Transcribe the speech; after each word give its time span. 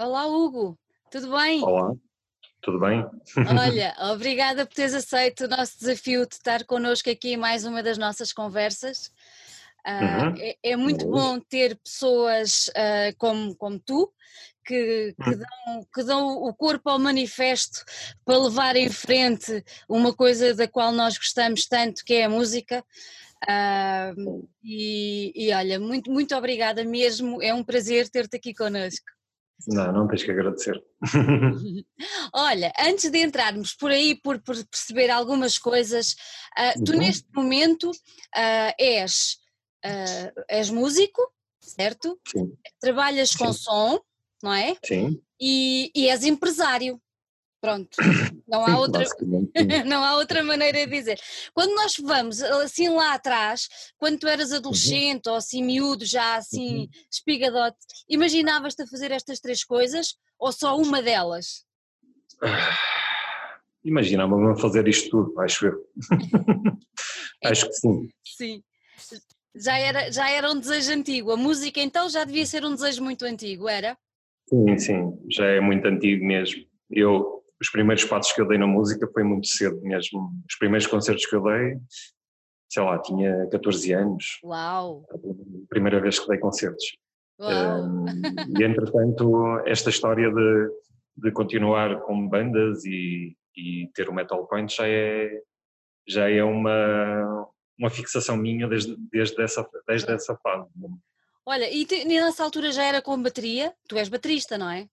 Olá, 0.00 0.28
Hugo, 0.28 0.78
tudo 1.10 1.36
bem? 1.36 1.60
Olá, 1.60 1.92
tudo 2.62 2.78
bem? 2.78 3.04
Olha, 3.58 3.96
obrigada 4.14 4.64
por 4.64 4.72
teres 4.72 4.94
aceito 4.94 5.44
o 5.44 5.48
nosso 5.48 5.76
desafio 5.76 6.24
de 6.24 6.36
estar 6.36 6.64
connosco 6.64 7.10
aqui 7.10 7.30
em 7.32 7.36
mais 7.36 7.64
uma 7.64 7.82
das 7.82 7.98
nossas 7.98 8.32
conversas. 8.32 9.10
Ah, 9.84 10.00
Uhum. 10.04 10.36
é, 10.38 10.56
é 10.62 10.76
muito 10.76 11.04
bom 11.10 11.40
ter 11.40 11.76
pessoas 11.78 12.70
ah, 12.76 13.12
como, 13.18 13.56
como 13.56 13.80
tu 13.80 14.12
que, 14.64 15.16
que 15.20 15.34
Hum. 15.34 15.38
dão, 15.38 15.86
que 15.92 16.02
dão 16.04 16.28
o 16.44 16.54
corpo 16.54 16.90
ao 16.90 16.98
manifesto 17.00 17.84
para 18.24 18.38
levar 18.38 18.76
em 18.76 18.88
frente 18.88 19.64
uma 19.88 20.14
coisa 20.14 20.54
da 20.54 20.68
qual 20.68 20.92
nós 20.92 21.18
gostamos 21.18 21.66
tanto, 21.66 22.04
que 22.04 22.14
é 22.14 22.24
a 22.26 22.30
música. 22.30 22.84
Ah, 23.48 24.12
e, 24.62 25.32
e 25.34 25.52
olha, 25.52 25.80
muito, 25.80 26.08
muito 26.08 26.36
obrigada 26.36 26.84
mesmo, 26.84 27.42
é 27.42 27.52
um 27.52 27.64
prazer 27.64 28.08
ter-te 28.08 28.36
aqui 28.36 28.54
connosco. 28.54 29.17
Não, 29.66 29.92
não 29.92 30.08
tens 30.08 30.22
que 30.22 30.30
agradecer. 30.30 30.80
Olha, 32.32 32.72
antes 32.78 33.10
de 33.10 33.18
entrarmos 33.18 33.74
por 33.74 33.90
aí, 33.90 34.14
por, 34.14 34.40
por 34.40 34.54
perceber 34.66 35.10
algumas 35.10 35.58
coisas, 35.58 36.14
ah, 36.56 36.74
tu 36.84 36.92
Uhum. 36.92 36.98
neste 36.98 37.26
momento 37.34 37.90
ah, 38.34 38.74
és, 38.78 39.38
ah, 39.84 40.32
és 40.48 40.70
músico, 40.70 41.20
certo? 41.60 42.18
Sim, 42.26 42.52
Trabalhas 42.80 43.34
com 43.34 43.52
Sim. 43.52 43.58
som, 43.58 44.00
não 44.42 44.52
é? 44.52 44.76
sim. 44.84 45.20
E, 45.40 45.90
e 45.94 46.08
és 46.08 46.24
empresário. 46.24 47.00
Pronto, 47.60 47.96
não 48.46 48.64
há 48.64 48.78
outra, 48.78 49.04
não 49.84 50.04
há 50.04 50.16
outra 50.16 50.44
maneira 50.44 50.86
de 50.86 50.92
dizer. 50.92 51.18
Quando 51.52 51.74
nós 51.74 51.94
vamos 52.00 52.40
assim 52.40 52.88
lá 52.88 53.14
atrás, 53.14 53.68
quando 53.98 54.18
tu 54.18 54.28
eras 54.28 54.52
adolescente 54.52 55.28
ou 55.28 55.34
assim 55.34 55.62
miúdo, 55.64 56.04
já 56.04 56.36
assim 56.36 56.82
Uhum. 56.82 56.88
espigadote, 57.10 57.78
imaginavas-te 58.08 58.82
a 58.82 58.86
fazer 58.86 59.10
estas 59.10 59.40
três 59.40 59.64
coisas 59.64 60.16
ou 60.38 60.52
só 60.52 60.76
uma 60.76 61.02
delas? 61.02 61.64
Imaginava-me 63.84 64.52
a 64.52 64.56
fazer 64.56 64.86
isto 64.86 65.10
tudo, 65.10 65.40
acho 65.40 65.66
eu. 65.66 65.86
acho 67.44 67.66
que 67.66 67.74
sim. 67.74 68.08
Sim. 68.24 68.62
Já 69.56 69.78
era, 69.78 70.12
já 70.12 70.30
era 70.30 70.50
um 70.50 70.58
desejo 70.60 70.92
antigo. 70.92 71.32
A 71.32 71.36
música 71.36 71.80
então 71.80 72.08
já 72.08 72.24
devia 72.24 72.46
ser 72.46 72.64
um 72.64 72.74
desejo 72.74 73.02
muito 73.02 73.24
antigo, 73.24 73.68
era? 73.68 73.96
Sim, 74.48 74.78
sim, 74.78 75.18
já 75.30 75.44
é 75.46 75.60
muito 75.60 75.86
antigo 75.86 76.24
mesmo. 76.24 76.64
Eu, 76.90 77.37
os 77.60 77.70
primeiros 77.70 78.04
passos 78.04 78.32
que 78.32 78.40
eu 78.40 78.46
dei 78.46 78.58
na 78.58 78.66
música 78.66 79.08
foi 79.12 79.22
muito 79.22 79.48
cedo 79.48 79.80
mesmo. 79.82 80.30
Os 80.48 80.56
primeiros 80.56 80.86
concertos 80.86 81.26
que 81.26 81.34
eu 81.34 81.42
dei, 81.42 81.76
sei 82.70 82.82
lá, 82.82 82.98
tinha 83.00 83.48
14 83.50 83.92
anos, 83.92 84.38
Uau! 84.44 85.04
a 85.10 85.68
primeira 85.68 86.00
vez 86.00 86.18
que 86.18 86.28
dei 86.28 86.38
concertos. 86.38 86.96
Uau! 87.40 87.82
Um, 87.82 88.06
e 88.58 88.64
entretanto, 88.64 89.58
esta 89.66 89.90
história 89.90 90.30
de, 90.30 90.68
de 91.16 91.32
continuar 91.32 92.00
com 92.02 92.28
bandas 92.28 92.84
e, 92.84 93.36
e 93.56 93.90
ter 93.94 94.08
o 94.08 94.14
Metal 94.14 94.46
Point 94.46 94.74
já 94.74 94.86
é, 94.86 95.28
já 96.06 96.30
é 96.30 96.42
uma, 96.44 97.48
uma 97.78 97.90
fixação 97.90 98.36
minha 98.36 98.68
desde, 98.68 98.96
desde, 99.10 99.42
essa, 99.42 99.68
desde 99.86 100.12
essa 100.12 100.36
fase. 100.36 100.68
Olha, 101.44 101.68
e, 101.72 101.86
te, 101.86 101.96
e 101.96 102.04
nessa 102.04 102.44
altura 102.44 102.70
já 102.70 102.84
era 102.84 103.02
com 103.02 103.20
bateria? 103.20 103.74
Tu 103.88 103.96
és 103.96 104.08
baterista, 104.08 104.58
não 104.58 104.70
é? 104.70 104.86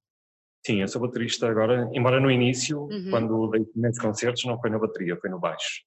Sim, 0.65 0.81
eu 0.81 0.87
sou 0.87 0.99
baterista 1.01 1.47
agora, 1.47 1.87
embora 1.93 2.19
no 2.19 2.31
início, 2.31 2.81
Uhum. 2.85 3.09
quando 3.11 3.49
dei 3.51 3.63
primeiros 3.65 3.99
concertos, 3.99 4.43
não 4.45 4.59
foi 4.59 4.71
na 4.71 4.79
bateria, 4.79 5.15
foi 5.17 5.29
no 5.29 5.39
baixo. 5.39 5.83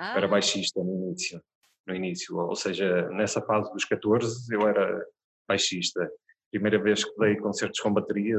Ah, 0.00 0.12
Eu 0.12 0.18
era 0.18 0.28
baixista 0.28 0.82
no 0.82 0.90
início, 1.08 1.42
no 1.86 1.94
início, 1.94 2.36
ou 2.38 2.56
seja, 2.56 3.08
nessa 3.10 3.42
fase 3.42 3.70
dos 3.72 3.84
14 3.84 4.46
eu 4.54 4.66
era 4.66 5.04
baixista. 5.46 6.10
Primeira 6.50 6.82
vez 6.82 7.04
que 7.04 7.14
dei 7.18 7.36
concertos 7.36 7.78
com 7.80 7.92
bateria, 7.92 8.38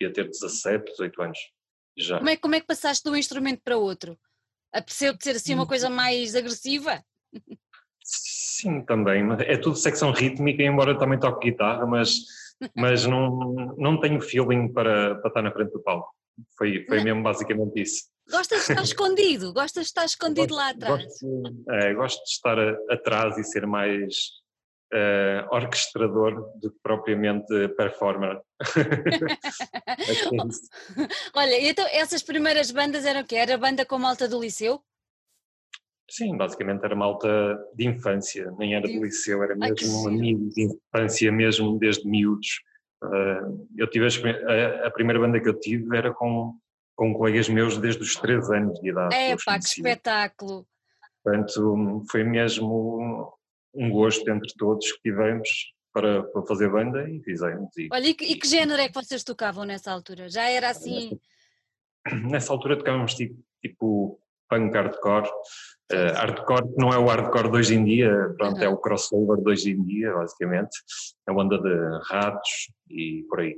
ia 0.00 0.10
ter 0.10 0.24
17, 0.26 0.90
18 0.92 1.20
anos. 1.22 1.38
Já. 1.98 2.16
Como 2.18 2.30
é, 2.30 2.36
como 2.38 2.54
é 2.54 2.60
que 2.60 2.66
passaste 2.66 3.04
de 3.04 3.10
um 3.10 3.16
instrumento 3.16 3.60
para 3.62 3.76
outro? 3.76 4.18
Apeteceu-te 4.72 5.22
ser 5.22 5.36
assim 5.36 5.52
Hum. 5.52 5.58
uma 5.58 5.66
coisa 5.66 5.90
mais 5.90 6.34
agressiva? 6.34 7.04
Sim, 8.02 8.82
também. 8.86 9.22
É 9.40 9.56
tudo 9.58 9.76
secção 9.76 10.12
rítmica, 10.12 10.62
embora 10.62 10.92
eu 10.92 10.98
também 10.98 11.18
toque 11.18 11.50
guitarra, 11.50 11.84
mas, 11.86 12.10
mas 12.74 13.06
não, 13.06 13.74
não 13.76 14.00
tenho 14.00 14.20
feeling 14.20 14.72
para, 14.72 15.14
para 15.16 15.28
estar 15.28 15.42
na 15.42 15.52
frente 15.52 15.72
do 15.72 15.82
palco. 15.82 16.08
Foi, 16.58 16.84
foi 16.86 17.02
mesmo 17.02 17.22
basicamente 17.22 17.80
isso. 17.80 18.04
Gostas 18.30 18.64
de 18.66 18.70
estar 18.72 18.82
escondido? 18.84 19.52
Gostas 19.52 19.84
de 19.84 19.88
estar 19.88 20.04
escondido 20.04 20.54
lá 20.54 20.72
Gosto- 20.72 20.84
atrás? 20.84 21.02
Gosto, 21.22 21.64
é, 21.70 21.94
gosto 21.94 22.22
de 22.24 22.30
estar 22.30 22.58
a- 22.58 22.76
atrás 22.90 23.38
e 23.38 23.44
ser 23.44 23.66
mais 23.66 24.14
eh, 24.92 25.44
orquestrador 25.50 26.34
do 26.60 26.70
que 26.70 26.78
propriamente 26.82 27.46
performer. 27.76 28.40
É 29.86 30.46
isso. 30.46 30.68
Olha, 31.34 31.60
então 31.70 31.86
essas 31.90 32.22
primeiras 32.22 32.70
bandas 32.70 33.04
eram 33.04 33.20
o 33.22 33.24
quê? 33.24 33.36
Era 33.36 33.56
banda 33.58 33.84
com 33.86 33.98
malta 33.98 34.28
do 34.28 34.40
liceu? 34.40 34.80
Sim, 36.08 36.36
basicamente 36.36 36.84
era 36.84 36.94
malta 36.94 37.58
de 37.74 37.86
infância, 37.86 38.50
nem 38.58 38.74
era 38.74 38.86
do 38.86 39.04
liceu, 39.04 39.42
era 39.42 39.56
mesmo 39.56 39.76
giro. 39.76 40.08
amigos 40.08 40.54
de 40.54 40.62
infância, 40.62 41.32
mesmo 41.32 41.78
desde 41.78 42.08
miúdos. 42.08 42.60
Ah, 43.02 43.40
eu 43.76 43.90
tive 43.90 44.06
a, 44.06 44.86
a- 44.86 44.90
primeira 44.90 45.18
banda 45.20 45.40
que 45.40 45.48
eu 45.48 45.58
tive 45.58 45.96
era 45.96 46.12
com, 46.14 46.56
com 46.94 47.12
colegas 47.12 47.48
meus 47.48 47.76
desde 47.78 48.02
os 48.02 48.14
3 48.16 48.48
anos 48.50 48.78
de 48.80 48.90
idade. 48.90 49.14
É 49.14 49.36
pá, 49.44 49.58
que 49.58 49.64
espetáculo! 49.66 50.66
Portanto, 51.24 52.04
foi 52.10 52.22
mesmo 52.22 53.36
um 53.74 53.90
gosto 53.90 54.28
entre 54.30 54.52
todos 54.56 54.92
que 54.92 55.02
tivemos 55.02 55.48
para, 55.92 56.22
para 56.22 56.42
fazer 56.46 56.70
banda 56.70 57.08
e 57.10 57.20
fizemos. 57.22 57.76
E 57.76 57.88
Olha, 57.92 58.06
e 58.06 58.14
que, 58.14 58.24
e 58.24 58.36
que 58.38 58.46
género 58.46 58.80
é 58.80 58.88
que 58.88 58.94
vocês 58.94 59.24
tocavam 59.24 59.64
nessa 59.64 59.90
altura? 59.90 60.28
Já 60.28 60.48
era 60.48 60.70
assim. 60.70 61.18
nessa 62.30 62.52
altura 62.52 62.78
tocávamos 62.78 63.14
tipo, 63.14 63.42
tipo 63.60 64.20
punk 64.48 64.74
hardcore. 64.74 65.28
Eh, 65.92 66.12
hardcore 66.12 66.68
que 66.74 66.78
não 66.80 66.90
é 66.92 66.98
o 66.98 67.06
hardcore 67.06 67.50
de 67.50 67.56
hoje 67.58 67.74
em 67.74 67.84
dia, 67.84 68.10
pronto, 68.36 68.60
é 68.62 68.68
Uhum. 68.68 68.74
o 68.74 68.78
crossover 68.78 69.36
de 69.42 69.50
hoje 69.50 69.70
em 69.70 69.84
dia, 69.84 70.12
basicamente. 70.14 70.76
É 71.28 71.32
uma 71.32 71.44
onda 71.44 71.58
de 71.58 72.00
ratos 72.10 72.70
e 72.90 73.24
por 73.28 73.40
aí. 73.40 73.56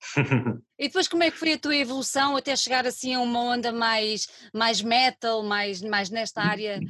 E 0.78 0.88
depois 0.88 1.06
como 1.06 1.22
é 1.22 1.30
que 1.30 1.36
foi 1.38 1.52
a 1.52 1.58
tua 1.58 1.76
evolução 1.76 2.36
até 2.36 2.54
chegar 2.56 2.84
assim 2.84 3.14
a 3.14 3.20
uma 3.20 3.40
onda 3.40 3.72
mais, 3.72 4.26
mais 4.52 4.82
metal, 4.82 5.40
mais, 5.42 5.80
mais 5.80 6.10
nesta 6.10 6.42
área 6.42 6.82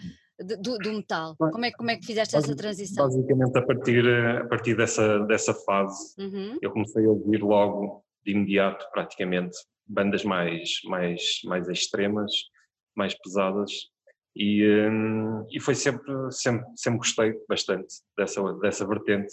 do, 0.59 0.79
do 0.79 0.91
metal? 0.95 1.37
Como 1.37 1.65
é, 1.67 1.71
que- 1.71 1.77
como 1.77 1.91
é 1.91 1.97
que 1.97 2.07
fizeste 2.07 2.35
essa 2.35 2.57
transição? 2.57 3.05
Basicamente, 3.07 3.59
a 3.59 3.63
partir, 3.63 4.07
eh, 4.07 4.39
a 4.41 4.47
partir 4.49 4.75
dessa, 4.75 5.19
dessa 5.27 5.53
fase, 5.53 6.15
Uhum. 6.19 6.59
eu 6.63 6.71
comecei 6.73 7.05
a 7.05 7.09
ouvir 7.11 7.43
logo, 7.43 8.03
de 8.25 8.33
imediato, 8.33 8.87
praticamente, 8.91 9.55
bandas 9.87 10.25
mais, 10.25 10.81
mais, 10.87 11.21
mais 11.45 11.69
extremas, 11.69 12.33
mais 12.97 13.15
pesadas. 13.15 13.71
E, 14.37 14.67
hum, 14.91 15.47
e 15.49 15.61
foi 15.61 15.77
sempre, 15.77 16.13
sempre, 16.33 16.67
sempre 16.77 16.99
gostei 16.99 17.35
bastante 17.49 17.87
dessa, 18.19 18.43
dessa 18.55 18.85
vertente 18.85 19.33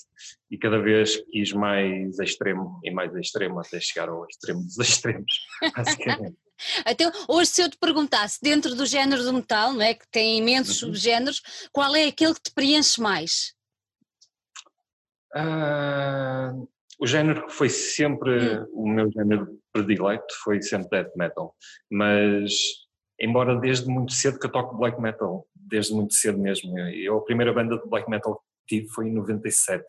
e 0.49 0.59
cada 0.59 0.79
vez 0.79 1.17
quis 1.31 1.51
mais 1.53 2.19
extremo 2.19 2.79
e 2.83 2.91
mais 2.91 3.11
extremo 3.15 3.59
até 3.59 3.79
chegar 3.79 4.09
ao 4.09 4.27
extremo 4.29 4.61
dos 4.61 4.77
extremos, 4.87 5.31
basicamente. 5.75 6.37
Então, 6.85 7.11
hoje 7.27 7.49
se 7.49 7.63
eu 7.63 7.69
te 7.71 7.77
perguntasse, 7.79 8.37
dentro 8.39 8.75
do 8.75 8.85
género 8.85 9.23
do 9.23 9.33
metal, 9.33 9.73
não 9.73 9.81
é, 9.81 9.95
que 9.95 10.07
tem 10.11 10.37
imensos 10.37 10.79
Uhum. 10.83 10.89
subgéneros, 10.89 11.41
qual 11.71 11.95
é 11.95 12.05
aquele 12.05 12.35
que 12.35 12.41
te 12.43 12.53
preenche 12.53 13.01
mais? 13.01 13.55
Ah, 15.33 16.53
o 16.99 17.07
género 17.07 17.47
que 17.47 17.53
foi 17.53 17.67
sempre 17.69 18.59
Hum. 18.59 18.65
o 18.73 18.87
meu 18.87 19.09
género 19.11 19.59
predileto 19.73 20.33
foi 20.43 20.61
sempre 20.61 20.89
death 20.89 21.15
metal, 21.15 21.55
mas 21.89 22.51
embora 23.21 23.55
desde 23.55 23.87
muito 23.87 24.11
cedo 24.13 24.39
que 24.39 24.47
eu 24.47 24.51
toco 24.51 24.75
black 24.75 24.99
metal, 24.99 25.47
desde 25.55 25.93
muito 25.93 26.15
cedo 26.15 26.39
mesmo. 26.39 26.77
Eu, 26.79 27.19
a 27.19 27.23
primeira 27.23 27.53
banda 27.53 27.77
de 27.77 27.87
black 27.87 28.09
metal 28.09 28.41
que 28.67 28.77
tive 28.77 28.87
foi 28.89 29.07
em 29.07 29.13
97. 29.13 29.85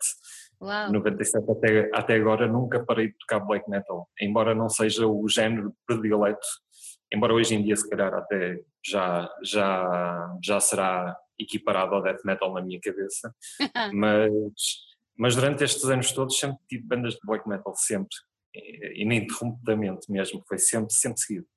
Uau! 0.61 0.93
97 0.93 1.51
até, 1.51 1.89
até 1.93 2.15
agora 2.15 2.47
nunca 2.47 2.85
parei 2.85 3.07
de 3.07 3.17
tocar 3.17 3.39
black 3.39 3.67
metal, 3.69 4.07
embora 4.21 4.53
não 4.53 4.69
seja 4.69 5.07
o 5.07 5.27
género 5.27 5.73
predileto, 5.85 6.45
embora 7.11 7.33
hoje 7.33 7.55
em 7.55 7.63
dia 7.63 7.75
se 7.75 7.89
calhar 7.89 8.13
até 8.13 8.61
já, 8.85 9.29
já, 9.43 10.37
já 10.41 10.59
será 10.59 11.17
equiparado 11.37 11.95
ao 11.95 12.03
death 12.03 12.23
metal 12.23 12.53
na 12.53 12.61
minha 12.61 12.79
cabeça, 12.79 13.33
mas, 13.93 14.31
mas 15.17 15.35
durante 15.35 15.63
estes 15.63 15.83
anos 15.85 16.11
todos 16.13 16.39
sempre 16.39 16.59
tive 16.69 16.83
bandas 16.83 17.15
de 17.15 17.19
black 17.25 17.49
metal, 17.49 17.73
sempre, 17.75 18.15
ininterruptamente 18.95 20.09
mesmo, 20.09 20.41
foi 20.47 20.59
sempre, 20.59 20.93
sempre 20.93 21.19
seguido. 21.19 21.47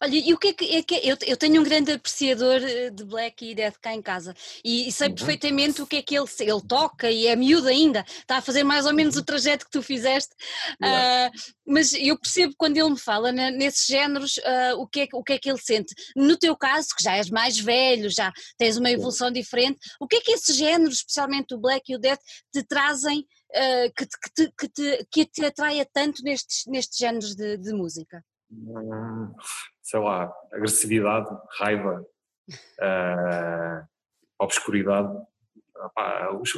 Olha, 0.00 0.16
e 0.16 0.32
o 0.32 0.38
que 0.38 0.48
é 0.48 0.52
que, 0.52 0.76
é 0.76 0.82
que 0.82 0.94
eu, 1.02 1.16
eu 1.26 1.36
tenho 1.36 1.60
um 1.60 1.64
grande 1.64 1.92
apreciador 1.92 2.62
eh, 2.62 2.90
de 2.90 3.04
Black 3.04 3.44
e 3.44 3.54
Death 3.54 3.76
cá 3.80 3.92
em 3.94 4.02
casa 4.02 4.34
e, 4.64 4.88
e 4.88 4.92
sei 4.92 5.08
Uhum. 5.08 5.14
perfeitamente 5.14 5.82
o 5.82 5.86
que 5.86 5.96
é 5.96 6.02
que 6.02 6.16
ele, 6.16 6.26
ele 6.40 6.60
toca 6.66 7.10
e 7.10 7.26
é 7.26 7.36
miúdo 7.36 7.68
ainda, 7.68 8.04
está 8.08 8.38
a 8.38 8.42
fazer 8.42 8.64
mais 8.64 8.86
ou 8.86 8.92
menos 8.94 9.16
o 9.16 9.24
trajeto 9.24 9.64
que 9.64 9.70
tu 9.70 9.82
fizeste, 9.82 10.34
ah, 10.82 11.30
mas 11.66 11.92
eu 11.94 12.18
percebo 12.18 12.54
quando 12.56 12.76
ele 12.76 12.90
me 12.90 12.98
fala 12.98 13.32
ne- 13.32 13.50
nesses 13.50 13.86
géneros 13.86 14.38
ah, 14.44 14.74
o, 14.76 14.86
que 14.86 15.00
é, 15.00 15.06
que- 15.06 15.16
o 15.16 15.22
que 15.22 15.32
é 15.34 15.38
que 15.38 15.50
ele 15.50 15.58
sente. 15.58 15.94
No 16.16 16.36
teu 16.36 16.56
caso, 16.56 16.88
que 16.96 17.02
já 17.02 17.16
és 17.16 17.30
mais 17.30 17.58
velho, 17.58 18.10
já 18.10 18.32
tens 18.58 18.76
uma 18.76 18.90
evolução 18.90 19.30
diferente, 19.30 19.78
o 20.00 20.06
que 20.06 20.16
é 20.16 20.20
que 20.20 20.32
esses 20.32 20.56
géneros, 20.56 20.96
especialmente 20.98 21.54
o 21.54 21.58
Black 21.58 21.90
e 21.92 21.96
o 21.96 21.98
Death, 21.98 22.20
te 22.52 22.62
trazem 22.62 23.20
uh, 23.20 23.92
que, 23.96 24.06
te, 24.06 24.18
que, 24.18 24.30
te, 24.34 24.52
que, 24.58 24.68
te, 24.68 25.06
que 25.10 25.24
te 25.26 25.44
atraia 25.44 25.86
tanto 25.92 26.22
nestes, 26.22 26.64
nestes 26.66 26.98
géneros 26.98 27.34
de, 27.34 27.56
de 27.56 27.72
música? 27.72 28.24
Sei 29.82 29.98
lá, 30.00 30.32
agressividade, 30.52 31.28
raiva, 31.58 32.04
uh, 32.80 33.86
obscuridade. 34.38 35.16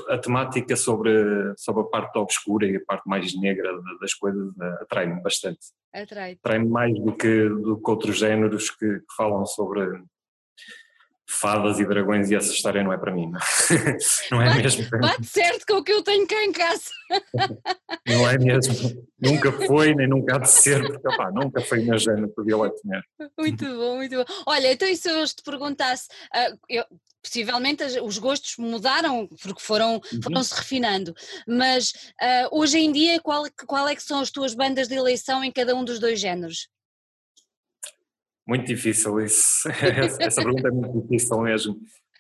A 0.09 0.19
temática 0.19 0.77
sobre, 0.77 1.55
sobre 1.57 1.83
a 1.83 1.87
parte 1.87 2.19
obscura 2.19 2.67
e 2.67 2.77
a 2.77 2.85
parte 2.85 3.09
mais 3.09 3.35
negra 3.41 3.81
das 3.99 4.13
coisas 4.13 4.53
atrai-me 4.83 5.23
bastante. 5.23 5.61
Atrai-me 5.95 6.39
atrai 6.39 6.59
mais 6.59 6.99
do 7.01 7.17
que, 7.17 7.49
do 7.49 7.81
que 7.81 7.91
outros 7.91 8.19
géneros 8.19 8.69
que, 8.69 8.99
que 9.01 9.15
falam 9.17 9.47
sobre 9.47 10.05
fadas 11.27 11.79
e 11.79 11.85
dragões 11.85 12.31
e 12.31 12.35
essa 12.35 12.53
história 12.53 12.83
não 12.83 12.93
é 12.93 12.99
para 12.99 13.13
mim, 13.13 13.31
não, 13.31 13.41
não 14.31 14.43
é 14.43 14.47
bate, 14.47 14.63
mesmo. 14.63 14.91
Bate 15.01 15.27
certo 15.27 15.65
com 15.67 15.75
o 15.75 15.85
que 15.85 15.93
eu 15.93 16.03
tenho 16.03 16.27
cá 16.27 16.45
em 16.45 16.53
casa. 16.53 16.91
Não 18.07 18.29
é 18.29 18.39
mesmo, 18.39 19.07
nunca 19.19 19.51
foi, 19.53 19.95
nem 19.95 20.07
nunca 20.07 20.37
há 20.37 20.39
de 20.39 20.51
ser, 20.51 20.87
porque 20.87 21.09
opá, 21.09 21.31
nunca 21.31 21.61
foi 21.63 21.81
meu 21.81 21.99
género 21.99 22.29
predileto 22.29 22.81
mesmo. 22.85 23.05
Muito 23.39 23.65
bom, 23.65 23.97
muito 23.97 24.17
bom. 24.17 24.25
Olha, 24.47 24.73
então 24.73 24.87
e 24.87 24.97
se 24.97 25.11
eu 25.11 25.25
te 25.27 25.43
perguntasse, 25.43 26.09
uh, 26.35 26.59
eu, 26.69 26.85
possivelmente 27.23 27.83
os 28.01 28.19
gostos 28.19 28.57
mudaram 28.59 29.27
porque 29.43 29.63
foram, 29.63 29.95
uhum. 29.95 30.23
foram 30.23 30.43
se 30.43 30.55
refinando, 30.55 31.15
mas 31.49 31.93
uh, 32.23 32.49
hoje 32.59 32.79
em 32.79 32.93
dia 32.93 33.19
qual, 33.21 33.45
qual 33.67 33.89
é 33.89 33.95
que 33.95 34.03
são 34.03 34.21
as 34.21 34.31
tuas 34.31 34.55
bandas 34.55 34.89
de 34.89 34.95
eleição 34.95 35.43
em 35.43 35.51
cada 35.51 35.75
um 35.75 35.85
dos 35.85 35.99
dois 35.99 36.21
géneros? 36.21 36.69
Muito 38.47 38.67
difícil 38.67 39.21
isso. 39.21 39.69
Essa 40.21 40.43
pergunta 40.43 40.69
é 40.69 40.71
muito 40.71 41.01
difícil 41.03 41.41
mesmo. 41.41 41.77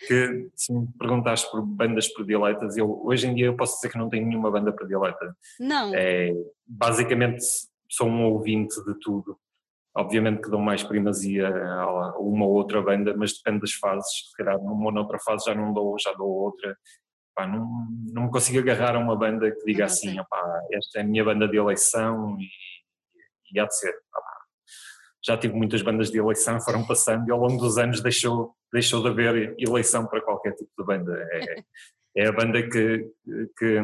Que 0.06 0.50
se 0.54 0.72
me 0.72 0.88
perguntaste 0.98 1.50
por 1.50 1.64
bandas 1.64 2.08
prediletas, 2.08 2.76
eu 2.76 3.00
hoje 3.04 3.26
em 3.26 3.34
dia 3.34 3.46
eu 3.46 3.56
posso 3.56 3.76
dizer 3.76 3.90
que 3.90 3.98
não 3.98 4.10
tenho 4.10 4.26
nenhuma 4.26 4.50
banda 4.50 4.72
predileta. 4.72 5.34
Não. 5.58 5.94
É, 5.94 6.32
basicamente 6.66 7.42
sou 7.88 8.08
um 8.08 8.24
ouvinte 8.24 8.82
de 8.84 8.94
tudo. 9.00 9.38
Obviamente 9.96 10.42
que 10.42 10.50
dou 10.50 10.60
mais 10.60 10.82
primazia 10.82 11.48
a 11.48 12.18
uma 12.18 12.44
ou 12.44 12.52
outra 12.52 12.82
banda, 12.82 13.14
mas 13.16 13.34
depende 13.34 13.60
das 13.60 13.72
fases. 13.72 14.28
Se 14.30 14.36
calhar 14.36 14.58
numa 14.58 14.86
ou 14.86 14.92
noutra 14.92 15.18
fase 15.20 15.44
já 15.46 15.54
não 15.54 15.72
dou, 15.72 15.96
já 15.98 16.12
dou 16.12 16.28
outra. 16.28 16.76
Pá, 17.34 17.46
não, 17.46 17.68
não 18.12 18.24
me 18.24 18.30
consigo 18.30 18.58
agarrar 18.58 18.96
a 18.96 18.98
uma 18.98 19.16
banda 19.16 19.50
que 19.50 19.64
diga 19.64 19.84
assim, 19.84 20.18
opá, 20.18 20.60
esta 20.72 20.98
é 20.98 21.02
a 21.02 21.04
minha 21.04 21.24
banda 21.24 21.48
de 21.48 21.56
eleição 21.56 22.36
e, 22.40 22.48
e 23.52 23.60
há 23.60 23.66
de 23.66 23.76
ser. 23.76 23.90
Opá, 23.90 24.33
já 25.24 25.38
tive 25.38 25.54
muitas 25.54 25.80
bandas 25.80 26.10
de 26.10 26.18
eleição, 26.18 26.60
foram 26.60 26.86
passando 26.86 27.26
e 27.26 27.32
ao 27.32 27.38
longo 27.38 27.56
dos 27.56 27.78
anos 27.78 28.02
deixou, 28.02 28.54
deixou 28.72 29.02
de 29.02 29.08
haver 29.08 29.54
eleição 29.58 30.06
para 30.06 30.20
qualquer 30.20 30.52
tipo 30.52 30.70
de 30.78 30.84
banda. 30.84 31.12
É, 31.32 31.64
é 32.24 32.26
a 32.28 32.32
banda 32.32 32.62
que, 32.62 33.10
que, 33.58 33.80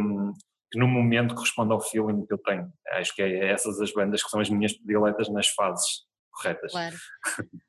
que, 0.73 0.79
no 0.79 0.87
momento 0.87 1.35
corresponde 1.35 1.73
ao 1.73 1.81
feeling 1.81 2.27
que 2.27 2.35
eu 2.35 2.39
tenho. 2.39 2.71
Acho 2.93 3.15
que 3.15 3.23
é 3.23 3.51
essas 3.51 3.81
as 3.81 3.91
bandas 3.93 4.23
que 4.23 4.29
são 4.29 4.39
as 4.39 4.51
minhas 4.51 4.75
prediletas 4.75 5.31
nas 5.31 5.49
fases 5.49 6.05
corretas. 6.31 6.73
Claro. 6.73 6.97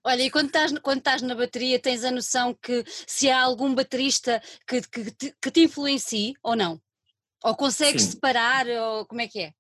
Olha, 0.04 0.22
e 0.22 0.30
quando 0.30 0.48
estás, 0.48 0.78
quando 0.80 1.00
estás 1.00 1.22
na 1.22 1.34
bateria, 1.34 1.80
tens 1.80 2.04
a 2.04 2.12
noção 2.12 2.54
que 2.54 2.84
se 2.86 3.32
há 3.32 3.42
algum 3.42 3.74
baterista 3.74 4.42
que, 4.68 4.82
que, 4.82 5.12
te, 5.12 5.36
que 5.42 5.50
te 5.52 5.62
influencie 5.62 6.34
ou 6.44 6.58
não? 6.58 6.80
Ou 7.44 7.56
consegues 7.56 8.04
Sim. 8.04 8.12
separar, 8.12 8.68
ou 8.68 9.06
como 9.06 9.22
é 9.22 9.28
que 9.28 9.40
é? 9.40 9.54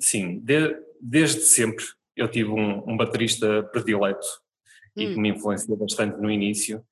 Sim, 0.00 0.40
de, 0.40 0.76
desde 1.00 1.40
sempre 1.42 1.84
eu 2.16 2.28
tive 2.28 2.50
um, 2.50 2.90
um 2.90 2.96
baterista 2.96 3.62
predileto 3.64 4.26
e 4.96 5.06
que 5.06 5.14
hum. 5.14 5.20
me 5.20 5.30
influenciou 5.30 5.76
bastante 5.76 6.20
no 6.20 6.30
início 6.30 6.84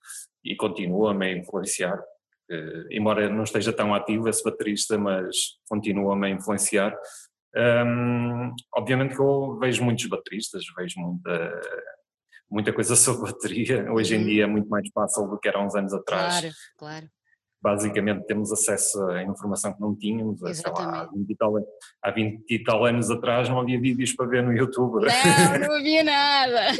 e 0.44 0.56
continua-me 0.56 1.26
a 1.26 1.38
influenciar. 1.38 1.98
Uh, 2.50 2.86
embora 2.90 3.28
não 3.28 3.44
esteja 3.44 3.72
tão 3.72 3.94
ativo 3.94 4.28
esse 4.28 4.42
baterista, 4.42 4.98
mas 4.98 5.36
continua-me 5.68 6.26
a 6.26 6.30
influenciar. 6.30 6.96
Um, 7.54 8.52
obviamente 8.74 9.14
que 9.14 9.20
eu 9.20 9.58
vejo 9.58 9.84
muitos 9.84 10.06
bateristas, 10.06 10.64
vejo 10.76 10.98
muita, 10.98 11.60
muita 12.50 12.72
coisa 12.72 12.94
sobre 12.96 13.32
bateria. 13.32 13.92
Hoje 13.92 14.16
em 14.16 14.18
uhum. 14.18 14.24
dia 14.24 14.44
é 14.44 14.46
muito 14.46 14.68
mais 14.68 14.88
fácil 14.92 15.28
do 15.28 15.38
que 15.38 15.48
era 15.48 15.58
há 15.58 15.64
uns 15.64 15.74
anos 15.74 15.92
atrás. 15.92 16.40
Claro, 16.40 16.54
claro 16.78 17.19
basicamente 17.62 18.26
temos 18.26 18.50
acesso 18.50 19.02
a 19.08 19.22
informação 19.22 19.72
que 19.74 19.80
não 19.80 19.94
tínhamos, 19.94 20.40
lá, 20.40 20.50
há, 21.02 21.06
20 21.06 21.36
tal, 21.36 21.54
há 22.02 22.10
20 22.10 22.44
e 22.48 22.64
tal 22.64 22.84
anos 22.84 23.10
atrás 23.10 23.48
não 23.48 23.60
havia 23.60 23.80
vídeos 23.80 24.12
para 24.14 24.26
ver 24.26 24.42
no 24.42 24.52
YouTube. 24.52 25.06
Não, 25.06 25.68
não 25.68 25.76
havia 25.76 26.02
nada. 26.02 26.72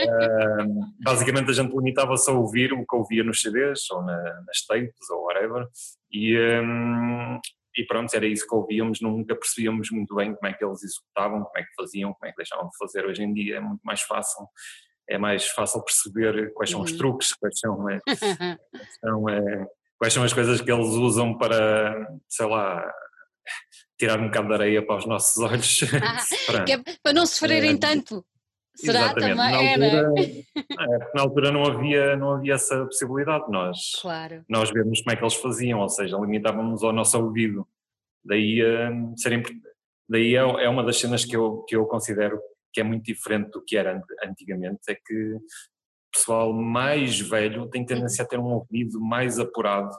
uh, 0.00 0.92
basicamente 1.00 1.50
a 1.50 1.54
gente 1.54 1.74
limitava-se 1.74 2.30
a 2.30 2.34
ouvir 2.34 2.72
o 2.72 2.86
que 2.86 2.96
ouvia 2.96 3.24
nos 3.24 3.40
CDs 3.40 3.90
ou 3.90 4.02
na, 4.02 4.42
nas 4.46 4.64
tapes 4.66 5.10
ou 5.10 5.24
whatever 5.24 5.66
e, 6.12 6.36
um, 6.38 7.38
e 7.76 7.84
pronto, 7.86 8.14
era 8.14 8.26
isso 8.26 8.46
que 8.46 8.54
ouvíamos, 8.54 9.00
nunca 9.00 9.34
percebíamos 9.34 9.90
muito 9.90 10.14
bem 10.14 10.34
como 10.34 10.46
é 10.46 10.52
que 10.52 10.64
eles 10.64 10.82
executavam, 10.82 11.44
como 11.44 11.58
é 11.58 11.62
que 11.62 11.74
faziam, 11.74 12.12
como 12.12 12.28
é 12.28 12.30
que 12.30 12.36
deixavam 12.36 12.68
de 12.68 12.76
fazer. 12.78 13.06
Hoje 13.06 13.22
em 13.22 13.32
dia 13.32 13.56
é 13.56 13.60
muito 13.60 13.80
mais 13.82 14.02
fácil 14.02 14.46
é 15.08 15.16
mais 15.16 15.46
fácil 15.48 15.82
perceber 15.82 16.52
quais 16.52 16.70
são 16.70 16.82
os 16.82 16.92
truques, 16.92 17.32
quais 17.32 17.58
são, 17.58 17.88
é, 17.88 17.98
quais 18.70 18.98
são 19.00 19.28
é, 19.28 19.66
quais 19.98 20.12
são 20.12 20.22
as 20.22 20.32
coisas 20.32 20.60
que 20.60 20.70
eles 20.70 20.88
usam 20.88 21.36
para, 21.36 22.08
sei 22.28 22.46
lá, 22.46 22.90
tirar 23.98 24.20
um 24.20 24.26
bocado 24.26 24.48
de 24.48 24.54
areia 24.54 24.86
para 24.86 24.96
os 24.96 25.06
nossos 25.06 25.42
olhos. 25.42 25.80
Ah, 26.02 26.16
para, 26.46 26.72
é 26.72 26.78
para, 27.02 27.12
não 27.12 27.26
sofrerem 27.26 27.72
é, 27.72 27.76
tanto. 27.76 28.24
Será 28.76 29.06
exatamente. 29.06 29.36
também? 29.36 29.78
Na 29.78 29.98
altura, 29.98 30.12
é, 30.56 31.14
na 31.14 31.22
altura 31.22 31.52
não 31.52 31.64
havia, 31.64 32.16
não 32.16 32.32
havia 32.34 32.54
essa 32.54 32.84
possibilidade. 32.84 33.50
Nós, 33.50 33.92
claro. 34.00 34.44
nós 34.48 34.70
vemos 34.70 35.00
como 35.00 35.12
é 35.12 35.16
que 35.16 35.22
eles 35.22 35.34
faziam, 35.34 35.80
ou 35.80 35.88
seja, 35.88 36.16
limitávamos 36.16 36.84
ao 36.84 36.92
nosso 36.92 37.18
ouvido. 37.18 37.66
Daí, 38.24 38.62
um, 38.90 39.16
ser, 39.16 39.42
daí 40.08 40.36
é, 40.36 40.38
é 40.38 40.68
uma 40.68 40.84
das 40.84 40.98
cenas 40.98 41.24
que 41.24 41.36
eu, 41.36 41.64
que 41.66 41.74
eu 41.74 41.86
considero 41.86 42.40
que 42.72 42.80
é 42.80 42.84
muito 42.84 43.04
diferente 43.04 43.50
do 43.50 43.64
que 43.64 43.76
era 43.76 44.00
antigamente, 44.24 44.80
é 44.88 44.94
que 44.94 45.36
pessoal 46.12 46.52
mais 46.52 47.18
velho 47.20 47.68
tem 47.68 47.84
tendência 47.84 48.24
a 48.24 48.28
ter 48.28 48.38
um 48.38 48.52
ouvido 48.52 49.00
mais 49.00 49.38
apurado 49.38 49.94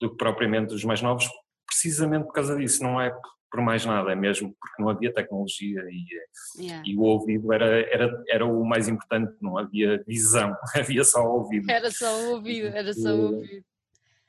do 0.00 0.10
que 0.10 0.16
propriamente 0.16 0.74
os 0.74 0.84
mais 0.84 1.02
novos, 1.02 1.28
precisamente 1.66 2.24
por 2.24 2.32
causa 2.32 2.56
disso, 2.56 2.82
não 2.82 3.00
é 3.00 3.12
por 3.50 3.60
mais 3.62 3.84
nada, 3.84 4.12
é 4.12 4.14
mesmo 4.14 4.54
porque 4.60 4.82
não 4.82 4.90
havia 4.90 5.12
tecnologia 5.12 5.82
e, 5.90 6.62
yeah. 6.62 6.82
e 6.86 6.94
o 6.96 7.00
ouvido 7.00 7.52
era, 7.52 7.80
era, 7.90 8.24
era 8.28 8.44
o 8.46 8.64
mais 8.64 8.88
importante, 8.88 9.32
não 9.40 9.56
havia 9.56 10.02
visão, 10.06 10.54
havia 10.76 11.02
só 11.02 11.24
o 11.24 11.38
ouvido. 11.38 11.70
Era 11.70 11.90
só 11.90 12.14
o 12.14 12.30
ouvido, 12.34 12.66
era 12.68 12.92
só 12.92 13.08
o 13.14 13.36
ouvido. 13.36 13.64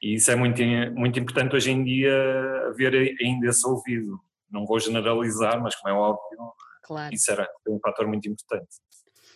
E 0.01 0.13
isso 0.13 0.31
é 0.31 0.35
muito, 0.35 0.61
muito 0.95 1.19
importante 1.19 1.55
hoje 1.55 1.71
em 1.71 1.83
dia 1.83 2.13
haver 2.67 3.17
ainda 3.21 3.47
esse 3.47 3.67
ouvido. 3.67 4.19
Não 4.49 4.65
vou 4.65 4.79
generalizar, 4.79 5.61
mas 5.61 5.75
como 5.75 5.93
é 5.93 5.97
óbvio, 5.97 6.53
claro. 6.83 7.13
isso 7.13 7.29
era 7.29 7.47
um 7.67 7.79
fator 7.79 8.07
muito 8.07 8.27
importante. 8.29 8.69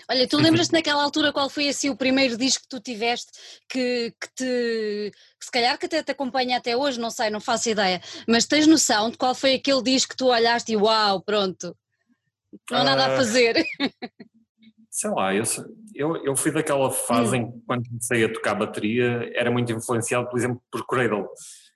Olha, 0.10 0.28
tu 0.28 0.38
lembras-te 0.38 0.74
naquela 0.74 1.04
altura 1.04 1.32
qual 1.32 1.50
foi 1.50 1.70
assim 1.70 1.90
o 1.90 1.96
primeiro 1.96 2.38
disco 2.38 2.64
que 2.64 2.70
tu 2.70 2.80
tiveste 2.80 3.32
que, 3.70 4.14
que 4.20 4.28
te, 4.36 5.12
que 5.40 5.46
se 5.46 5.52
calhar 5.52 5.78
que 5.78 5.86
até 5.86 6.04
te 6.04 6.12
acompanha 6.12 6.58
até 6.58 6.76
hoje, 6.76 7.00
não 7.00 7.10
sei, 7.10 7.30
não 7.30 7.40
faço 7.40 7.70
ideia, 7.70 8.02
mas 8.28 8.46
tens 8.46 8.68
noção 8.68 9.10
de 9.10 9.18
qual 9.18 9.34
foi 9.34 9.56
aquele 9.56 9.82
disco 9.82 10.12
que 10.12 10.18
tu 10.18 10.28
olhaste 10.28 10.72
e 10.72 10.78
uau, 10.78 11.22
pronto, 11.22 11.76
não 12.70 12.80
há 12.80 12.84
nada 12.84 13.06
a 13.06 13.14
ah, 13.14 13.18
fazer. 13.18 13.64
Sei 14.90 15.10
lá, 15.10 15.34
eu, 15.34 15.44
eu, 15.96 16.18
eu 16.26 16.36
fui 16.36 16.52
daquela 16.52 16.92
fase 16.92 17.36
hum. 17.36 17.40
em 17.40 17.52
que 17.52 17.58
quando 17.66 17.88
comecei 17.88 18.24
a 18.24 18.32
tocar 18.32 18.56
bateria 18.56 19.32
era 19.34 19.50
muito 19.50 19.72
influenciado, 19.72 20.30
por 20.30 20.38
exemplo, 20.38 20.62
por 20.72 20.86
Cradle, 20.86 21.28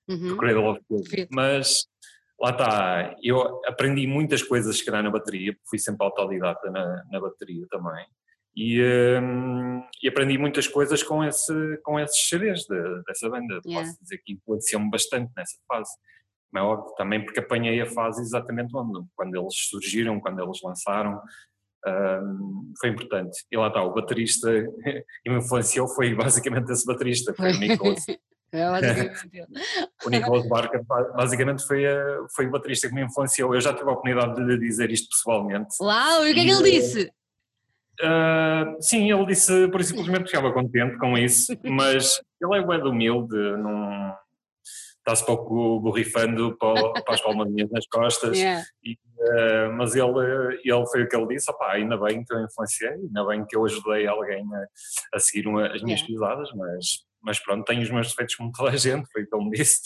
uhum. 0.08 0.30
por 0.30 0.38
Cradle 0.38 0.72
of 0.72 0.82
Field, 0.88 1.28
mas 1.32 1.88
lá 2.40 2.52
está, 2.52 3.16
eu 3.22 3.62
aprendi 3.66 4.06
muitas 4.06 4.44
coisas 4.44 4.82
que 4.82 4.92
na 4.92 5.10
bateria, 5.10 5.56
fui 5.70 5.80
sempre 5.80 6.06
autodidata 6.06 6.70
na, 6.70 7.04
na 7.12 7.20
bateria 7.20 7.66
também, 7.70 8.06
e, 8.56 8.82
um, 9.22 9.84
e, 10.02 10.08
aprendi 10.08 10.38
muitas 10.38 10.68
coisas 10.68 11.04
com, 11.04 11.24
esse, 11.24 11.78
com 11.84 12.00
esses 12.00 12.28
CDs 12.28 12.62
de, 12.62 13.04
dessa 13.04 13.30
banda, 13.30 13.60
yeah. 13.64 13.88
posso 13.88 14.02
dizer 14.02 14.18
que 14.26 14.34
influenciou-me 14.34 14.90
bastante 14.90 15.32
nessa 15.38 15.58
fase, 15.68 15.92
mas 16.52 16.64
é 16.64 16.66
óbvio, 16.66 16.96
também 16.96 17.24
porque 17.24 17.40
apanhei 17.40 17.80
a 17.82 17.86
fase 17.86 18.22
exatamente 18.22 18.76
onde, 18.76 19.08
quando 19.16 19.36
eles 19.36 19.54
surgiram, 19.70 20.20
quando 20.20 20.42
eles 20.42 20.60
lançaram, 20.64 21.22
um, 21.86 22.74
foi 22.80 22.90
importante. 22.90 23.46
E 23.52 23.58
lá 23.58 23.68
está, 23.68 23.84
o 23.84 23.94
baterista 23.94 24.50
que 25.24 25.30
me 25.30 25.38
influenciou 25.38 25.88
foi 25.88 26.16
basicamente 26.16 26.72
esse 26.72 26.86
baterista, 26.86 27.34
foi 27.34 27.52
o 27.52 27.60
Nicholas. 27.60 28.06
É, 28.52 28.66
o 30.06 30.10
Nicolas 30.10 30.48
Barker 30.48 30.82
basicamente 31.16 31.66
foi, 31.66 31.86
a, 31.86 32.26
foi 32.34 32.48
o 32.48 32.52
baterista 32.52 32.88
que 32.88 32.96
me 32.96 33.04
influenciou. 33.04 33.54
Eu 33.54 33.62
já 33.62 33.74
tive 33.74 33.90
a 33.90 33.94
oportunidade 33.94 34.36
de 34.36 34.42
lhe 34.42 34.58
dizer 34.58 34.90
isto 34.92 35.10
pessoalmente. 35.10 35.76
Uau, 35.82 36.26
e 36.26 36.32
o 36.32 36.34
que 36.34 36.40
é 36.40 36.44
que 36.44 36.52
ele 36.52 36.72
disse? 36.72 37.12
Uh, 38.00 38.78
sim, 38.80 39.12
ele 39.12 39.26
disse 39.26 39.68
por 39.70 39.84
simplesmente 39.84 40.26
estava 40.26 40.54
contente 40.54 40.98
com 40.98 41.18
isso, 41.18 41.58
mas 41.66 42.22
ele 42.40 42.58
é 42.58 42.66
bem 42.66 42.82
humilde, 42.84 43.36
não 43.58 44.16
está-se 45.00 45.26
pouco 45.26 45.80
borrifando 45.80 46.56
para, 46.58 47.02
para 47.02 47.16
as 47.16 47.22
palmadinhas 47.22 47.72
nas 47.72 47.88
costas, 47.88 48.38
yeah. 48.38 48.64
e, 48.84 48.94
uh, 48.94 49.74
mas 49.74 49.96
ele, 49.96 50.60
ele 50.64 50.86
foi 50.88 51.04
o 51.04 51.10
que 51.10 51.16
ele 51.16 51.28
disse, 51.28 51.50
opá, 51.50 51.72
ainda 51.72 51.98
bem 51.98 52.24
que 52.24 52.34
eu 52.34 52.44
influenciei, 52.44 52.90
ainda 52.90 53.26
bem 53.26 53.46
que 53.46 53.56
eu 53.56 53.66
ajudei 53.66 54.06
alguém 54.06 54.46
a, 54.54 55.16
a 55.16 55.20
seguir 55.20 55.48
uma, 55.48 55.66
as 55.68 55.82
minhas 55.82 56.02
yeah. 56.02 56.06
pisadas, 56.06 56.50
mas 56.54 57.07
mas 57.22 57.40
pronto, 57.40 57.66
tenho 57.66 57.82
os 57.82 57.90
meus 57.90 58.10
defeitos 58.10 58.36
como 58.36 58.52
toda 58.52 58.72
a 58.72 58.78
gente, 58.78 59.08
foi 59.12 59.24
o 59.24 59.28
que 59.28 59.36
ele 59.36 59.46
me 59.46 59.52
disse. 59.52 59.82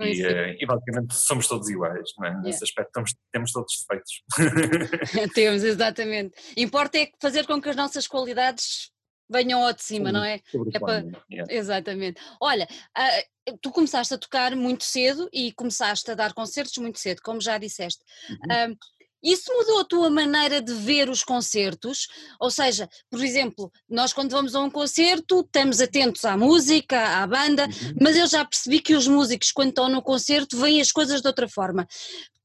E, 0.00 0.26
uh, 0.26 0.56
e, 0.58 0.66
basicamente 0.66 1.14
somos 1.14 1.46
todos 1.46 1.68
iguais, 1.68 2.10
não 2.16 2.26
é? 2.26 2.34
Nesse 2.36 2.60
yeah. 2.60 2.64
aspecto 2.64 2.90
temos, 2.92 3.14
temos 3.30 3.52
todos 3.52 3.86
defeitos. 3.86 5.32
temos, 5.34 5.62
exatamente. 5.62 6.34
Importa 6.56 6.98
é 6.98 7.10
fazer 7.20 7.46
com 7.46 7.60
que 7.60 7.68
as 7.68 7.76
nossas 7.76 8.06
qualidades 8.06 8.90
venham 9.30 9.64
ao 9.64 9.72
de 9.72 9.82
cima, 9.82 10.10
não 10.10 10.24
é? 10.24 10.40
é 10.72 10.78
para... 10.78 11.04
yeah. 11.30 11.52
Exatamente. 11.52 12.20
Olha, 12.40 12.66
uh, 12.98 13.56
tu 13.60 13.70
começaste 13.70 14.14
a 14.14 14.18
tocar 14.18 14.56
muito 14.56 14.84
cedo 14.84 15.28
e 15.32 15.52
começaste 15.52 16.10
a 16.10 16.14
dar 16.14 16.32
concertos 16.32 16.76
muito 16.78 16.98
cedo, 16.98 17.20
como 17.22 17.40
já 17.40 17.58
disseste. 17.58 18.02
Uhum. 18.30 18.72
Uh, 18.72 18.76
isso 19.22 19.52
mudou 19.52 19.80
a 19.80 19.84
tua 19.84 20.10
maneira 20.10 20.62
de 20.62 20.72
ver 20.72 21.08
os 21.10 21.22
concertos? 21.22 22.08
Ou 22.40 22.50
seja, 22.50 22.88
por 23.10 23.22
exemplo, 23.22 23.70
nós 23.88 24.12
quando 24.12 24.30
vamos 24.30 24.54
a 24.54 24.60
um 24.60 24.70
concerto 24.70 25.40
estamos 25.40 25.80
atentos 25.80 26.24
à 26.24 26.36
música, 26.36 26.98
à 26.98 27.26
banda, 27.26 27.64
uhum. 27.64 27.94
mas 28.00 28.16
eu 28.16 28.26
já 28.26 28.44
percebi 28.44 28.80
que 28.80 28.94
os 28.94 29.06
músicos, 29.06 29.52
quando 29.52 29.70
estão 29.70 29.88
no 29.88 30.02
concerto, 30.02 30.56
veem 30.56 30.80
as 30.80 30.90
coisas 30.90 31.20
de 31.20 31.26
outra 31.26 31.48
forma. 31.48 31.86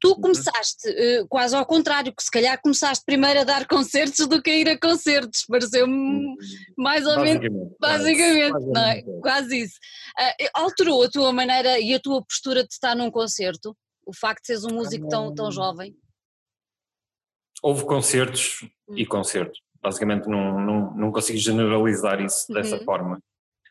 Tu 0.01 0.10
uhum. 0.10 0.22
começaste 0.22 0.89
uh, 0.89 1.27
quase 1.29 1.55
ao 1.55 1.65
contrário, 1.65 2.13
que 2.13 2.24
se 2.24 2.29
calhar 2.29 2.60
começaste 2.62 3.05
primeiro 3.05 3.39
a 3.39 3.44
dar 3.44 3.65
concertos 3.67 4.27
do 4.27 4.41
que 4.41 4.50
a 4.50 4.58
ir 4.58 4.70
a 4.70 4.79
concertos, 4.79 5.46
pareceu-me 5.48 6.36
mais 6.77 7.05
ou 7.05 7.20
menos, 7.22 7.72
basicamente, 7.79 8.51
quase, 8.51 8.67
não 8.67 8.86
é? 8.86 9.01
quase 9.22 9.62
isso. 9.62 9.79
Uh, 10.20 10.50
alterou 10.53 11.03
a 11.03 11.10
tua 11.10 11.32
maneira 11.32 11.79
e 11.79 11.94
a 11.94 12.00
tua 12.00 12.22
postura 12.24 12.63
de 12.63 12.74
estar 12.74 12.96
num 12.96 13.10
concerto? 13.10 13.75
O 14.05 14.13
facto 14.13 14.41
de 14.41 14.48
seres 14.48 14.65
um 14.65 14.75
músico 14.75 15.08
tão, 15.08 15.34
tão 15.34 15.51
jovem? 15.51 15.96
Houve 17.65 17.84
concertos 17.84 18.60
e 18.91 19.01
hum. 19.01 19.07
concertos. 19.07 19.60
Basicamente 19.81 20.27
não, 20.27 20.62
não, 20.62 20.95
não 20.95 21.12
consigo 21.12 21.39
generalizar 21.39 22.22
isso 22.22 22.45
uhum. 22.50 22.55
dessa 22.55 22.77
forma. 22.84 23.19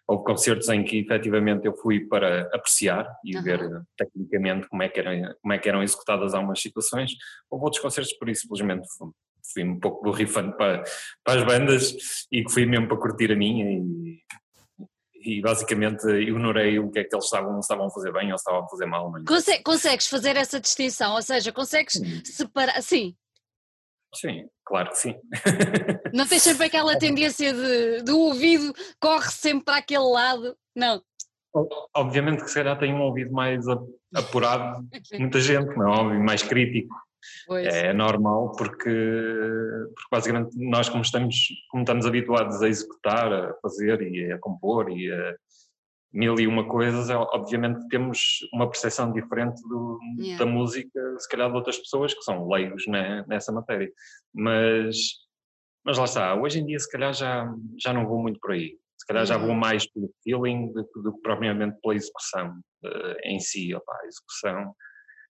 Houve 0.07 0.25
concertos 0.25 0.69
em 0.69 0.83
que 0.83 0.99
efetivamente 0.99 1.65
eu 1.65 1.77
fui 1.77 2.01
para 2.01 2.43
apreciar 2.53 3.09
e 3.25 3.37
uhum. 3.37 3.43
ver 3.43 3.61
tecnicamente 3.97 4.69
como 4.69 4.83
é, 4.83 4.89
que 4.89 4.99
eram, 4.99 5.35
como 5.41 5.55
é 5.55 5.59
que 5.59 5.69
eram 5.69 5.83
executadas 5.83 6.35
algumas 6.35 6.61
situações. 6.61 7.13
Houve 7.49 7.65
outros 7.67 7.81
concertos 7.81 8.13
por 8.15 8.29
isso 8.29 8.43
simplesmente 8.43 8.89
fui, 8.99 9.11
fui 9.53 9.65
um 9.65 9.79
pouco 9.79 10.03
borrifando 10.03 10.57
para, 10.57 10.83
para 11.25 11.41
as 11.41 11.47
bandas 11.47 11.95
e 12.33 12.43
que 12.43 12.53
fui 12.53 12.67
mesmo 12.67 12.89
para 12.89 12.97
curtir 12.97 13.31
a 13.31 13.37
minha 13.37 13.65
e, 13.65 14.19
e 15.39 15.41
basicamente 15.41 16.05
ignorei 16.09 16.81
o 16.81 16.91
que 16.91 16.99
é 16.99 17.05
que 17.05 17.15
eles 17.15 17.27
estavam, 17.27 17.61
estavam 17.61 17.87
a 17.87 17.91
fazer 17.91 18.13
bem 18.13 18.31
ou 18.31 18.37
estavam 18.37 18.65
a 18.65 18.69
fazer 18.69 18.87
mal. 18.87 19.11
Conse 19.27 19.63
consegues 19.63 20.09
fazer 20.09 20.37
essa 20.37 20.61
distinção, 20.61 21.15
ou 21.15 21.23
seja, 21.23 21.53
consegues 21.53 22.01
separar, 22.25 22.83
sim, 22.83 23.17
Sim, 24.15 24.49
claro 24.65 24.91
que 24.91 24.99
sim. 24.99 25.15
Não 26.13 26.27
tens 26.27 26.43
sempre 26.43 26.67
aquela 26.67 26.97
tendência 26.99 27.53
de, 27.53 28.03
do 28.03 28.19
ouvido 28.19 28.73
corre 29.01 29.31
sempre 29.31 29.65
para 29.65 29.79
aquele 29.79 30.05
lado, 30.05 30.57
não? 30.75 31.03
Obviamente 31.95 32.43
que 32.43 32.49
se 32.49 32.55
calhar 32.55 32.79
tem 32.79 32.93
um 32.93 33.03
ouvido 33.03 33.33
mais 33.33 33.65
apurado 34.15 34.87
muita 35.19 35.41
gente, 35.41 35.77
não 35.77 36.13
é 36.13 36.19
mais 36.19 36.43
crítico. 36.43 36.95
Pois. 37.47 37.67
É 37.67 37.93
normal 37.93 38.53
porque, 38.53 38.91
porque 38.91 40.09
basicamente 40.11 40.51
nós 40.59 40.89
como 40.89 41.03
estamos, 41.03 41.37
como 41.71 41.83
estamos 41.83 42.05
habituados 42.07 42.61
a 42.61 42.69
executar, 42.69 43.33
a 43.33 43.55
fazer 43.63 44.03
e 44.03 44.33
a 44.33 44.39
compor 44.39 44.91
e 44.91 45.11
a, 45.11 45.35
mil 46.15 46.39
e 46.39 46.47
uma 46.47 46.67
coisas, 46.69 47.11
é, 47.11 47.17
obviamente 47.17 47.89
temos 47.89 48.39
uma 48.53 48.71
percepção 48.71 49.13
diferente 49.13 49.61
do, 49.69 49.99
yeah. 50.17 50.43
da 50.43 50.49
música, 50.49 51.01
se 51.19 51.29
calhar 51.29 51.51
de 51.51 51.57
outras 51.57 51.77
pessoas 51.77 52.15
que 52.15 52.23
são 52.23 52.49
leigos 52.49 52.87
né, 52.87 53.25
nessa 53.27 53.51
matéria. 53.51 53.91
Mas, 54.33 54.97
mas 55.85 55.99
lá 55.99 56.05
está, 56.05 56.35
hoje 56.41 56.61
em 56.61 56.67
dia 56.67 56.79
se 56.79 56.91
calhar 56.91 57.13
já, 57.13 57.53
já 57.83 57.93
não 57.93 58.07
vou 58.07 58.23
muito 58.23 58.39
por 58.39 58.53
aí. 58.53 58.79
Se 58.97 59.07
calhar 59.09 59.27
já 59.27 59.37
vou 59.37 59.55
mais 59.55 59.91
pelo 59.91 60.09
feeling 60.23 60.73
do, 60.73 60.89
do 61.03 61.13
que 61.15 61.21
propriamente 61.21 61.77
pela 61.83 61.97
execução 61.97 62.59
uh, 62.85 63.17
em 63.25 63.39
si. 63.41 63.75
Opa, 63.75 63.93
a 63.93 64.07
execução. 64.07 64.75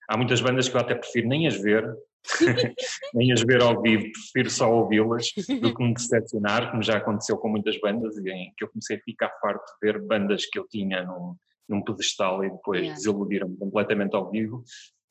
Há 0.09 0.17
muitas 0.19 0.41
bandas 0.41 0.69
que 0.69 0.77
eu 0.77 0.81
até 0.81 0.95
prefiro 0.95 1.29
nem 1.29 1.47
as 1.47 1.57
ver, 1.61 1.83
nem 3.15 3.33
as 3.33 3.43
ver 3.43 3.63
ao 3.63 3.81
vivo, 3.81 4.05
prefiro 4.13 4.51
só 4.51 4.73
ouvi-las 4.73 5.29
do 5.61 5.75
que 5.75 5.83
me 5.83 5.95
decepcionar, 5.95 6.71
como 6.71 6.83
já 6.83 6.97
aconteceu 6.97 7.37
com 7.37 7.49
muitas 7.49 7.79
bandas, 7.81 8.17
em 8.19 8.53
que 8.57 8.65
eu 8.65 8.69
comecei 8.69 8.97
a 8.97 9.01
ficar 9.01 9.31
farto 9.41 9.65
de 9.65 9.87
ver 9.93 10.01
bandas 10.01 10.47
que 10.47 10.59
eu 10.59 10.67
tinha 10.69 11.03
num, 11.05 11.37
num 11.69 11.83
pedestal 11.83 12.45
e 12.45 12.51
depois 12.51 12.81
yeah. 12.81 12.97
desiludiram-me 12.97 13.57
completamente 13.57 14.15
ao 14.15 14.31
vivo, 14.31 14.63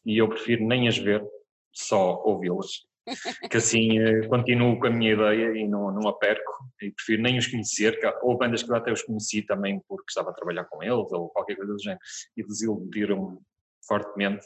e 0.05 0.17
eu 0.17 0.27
prefiro 0.27 0.65
nem 0.65 0.88
as 0.88 0.98
ver, 0.98 1.24
só 1.72 2.22
ouvi-las. 2.25 2.86
Que 3.51 3.58
assim 3.58 4.00
eh, 4.00 4.25
continuo 4.27 4.79
com 4.79 4.88
a 4.88 4.89
minha 4.89 5.12
ideia 5.12 5.58
e 5.58 5.67
não, 5.67 5.91
não 5.91 6.08
a 6.08 6.13
perco, 6.17 6.51
e 6.82 6.89
prefiro 6.89 7.22
nem 7.22 7.38
os 7.38 7.48
conhecer, 7.48 8.00
ou 8.22 8.38
bandas 8.38 8.63
que 8.63 8.72
eu 8.72 8.75
até 8.75 8.93
os 8.93 9.01
conheci 9.03 9.41
também 9.41 9.82
porque 9.89 10.05
estava 10.08 10.29
a 10.29 10.34
trabalhar 10.34 10.63
com 10.63 10.82
eles, 10.82 11.12
ou 11.12 11.27
qualquer 11.27 11.58
coisa 11.58 11.74
do 11.74 11.84
género, 11.84 12.00
e 12.38 12.43
desiludiram-me 12.43 13.39
fortemente, 13.88 14.46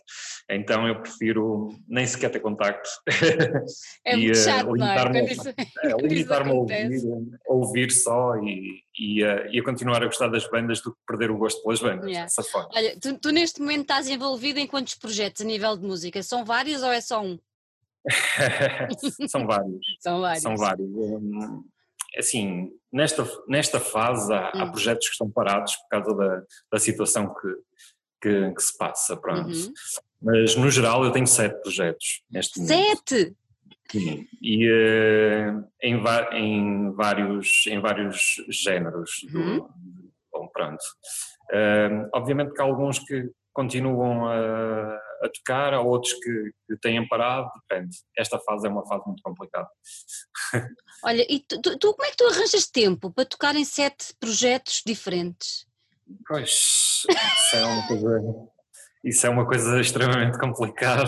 então 0.50 0.88
eu 0.88 1.01
prefiro 1.01 1.70
nem 1.88 2.06
sequer 2.06 2.29
ter 2.29 2.39
contacto. 2.39 2.89
É 4.06 4.15
e, 4.15 4.17
muito 4.17 4.38
chato, 4.38 4.70
uh, 4.70 4.75
limitar-me, 4.75 5.20
é, 5.20 6.08
limitar-me 6.08 6.51
a 6.51 6.53
ouvir, 6.53 6.89
a 7.48 7.53
ouvir 7.53 7.91
só 7.91 8.36
e, 8.38 8.82
e, 8.98 9.24
uh, 9.24 9.48
e, 9.51 9.60
a 9.60 9.63
continuar 9.63 10.03
a 10.03 10.08
gostar 10.08 10.27
das 10.27 10.50
bandas 10.50 10.82
do 10.82 10.91
que 10.91 11.00
perder 11.08 11.32
o 11.32 11.38
gosto 11.38 11.62
pelas 11.63 11.79
bandas, 11.79 12.06
yeah. 12.06 12.25
dessa 12.25 12.44
forma. 12.44 12.70
Olha, 12.74 12.98
tu, 13.00 13.17
tu, 13.17 13.32
neste 13.32 13.62
momento 13.62 13.82
estás 13.82 14.08
envolvido 14.10 14.60
em 14.60 14.67
quantos 14.67 14.96
projetos 14.96 15.41
a 15.41 15.46
nível 15.46 15.77
de 15.77 15.86
música? 15.86 16.22
São 16.24 16.44
vários 16.44 16.84
ou 16.84 16.91
é 16.91 17.01
só 17.01 17.24
um? 17.24 17.38
São 19.27 19.46
vários. 19.46 19.79
São 20.00 20.22
vários. 20.22 20.44
São 20.44 20.56
vários. 20.56 20.89
Um, 20.89 21.63
assim, 22.17 22.72
nesta, 22.91 23.27
nesta 23.48 23.79
fase 23.79 24.32
há, 24.34 24.51
hum. 24.56 24.62
há, 24.62 24.72
projetos 24.72 25.08
que 25.08 25.13
estão 25.13 25.29
parados 25.29 25.75
por 25.75 25.89
causa 25.89 26.15
da, 26.15 26.44
da 26.72 26.79
situação 26.79 27.34
que, 27.34 27.48
que, 28.21 28.51
que 28.51 28.62
se 28.62 28.77
passa, 28.77 29.15
pronto. 29.17 29.50
Uhum. 29.50 29.74
Mas 30.21 30.55
no 30.55 30.69
geral 30.69 31.03
eu 31.03 31.12
tenho 31.12 31.27
sete 31.27 31.62
projetos 31.62 32.24
neste 32.29 32.59
momento. 32.59 33.09
Sete? 33.09 33.36
Sim, 33.89 34.27
e 34.41 34.69
uh, 34.69 35.63
em, 35.81 36.03
em, 36.33 36.91
vários, 36.91 37.65
em 37.67 37.79
vários 37.79 38.36
géneros. 38.50 39.12
Uhum. 39.33 39.57
Do, 39.57 39.69
bom, 40.33 40.47
pronto. 40.50 40.83
Uh, 41.51 42.09
obviamente 42.13 42.53
que 42.53 42.62
há 42.62 42.65
alguns 42.65 43.00
que 43.00 43.29
continuam 43.53 44.27
a, 44.27 44.95
a 45.24 45.29
tocar, 45.33 45.74
há 45.74 45.81
outros 45.81 46.13
que, 46.13 46.51
que, 46.67 46.77
têm 46.79 47.07
parado, 47.07 47.50
depende. 47.67 47.97
Esta 48.17 48.38
fase 48.39 48.67
é 48.67 48.69
uma 48.69 48.86
fase 48.86 49.03
muito 49.07 49.24
complicada. 49.24 49.67
Olha, 51.03 51.25
e 51.29 51.39
tu, 51.39 51.62
tu, 51.62 51.93
como 51.93 52.05
é 52.05 52.12
que 52.12 52.17
tu 52.17 52.25
arranjas 52.25 52.67
tempo 52.67 53.12
para 53.12 53.25
tocar 53.25 53.55
em 53.55 53.65
sete 53.65 54.13
projetos 54.19 54.83
diferentes? 54.86 55.66
Pois, 56.27 56.49
isso 56.49 57.55
é 57.55 57.65
uma 57.65 57.87
coisa, 57.87 58.35
isso 59.03 59.27
é 59.27 59.29
uma 59.29 59.45
coisa 59.45 59.79
extremamente 59.79 60.37
complicada. 60.37 61.05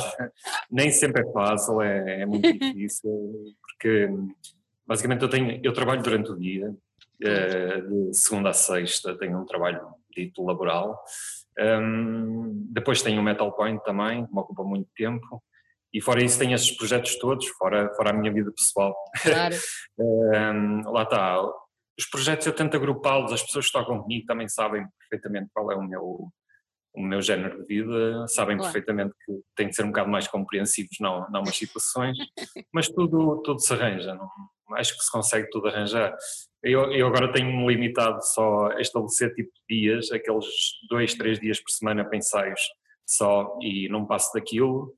Nem 0.72 0.92
sempre 0.92 1.22
é 1.22 1.32
fácil, 1.32 1.82
é, 1.82 2.22
é 2.22 2.26
muito 2.26 2.42
difícil, 2.58 3.56
porque 3.62 4.10
basicamente 4.86 5.22
eu, 5.22 5.30
tenho, 5.30 5.60
eu 5.64 5.74
trabalho 5.74 6.02
durante 6.02 6.32
o 6.32 6.38
dia, 6.38 6.74
eh, 7.22 7.82
de 7.82 8.14
segunda 8.14 8.50
a 8.50 8.54
sexta 8.54 9.18
tenho 9.18 9.40
um 9.40 9.46
trabalho 9.46 9.82
dito 10.16 10.44
laboral. 10.44 11.04
Um, 11.60 12.68
depois 12.72 13.02
tenho 13.02 13.20
o 13.20 13.24
Metal 13.24 13.52
Point 13.52 13.84
também, 13.84 14.26
que 14.26 14.34
me 14.34 14.40
ocupa 14.40 14.64
muito 14.64 14.90
tempo. 14.96 15.44
E 15.94 16.00
fora 16.00 16.24
isso 16.24 16.40
tenho 16.40 16.54
esses 16.54 16.72
projetos 16.72 17.18
todos, 17.18 17.48
fora, 17.58 17.94
fora 17.96 18.12
a 18.12 18.14
minha 18.14 18.32
vida 18.32 18.52
pessoal. 18.52 18.96
Claro. 19.22 19.56
um, 20.00 20.92
lá 20.92 21.04
está, 21.04 21.42
os 22.00 22.06
projetos 22.06 22.48
eu 22.48 22.56
tento 22.56 22.78
agrupá-los, 22.78 23.34
as 23.34 23.44
pessoas 23.44 23.66
que 23.66 23.74
tocam 23.74 24.02
comigo 24.02 24.26
também 24.26 24.48
sabem 24.48 24.88
perfeitamente 24.98 25.50
qual 25.54 25.70
é 25.70 25.76
o 25.76 25.84
meu, 25.84 26.30
o 26.94 27.02
meu 27.02 27.22
género 27.22 27.60
de 27.60 27.66
vida, 27.66 28.26
sabem 28.28 28.56
claro. 28.56 28.72
perfeitamente 28.72 29.14
que 29.26 29.34
têm 29.54 29.68
de 29.68 29.76
ser 29.76 29.84
um 29.84 29.90
bocado 29.90 30.10
mais 30.10 30.26
compreensivos 30.26 30.98
em 31.00 31.06
algumas 31.06 31.58
situações, 31.58 32.18
mas 32.74 32.88
tudo, 32.88 33.42
tudo 33.44 33.60
se 33.60 33.74
arranja, 33.74 34.16
não, 34.16 34.30
acho 34.78 34.98
que 34.98 35.04
se 35.04 35.12
consegue 35.12 35.50
tudo 35.50 35.68
arranjar. 35.68 36.16
Eu, 36.64 36.90
eu 36.94 37.08
agora 37.08 37.34
tenho-me 37.34 37.68
limitado 37.68 38.24
só 38.24 38.68
a 38.68 38.80
estabelecer 38.80 39.34
tipo 39.34 39.52
de 39.52 39.76
dias, 39.78 40.10
aqueles 40.12 40.46
dois, 40.90 41.14
três 41.16 41.38
dias 41.38 41.60
por 41.60 41.70
semana 41.70 42.06
para 42.06 42.18
ensaios 42.18 42.62
só 43.06 43.58
e 43.62 43.90
não 43.90 44.06
passo 44.06 44.32
daquilo, 44.34 44.94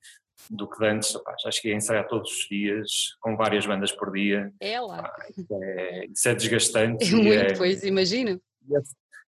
do 0.50 0.69
que 0.69 0.86
antes. 0.86 1.13
Opa, 1.15 1.36
já 1.41 1.51
cheguei 1.51 1.74
a 1.74 1.77
ensaiar 1.77 2.07
todos 2.07 2.31
os 2.31 2.48
dias, 2.48 2.89
com 3.19 3.36
várias 3.36 3.65
bandas 3.65 3.91
por 3.91 4.12
dia. 4.12 4.51
É 4.60 4.79
lá. 4.79 5.12
Isso, 5.29 5.63
é, 5.63 6.05
isso, 6.05 6.29
é, 6.29 6.36
desgastante. 6.36 7.05
É 7.05 7.15
muito, 7.15 7.33
é, 7.33 7.53
pois, 7.53 7.83
imagino. 7.83 8.41
E 8.67 8.75
é, 8.75 8.81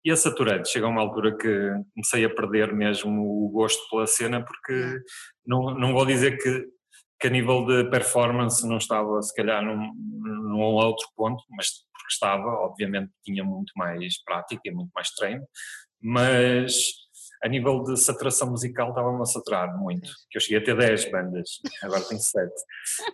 e 0.03 0.11
é 0.11 0.15
saturante. 0.15 0.69
Chega 0.69 0.87
uma 0.87 1.01
altura 1.01 1.37
que 1.37 1.71
comecei 1.93 2.25
a 2.25 2.29
perder 2.33 2.73
mesmo 2.73 3.45
o 3.45 3.49
gosto 3.49 3.87
pela 3.89 4.07
cena, 4.07 4.43
porque 4.43 4.99
não, 5.45 5.75
não 5.75 5.93
vou 5.93 6.05
dizer 6.05 6.37
que, 6.37 6.65
que 7.19 7.27
a 7.27 7.29
nível 7.29 7.65
de 7.65 7.89
performance 7.89 8.67
não 8.67 8.77
estava, 8.77 9.21
se 9.21 9.33
calhar, 9.35 9.63
num, 9.63 9.93
num 9.93 10.59
outro 10.59 11.07
ponto, 11.15 11.43
mas 11.51 11.67
porque 11.93 12.11
estava, 12.11 12.47
obviamente 12.47 13.11
tinha 13.23 13.43
muito 13.43 13.71
mais 13.75 14.21
prática 14.23 14.61
e 14.65 14.71
muito 14.71 14.91
mais 14.93 15.11
treino, 15.11 15.45
mas 16.01 16.73
a 17.43 17.47
nível 17.47 17.83
de 17.83 17.97
saturação 17.97 18.51
musical 18.51 18.89
estava-me 18.89 19.21
a 19.21 19.25
saturar 19.25 19.77
muito, 19.77 20.09
que 20.29 20.37
eu 20.37 20.41
cheguei 20.41 20.59
a 20.59 20.63
ter 20.63 20.77
10 20.77 21.11
bandas, 21.11 21.49
agora 21.81 22.03
tenho 22.03 22.21
7. 22.21 22.51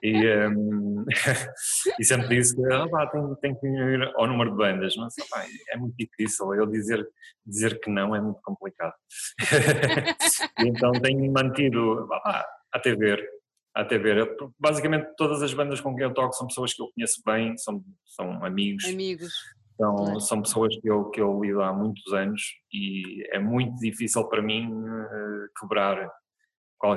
E, 0.04 0.48
um, 0.48 1.06
e 2.00 2.04
sempre 2.04 2.28
disse 2.28 2.56
que 2.56 2.62
ah, 2.74 3.08
tenho, 3.08 3.36
tenho, 3.38 3.60
que 3.60 3.68
ir 3.68 4.04
ao 4.16 4.28
número 4.28 4.52
de 4.52 4.58
bandas, 4.58 4.96
mas 4.98 5.16
pá, 5.30 5.46
é 5.72 5.78
muito 5.78 5.96
difícil, 5.98 6.54
eu 6.54 6.66
dizer, 6.66 7.08
dizer 7.46 7.80
que 7.80 7.90
não 7.90 8.16
é 8.16 8.22
muito 8.22 8.42
complicado. 8.44 8.94
então 10.60 10.92
tenho 10.94 11.32
mantido 11.32 12.06
pá, 12.10 12.46
até 12.74 12.96
ver, 12.96 13.26
até 13.74 13.98
ver. 13.98 14.36
Basicamente 14.60 15.08
todas 15.16 15.42
as 15.42 15.54
bandas 15.54 15.80
com 15.80 15.96
quem 15.96 16.04
eu 16.04 16.14
toco 16.14 16.34
são 16.34 16.48
pessoas 16.48 16.74
que 16.74 16.82
eu 16.82 16.92
conheço 16.94 17.22
bem, 17.26 17.58
são, 17.58 17.82
são 18.06 18.44
amigos. 18.44 18.84
Amigos. 18.86 19.34
São, 19.78 19.96
claro. 19.96 20.20
são 20.20 20.42
pessoas 20.42 20.76
que 20.80 20.90
eu, 20.90 21.10
que 21.12 21.22
eu 21.22 21.40
lido 21.40 21.62
há 21.62 21.72
muitos 21.72 22.12
anos 22.12 22.42
e 22.74 23.24
é 23.32 23.40
muito 23.40 23.78
difícil 23.78 24.28
para 24.28 24.42
mim 24.42 24.74
uh, 24.74 25.48
quebrar 25.60 26.12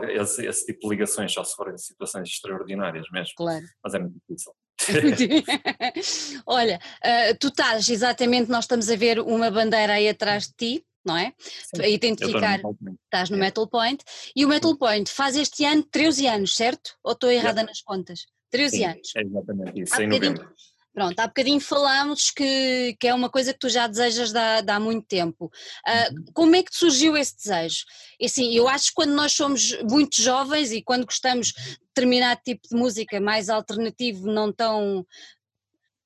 esse, 0.09 0.47
esse, 0.47 0.67
tipo 0.67 0.81
de 0.81 0.89
ligações, 0.89 1.33
só 1.33 1.45
se 1.45 1.55
forem 1.55 1.77
situações 1.77 2.29
extraordinárias 2.29 3.07
mesmo. 3.13 3.35
Claro. 3.37 3.65
Mas 3.83 3.95
é 3.95 3.99
muito 3.99 4.17
difícil. 4.29 4.53
Olha, 6.47 6.81
uh, 7.05 7.37
tu 7.39 7.49
estás 7.49 7.89
exatamente, 7.89 8.51
nós 8.51 8.65
estamos 8.65 8.89
a 8.91 8.97
ver 8.97 9.21
uma 9.21 9.51
bandeira 9.51 9.95
aí 9.95 10.09
atrás 10.09 10.49
de 10.49 10.55
ti, 10.55 10.87
não 11.05 11.17
é? 11.17 11.33
Sim, 11.39 11.83
a 11.83 11.89
identificar, 11.89 12.61
estás 13.05 13.31
no 13.31 13.37
é. 13.37 13.41
Metal 13.41 13.67
Point, 13.69 14.05
e 14.35 14.45
o 14.45 14.49
Metal 14.49 14.77
Point 14.77 15.11
faz 15.11 15.37
este 15.37 15.65
ano 15.65 15.83
13 15.83 16.27
anos, 16.27 16.55
certo? 16.55 16.97
Ou 17.03 17.13
estou 17.13 17.31
errada 17.31 17.63
nas 17.63 17.81
contas? 17.81 18.27
13 18.51 18.77
Sim, 18.77 18.85
anos. 18.85 19.13
É 19.17 19.23
exatamente 19.23 19.81
isso, 19.81 20.03
em 20.03 20.09
novembro. 20.09 20.53
Pronto, 20.93 21.19
há 21.21 21.27
bocadinho 21.29 21.61
falámos 21.61 22.33
que, 22.33 22.97
que 22.99 23.07
é 23.07 23.15
uma 23.15 23.31
coisa 23.31 23.53
que 23.53 23.61
tu 23.61 23.69
já 23.69 23.87
desejas 23.87 24.33
de 24.33 24.39
há, 24.39 24.61
de 24.61 24.71
há 24.73 24.81
muito 24.81 25.07
tempo. 25.07 25.47
Uh, 25.47 26.33
como 26.33 26.57
é 26.57 26.63
que 26.65 26.75
surgiu 26.75 27.17
esse 27.17 27.37
desejo? 27.37 27.85
Assim, 28.23 28.53
eu 28.53 28.69
acho 28.69 28.89
que 28.89 28.95
quando 28.95 29.13
nós 29.13 29.33
somos 29.33 29.81
muito 29.89 30.21
jovens 30.21 30.73
e 30.73 30.83
quando 30.83 31.07
gostamos 31.07 31.49
de 31.49 31.79
determinado 31.95 32.41
tipo 32.45 32.69
de 32.69 32.77
música 32.77 33.21
mais 33.21 33.49
alternativo, 33.49 34.27
não 34.27 34.53
tão 34.53 35.07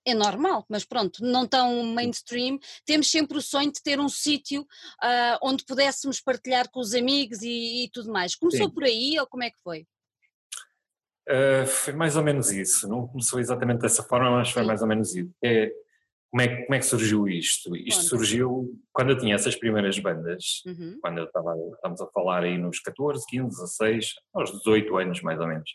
é 0.07 0.13
normal, 0.13 0.67
mas 0.69 0.85
pronto, 0.85 1.25
não 1.25 1.47
tão 1.47 1.83
mainstream, 1.85 2.59
temos 2.85 3.11
sempre 3.11 3.39
o 3.39 3.43
sonho 3.43 3.73
de 3.73 3.83
ter 3.83 3.99
um 3.99 4.09
sítio 4.09 4.61
uh, 4.63 5.39
onde 5.43 5.65
pudéssemos 5.65 6.21
partilhar 6.21 6.71
com 6.71 6.81
os 6.81 6.95
amigos 6.95 7.41
e, 7.41 7.85
e 7.85 7.91
tudo 7.91 8.13
mais. 8.13 8.35
Começou 8.35 8.69
Sim. 8.69 8.75
por 8.75 8.85
aí 8.85 9.19
ou 9.19 9.27
como 9.27 9.45
é 9.45 9.51
que 9.51 9.59
foi? 9.65 9.87
Uh, 11.29 11.67
foi 11.67 11.95
mais 11.95 12.17
ou 12.17 12.23
menos 12.23 12.53
isso. 12.53 12.89
Não 12.89 13.07
começou 13.07 13.41
exatamente 13.41 13.81
dessa 13.81 14.03
forma, 14.03 14.31
mas 14.31 14.51
foi 14.51 14.63
mais 14.63 14.83
ou 14.83 14.89
menos 14.89 15.15
isso. 15.15 15.31
É, 15.43 15.71
como, 16.31 16.43
é, 16.43 16.63
como 16.65 16.75
é 16.75 16.79
que 16.79 16.87
surgiu 16.87 17.29
isto? 17.29 17.77
Isto 17.77 18.03
surgiu 18.03 18.77
quando 18.93 19.11
eu 19.11 19.19
tinha 19.19 19.37
essas 19.37 19.55
primeiras 19.55 19.99
bandas, 19.99 20.63
uhum. 20.67 20.99
quando 21.01 21.19
eu 21.19 21.25
estava, 21.25 21.55
estamos 21.75 22.01
a 22.01 22.07
falar 22.09 22.43
aí 22.43 22.59
nos 22.59 22.81
14, 22.81 23.25
15, 23.29 23.49
16, 23.49 24.15
aos 24.35 24.51
18 24.51 24.97
anos 24.97 25.23
mais 25.23 25.39
ou 25.39 25.47
menos. 25.47 25.71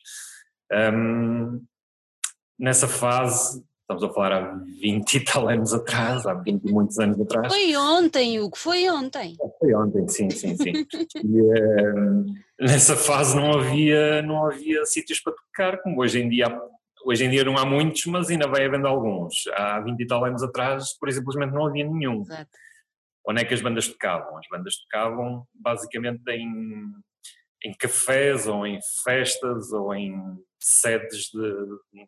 Um, 0.72 1.66
nessa 2.60 2.88
fase 2.88 3.64
Estamos 3.92 4.04
a 4.04 4.14
falar 4.14 4.34
há 4.34 4.56
20 4.80 5.16
e 5.16 5.26
tal 5.26 5.50
anos 5.50 5.74
atrás, 5.74 6.24
há 6.28 6.36
20 6.36 6.64
e 6.64 6.72
muitos 6.72 7.00
anos 7.00 7.20
atrás. 7.20 7.52
Foi 7.52 7.76
ontem, 7.76 8.40
Hugo, 8.40 8.56
foi 8.56 8.88
ontem. 8.88 9.36
Foi 9.60 9.74
ontem, 9.74 10.08
sim, 10.08 10.30
sim, 10.30 10.56
sim. 10.56 10.74
e 11.26 11.42
uh, 11.42 12.26
nessa 12.60 12.96
fase 12.96 13.36
não 13.36 13.52
havia, 13.52 14.22
não 14.22 14.46
havia 14.46 14.86
sítios 14.86 15.20
para 15.20 15.34
tocar, 15.34 15.82
como 15.82 16.02
hoje 16.02 16.22
em 16.22 16.30
dia 16.30 16.56
Hoje 17.04 17.24
em 17.24 17.30
dia 17.30 17.44
não 17.46 17.58
há 17.58 17.66
muitos, 17.66 18.06
mas 18.06 18.30
ainda 18.30 18.46
vai 18.46 18.66
havendo 18.66 18.86
alguns. 18.86 19.48
Há 19.54 19.80
20 19.80 20.00
e 20.02 20.06
tal 20.06 20.24
anos 20.26 20.44
atrás, 20.44 20.96
por 21.00 21.12
simplesmente 21.12 21.54
não 21.54 21.66
havia 21.66 21.90
nenhum. 21.90 22.22
Exato. 22.22 22.50
Onde 23.26 23.42
é 23.42 23.46
que 23.46 23.54
as 23.54 23.62
bandas 23.62 23.88
tocavam? 23.88 24.38
As 24.38 24.46
bandas 24.52 24.76
tocavam 24.82 25.48
basicamente 25.54 26.22
em, 26.30 26.92
em 27.64 27.74
cafés 27.74 28.48
ou 28.48 28.68
em 28.68 28.80
festas 29.04 29.72
ou 29.72 29.96
em 29.96 30.14
sedes 30.60 31.32
de, 31.32 31.42
de 31.94 32.08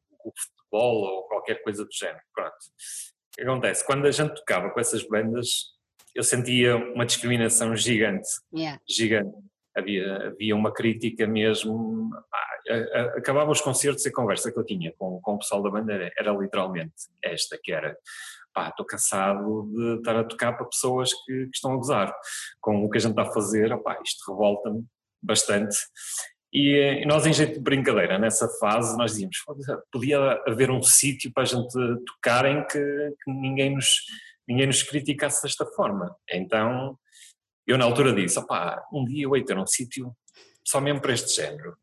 futebol 0.72 1.04
ou 1.04 1.24
qualquer 1.24 1.62
coisa 1.62 1.84
do 1.84 1.92
género. 1.92 2.22
Pronto. 2.34 2.54
O 2.54 3.36
que 3.36 3.42
acontece? 3.42 3.86
Quando 3.86 4.08
a 4.08 4.12
gente 4.12 4.36
tocava 4.36 4.70
com 4.70 4.80
essas 4.80 5.04
bandas, 5.04 5.72
eu 6.16 6.24
sentia 6.24 6.78
uma 6.78 7.06
discriminação 7.06 7.76
gigante. 7.76 8.28
Yeah. 8.54 8.82
Gigante. 8.90 9.36
Havia, 9.76 10.28
havia 10.28 10.56
uma 10.56 10.74
crítica 10.74 11.26
mesmo. 11.28 12.10
Ah, 12.34 13.18
acabava 13.18 13.52
os 13.52 13.62
concertos 13.62 14.06
e 14.06 14.10
a 14.10 14.14
conversa 14.14 14.52
que 14.52 14.60
eu 14.60 14.66
tinha 14.66 14.94
com, 14.98 15.20
com 15.22 15.36
o 15.36 15.40
pessoal 15.40 15.64
da 15.64 15.70
banda 15.70 15.94
era, 15.94 16.12
era 16.18 16.32
literalmente 16.34 16.94
esta, 17.24 17.58
que 17.62 17.72
era 17.72 17.98
pá, 18.54 18.68
estou 18.68 18.86
cansado 18.86 19.72
de 19.74 19.96
estar 19.96 20.16
a 20.18 20.24
tocar 20.26 20.54
para 20.54 20.66
pessoas 20.66 21.14
que, 21.14 21.46
que, 21.46 21.56
estão 21.56 21.72
a 21.72 21.78
gozar 21.78 22.14
com 22.60 22.84
o 22.84 22.90
que 22.90 22.98
a 22.98 23.02
gente 23.02 23.12
está 23.12 23.22
a 23.24 23.34
fazer, 23.34 23.72
opá, 23.72 23.98
isto 24.04 24.30
revolta-me 24.30 24.86
bastante 25.24 25.78
e, 26.54 27.06
nós, 27.06 27.26
em 27.26 27.32
jeito 27.32 27.54
de 27.54 27.60
brincadeira, 27.60 28.20
nessa 28.20 28.48
fase, 28.60 28.98
nós 28.98 29.12
dizíamos: 29.12 29.38
podia 29.92 30.42
haver 30.46 30.70
um 30.70 30.84
sítio 30.84 31.32
para 31.32 31.44
a 31.44 31.46
gente 31.46 31.74
tocar 32.06 32.46
em 32.46 32.66
que, 32.66 32.80
que, 33.24 33.32
ninguém, 33.32 33.74
nos, 33.74 34.02
ninguém 34.48 34.68
nos 34.68 34.84
criticasse 34.84 35.44
desta 35.44 35.66
forma. 35.66 36.14
Então, 36.30 36.98
eu 37.66 37.78
na 37.78 37.86
altura 37.86 38.14
disse: 38.14 38.38
opá, 38.38 38.84
um 38.92 39.06
dia 39.06 39.24
eu 39.24 39.36
hei 39.36 39.44
ter 39.44 39.58
um 39.58 39.66
sítio 39.66 40.14
só 40.66 40.82
mesmo 40.82 41.00
para 41.00 41.14
este 41.14 41.34
género. 41.34 41.78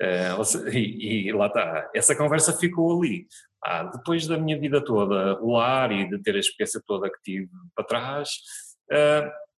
Uh, 0.00 0.68
e, 0.72 1.28
e, 1.28 1.32
lá 1.32 1.48
está, 1.48 1.90
essa 1.92 2.14
conversa 2.14 2.56
ficou 2.56 2.96
ali. 2.96 3.26
Ah, 3.64 3.82
depois 3.82 4.28
da 4.28 4.38
minha 4.38 4.56
vida 4.56 4.82
toda 4.84 5.32
rolar 5.32 5.90
e 5.90 6.08
de 6.08 6.22
ter 6.22 6.36
a 6.36 6.38
experiência 6.38 6.80
toda 6.86 7.10
que 7.10 7.20
tive 7.24 7.50
para 7.74 7.84
trás, 7.84 8.30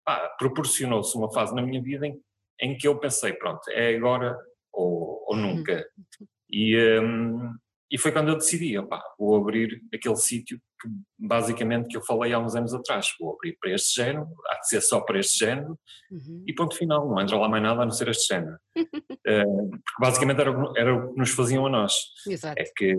ah, 0.07 0.35
proporcionou-se 0.39 1.15
uma 1.15 1.31
fase 1.31 1.55
na 1.55 1.61
minha 1.61 1.83
vida 1.83 2.07
em 2.07 2.19
em 2.61 2.77
que 2.77 2.87
eu 2.87 2.99
pensei, 2.99 3.33
pronto, 3.33 3.61
é 3.71 3.95
agora 3.95 4.37
ou, 4.73 5.25
ou 5.27 5.37
uhum. 5.37 5.57
nunca. 5.57 5.85
E, 6.51 6.77
um, 7.01 7.55
e 7.91 7.99
foi 7.99 8.13
quando 8.13 8.29
eu 8.29 8.37
decidi, 8.37 8.79
opá, 8.79 9.03
vou 9.19 9.37
abrir 9.37 9.81
aquele 9.93 10.17
sítio 10.17 10.61
que 10.81 10.89
basicamente 11.19 11.89
que 11.89 11.97
eu 11.97 12.03
falei 12.03 12.33
há 12.33 12.39
uns 12.39 12.55
anos 12.55 12.73
atrás, 12.73 13.09
vou 13.21 13.35
abrir 13.35 13.57
para 13.61 13.73
este 13.73 13.95
género, 13.95 14.29
há 14.49 14.61
de 14.61 14.69
ser 14.69 14.81
só 14.81 15.01
para 15.01 15.19
este 15.19 15.39
género 15.39 15.79
uhum. 16.11 16.45
e 16.47 16.55
ponto 16.55 16.77
final, 16.77 17.09
não 17.09 17.21
entra 17.21 17.37
lá 17.37 17.49
mais 17.49 17.63
nada 17.63 17.83
a 17.83 17.85
não 17.85 17.93
ser 17.93 18.09
este 18.09 18.33
género. 18.33 18.57
uh, 18.77 19.71
porque 19.71 20.01
basicamente 20.01 20.41
era, 20.41 20.51
era 20.77 20.95
o 20.95 21.13
que 21.13 21.19
nos 21.19 21.31
faziam 21.31 21.67
a 21.67 21.71
nós. 21.71 21.95
Exato. 22.27 22.59
É 22.59 22.65
que 22.77 22.95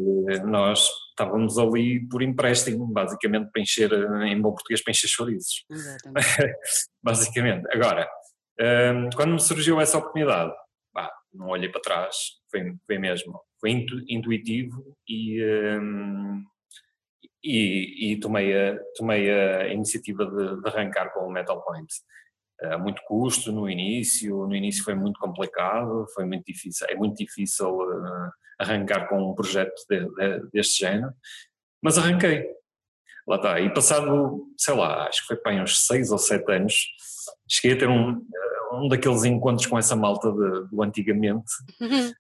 nós 0.46 0.88
estávamos 1.10 1.58
ali 1.58 2.08
por 2.08 2.22
empréstimo, 2.22 2.86
basicamente 2.88 3.50
para 3.52 3.62
encher, 3.62 3.92
em 4.24 4.40
bom 4.42 4.52
português, 4.52 4.84
para 4.84 4.92
encher 4.92 5.08
chorizos. 5.08 5.66
basicamente. 7.02 7.66
Agora, 7.74 8.08
um, 8.62 9.10
quando 9.16 9.34
me 9.34 9.40
surgiu 9.40 9.82
essa 9.82 9.98
oportunidade, 9.98 10.54
bah, 10.94 11.12
não 11.34 11.48
olhei 11.48 11.70
para 11.70 11.82
trás, 11.82 12.16
foi, 12.50 12.76
foi 12.86 12.98
mesmo, 12.98 13.42
foi 13.60 13.72
intu, 13.72 14.04
intuitivo 14.08 14.96
e, 15.08 15.44
um, 15.80 16.44
e, 17.44 18.12
e, 18.12 18.20
tomei, 18.20 18.56
a, 18.56 18.78
tomei 18.96 19.32
a 19.32 19.68
iniciativa 19.74 20.26
de, 20.26 20.62
de 20.62 20.68
arrancar 20.70 21.12
com 21.12 21.22
o 21.22 21.32
Metal 21.32 21.62
Point. 21.64 21.92
Uh, 22.62 22.78
muito 22.78 23.02
custo 23.08 23.52
no 23.52 23.68
início, 23.68 24.46
no 24.46 24.56
início 24.56 24.84
foi 24.84 24.94
muito 24.94 25.20
complicado, 25.20 26.06
foi 26.14 26.26
muito 26.26 26.46
difícil, 26.46 26.86
é 26.88 26.96
muito 26.96 27.18
difícil 27.18 27.68
uh, 27.68 28.32
arrancar 28.60 29.10
com 29.10 29.32
um 29.32 29.34
projeto 29.34 29.74
de, 29.90 30.06
de, 30.06 30.50
deste 30.52 30.82
género, 30.82 31.12
mas 31.82 31.98
arranquei. 31.98 32.61
Lá 33.32 33.38
está, 33.38 33.62
e 33.62 33.74
passado, 33.74 34.46
sei 34.58 34.76
lá, 34.76 35.08
acho 35.08 35.22
que 35.22 35.28
foi 35.28 35.38
para 35.38 35.64
uns 35.64 35.86
seis 35.86 36.12
ou 36.12 36.18
sete 36.18 36.52
anos, 36.52 36.88
cheguei 37.48 37.78
a 37.78 37.80
ter 37.80 37.88
um, 37.88 38.22
um 38.74 38.90
daqueles 38.90 39.24
encontros 39.24 39.66
com 39.68 39.80
essa 39.80 39.96
malta 39.96 40.30
de, 40.30 40.68
do 40.70 40.84
antigamente, 40.84 41.50
uhum. 41.80 42.12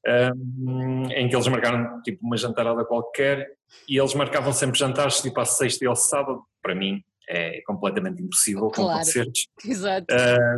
um, 0.62 1.12
em 1.12 1.28
que 1.28 1.36
eles 1.36 1.47
marcaram 1.50 2.02
tipo 2.02 2.26
uma 2.26 2.38
jantarada 2.38 2.86
qualquer 2.86 3.45
e 3.89 3.97
eles 3.97 4.13
marcavam 4.13 4.54
sempre 4.54 4.80
jantares 4.80 5.19
tipo 5.19 5.38
à 5.41 5.43
sexta 5.43 5.84
e 5.84 5.88
ao 5.89 5.97
sábado. 5.97 6.43
Para 6.62 6.74
mim 6.74 7.04
é 7.28 7.62
completamente 7.67 8.24
impossível 8.24 8.69
com 8.69 8.84
claro. 8.84 9.00
concertos. 9.00 9.50
Exato. 9.65 10.06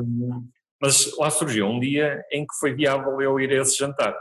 Um, 0.03 0.47
mas 0.79 1.17
lá 1.17 1.31
surgiu 1.31 1.65
um 1.65 1.79
dia 1.79 2.23
em 2.31 2.45
que 2.45 2.53
foi 2.59 2.75
viável 2.75 3.19
eu 3.19 3.39
ir 3.39 3.49
a 3.49 3.63
esse 3.63 3.75
jantar. 3.75 4.15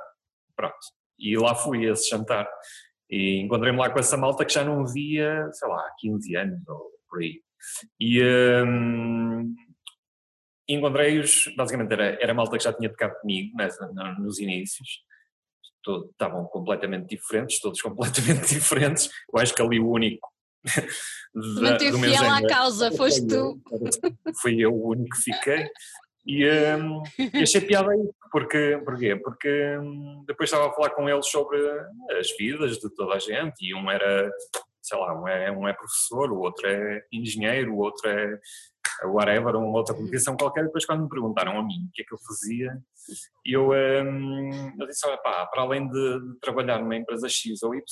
Pronto. 0.56 0.78
E 1.18 1.36
lá 1.36 1.54
fui 1.54 1.86
a 1.86 1.92
esse 1.92 2.08
jantar. 2.08 2.48
E 3.12 3.40
encontrei-me 3.40 3.79
lá 3.79 3.90
com 3.90 3.98
essa 3.98 4.16
malta 4.16 4.42
que 4.42 4.55
já 4.55 4.64
não 4.64 4.87
via, 4.87 5.46
sei 5.53 5.68
lá, 5.68 5.81
há 5.81 5.94
15 5.98 6.35
anos 6.35 6.66
ou 6.66 6.90
por 7.11 7.20
aí. 7.20 7.42
E, 8.01 8.22
um, 8.64 9.55
encontrei-os, 10.66 11.53
basicamente 11.55 11.92
era, 11.92 12.18
era 12.22 12.33
malta 12.33 12.57
que 12.57 12.64
já 12.64 12.72
tinha 12.72 12.88
tocado 12.88 13.14
comigo 13.20 13.55
nessa, 13.55 13.87
nos 14.18 14.38
inícios, 14.40 15.05
estavam 16.11 16.46
completamente 16.46 17.09
diferentes, 17.09 17.61
todos 17.61 17.81
completamente 17.83 18.55
diferentes, 18.55 19.11
eu 19.31 19.38
acho 19.38 19.55
que 19.55 19.61
ali 19.61 19.79
o 19.79 19.90
único 19.90 20.27
da, 21.61 21.79
meu 21.79 21.98
fiel 21.98 22.31
à 22.31 22.46
causa, 22.46 22.90
foste 22.92 23.27
tu. 23.27 23.61
fui 24.40 24.59
eu 24.59 24.72
o 24.72 24.90
único 24.90 25.11
que 25.16 25.22
fiquei 25.22 25.68
e, 26.26 26.48
um, 26.76 27.02
e 27.35 27.42
achei 27.42 27.61
piada 27.61 27.90
aí, 27.90 28.11
porque? 28.30 28.80
Porque 28.85 29.78
um, 29.78 30.24
depois 30.26 30.48
estava 30.48 30.68
a 30.68 30.72
falar 30.72 30.90
com 30.90 31.08
eles 31.08 31.26
sobre 31.26 31.58
as 32.18 32.35
vidas 32.38 32.78
de 32.78 32.88
toda 32.94 33.14
a 33.14 33.18
gente 33.18 33.54
e 33.61 33.74
um 33.74 33.90
era, 33.90 34.30
sei 34.80 34.98
lá, 34.98 35.20
um 35.20 35.26
é, 35.26 35.50
um 35.50 35.66
é 35.66 35.72
professor, 35.72 36.30
o 36.30 36.40
outro 36.40 36.66
é 36.66 37.04
engenheiro, 37.12 37.74
o 37.74 37.78
outro 37.78 38.08
é 38.08 38.38
whatever, 39.04 39.56
uma 39.56 39.78
outra 39.78 39.94
competição 39.94 40.37
qualquer, 40.37 40.62
e 40.62 40.66
depois 40.66 40.87
quando 40.87 41.02
me 41.02 41.08
perguntaram 41.08 41.58
a 41.58 41.62
mim 41.62 41.87
o 41.88 41.92
que 41.92 42.02
é 42.02 42.04
que 42.04 42.14
eu 42.14 42.18
fazia, 42.18 42.76
eu, 43.44 43.70
um, 43.70 44.72
eu 44.78 44.87
disse, 44.87 45.06
pá, 45.22 45.46
para 45.46 45.62
além 45.62 45.88
de, 45.88 46.20
de 46.20 46.40
trabalhar 46.40 46.78
numa 46.78 46.96
empresa 46.96 47.28
X 47.28 47.62
ou 47.62 47.74
Y, 47.74 47.82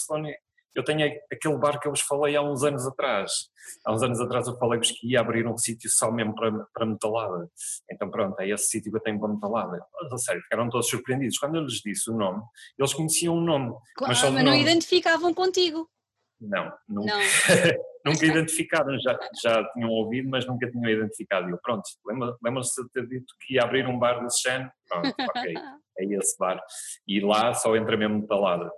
eu 0.74 0.84
tenho 0.84 1.06
aquele 1.32 1.58
bar 1.58 1.80
que 1.80 1.88
eu 1.88 1.92
vos 1.92 2.00
falei 2.00 2.36
há 2.36 2.42
uns 2.42 2.62
anos 2.62 2.86
atrás. 2.86 3.48
Há 3.84 3.92
uns 3.92 4.02
anos 4.02 4.20
atrás 4.20 4.46
eu 4.46 4.56
falei-vos 4.56 4.90
que 4.92 5.12
ia 5.12 5.20
abrir 5.20 5.46
um 5.46 5.56
sítio 5.56 5.90
só 5.90 6.10
mesmo 6.10 6.34
para, 6.34 6.52
para 6.72 6.86
metalada. 6.86 7.50
Então 7.90 8.10
pronto, 8.10 8.38
é 8.40 8.48
esse 8.48 8.66
sítio 8.66 8.90
que 8.90 8.98
eu 8.98 9.02
tenho 9.02 9.18
para 9.18 9.28
metalada. 9.28 9.84
A 10.12 10.18
sério, 10.18 10.42
ficaram 10.42 10.68
todos 10.68 10.88
surpreendidos. 10.88 11.38
Quando 11.38 11.56
eu 11.56 11.62
lhes 11.62 11.80
disse 11.84 12.10
o 12.10 12.16
nome, 12.16 12.42
eles 12.78 12.94
conheciam 12.94 13.36
o 13.36 13.40
nome. 13.40 13.74
Claro, 13.96 14.12
mas, 14.12 14.22
mas 14.22 14.44
não 14.44 14.52
nome. 14.52 14.62
identificavam 14.62 15.34
contigo. 15.34 15.88
Não, 16.40 16.72
nunca, 16.88 17.14
não. 17.14 17.20
nunca 18.04 18.26
identificaram, 18.26 18.98
já, 18.98 19.18
já 19.42 19.64
tinham 19.72 19.90
ouvido, 19.90 20.28
mas 20.28 20.46
nunca 20.46 20.70
tinham 20.70 20.90
identificado. 20.90 21.48
E 21.48 21.52
eu, 21.52 21.58
pronto, 21.58 21.82
lembram-se 22.42 22.82
de 22.82 22.88
ter 22.90 23.06
dito 23.06 23.34
que 23.40 23.54
ia 23.54 23.62
abrir 23.62 23.86
um 23.86 23.98
bar 23.98 24.22
desse 24.22 24.42
género? 24.42 24.70
Pronto, 24.88 25.14
ok, 25.36 25.54
é 25.98 26.04
esse 26.04 26.38
bar. 26.38 26.60
E 27.06 27.20
lá 27.20 27.54
só 27.54 27.76
entra 27.76 27.96
mesmo 27.96 28.20
metalada. 28.20 28.70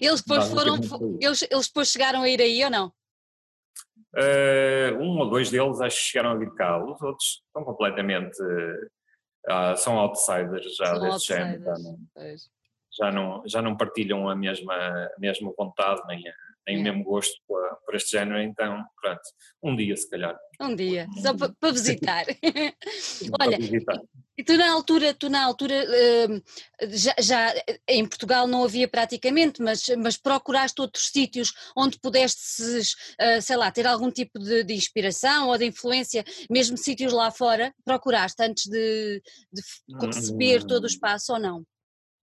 eles 0.00 0.22
depois 0.22 0.48
foram, 0.48 0.76
eles, 1.20 1.42
eles 1.50 1.66
depois 1.66 1.88
chegaram 1.88 2.22
a 2.22 2.28
ir 2.28 2.40
aí 2.40 2.64
ou 2.64 2.70
não? 2.70 2.92
Uh, 4.16 4.94
um 5.00 5.18
ou 5.18 5.28
dois 5.28 5.50
deles 5.50 5.80
acho 5.80 5.96
que 5.96 6.02
chegaram 6.02 6.30
a 6.30 6.36
vir 6.36 6.54
cá, 6.54 6.78
os 6.78 7.02
outros 7.02 7.42
estão 7.46 7.64
completamente, 7.64 8.40
uh, 8.40 9.76
são 9.76 9.98
outsiders 9.98 10.76
já 10.76 10.86
são 10.86 11.00
desse 11.00 11.12
outsiders. 11.32 11.64
género 11.64 12.54
já 12.96 13.10
não, 13.10 13.42
já 13.46 13.60
não 13.60 13.76
partilham 13.76 14.28
a 14.28 14.36
mesma, 14.36 14.74
a 14.74 15.18
mesma 15.18 15.52
vontade, 15.56 16.00
nem, 16.06 16.22
nem 16.66 16.78
o 16.78 16.82
mesmo 16.82 17.04
gosto 17.04 17.34
por, 17.46 17.60
por, 17.84 17.94
este 17.94 18.12
género, 18.12 18.40
então, 18.40 18.82
pronto, 19.00 19.20
um 19.62 19.76
dia 19.76 19.96
se 19.96 20.08
calhar. 20.08 20.36
Um 20.60 20.74
dia, 20.74 21.06
só 21.20 21.34
para, 21.34 21.52
para 21.60 21.72
visitar. 21.72 22.24
Olha, 23.40 23.58
visitar. 23.58 24.00
E 24.36 24.42
tu 24.42 24.56
na 24.56 24.72
altura, 24.72 25.14
tu 25.14 25.28
na 25.28 25.44
altura 25.44 25.86
hum, 26.28 26.42
já, 26.88 27.14
já, 27.20 27.54
em 27.86 28.04
Portugal 28.04 28.48
não 28.48 28.64
havia 28.64 28.88
praticamente, 28.88 29.62
mas, 29.62 29.88
mas 29.98 30.16
procuraste 30.16 30.80
outros 30.80 31.08
sítios 31.08 31.52
onde 31.76 32.00
pudesses, 32.00 32.94
uh, 33.20 33.40
sei 33.40 33.56
lá, 33.56 33.70
ter 33.70 33.86
algum 33.86 34.10
tipo 34.10 34.38
de, 34.40 34.64
de, 34.64 34.74
inspiração 34.74 35.48
ou 35.48 35.58
de 35.58 35.66
influência, 35.66 36.24
mesmo 36.50 36.76
sítios 36.76 37.12
lá 37.12 37.30
fora, 37.30 37.72
procuraste 37.84 38.42
antes 38.42 38.66
de, 38.66 39.22
de 39.52 39.98
conceber 39.98 40.64
todo 40.64 40.82
o 40.82 40.88
espaço 40.88 41.32
ou 41.32 41.38
não? 41.38 41.64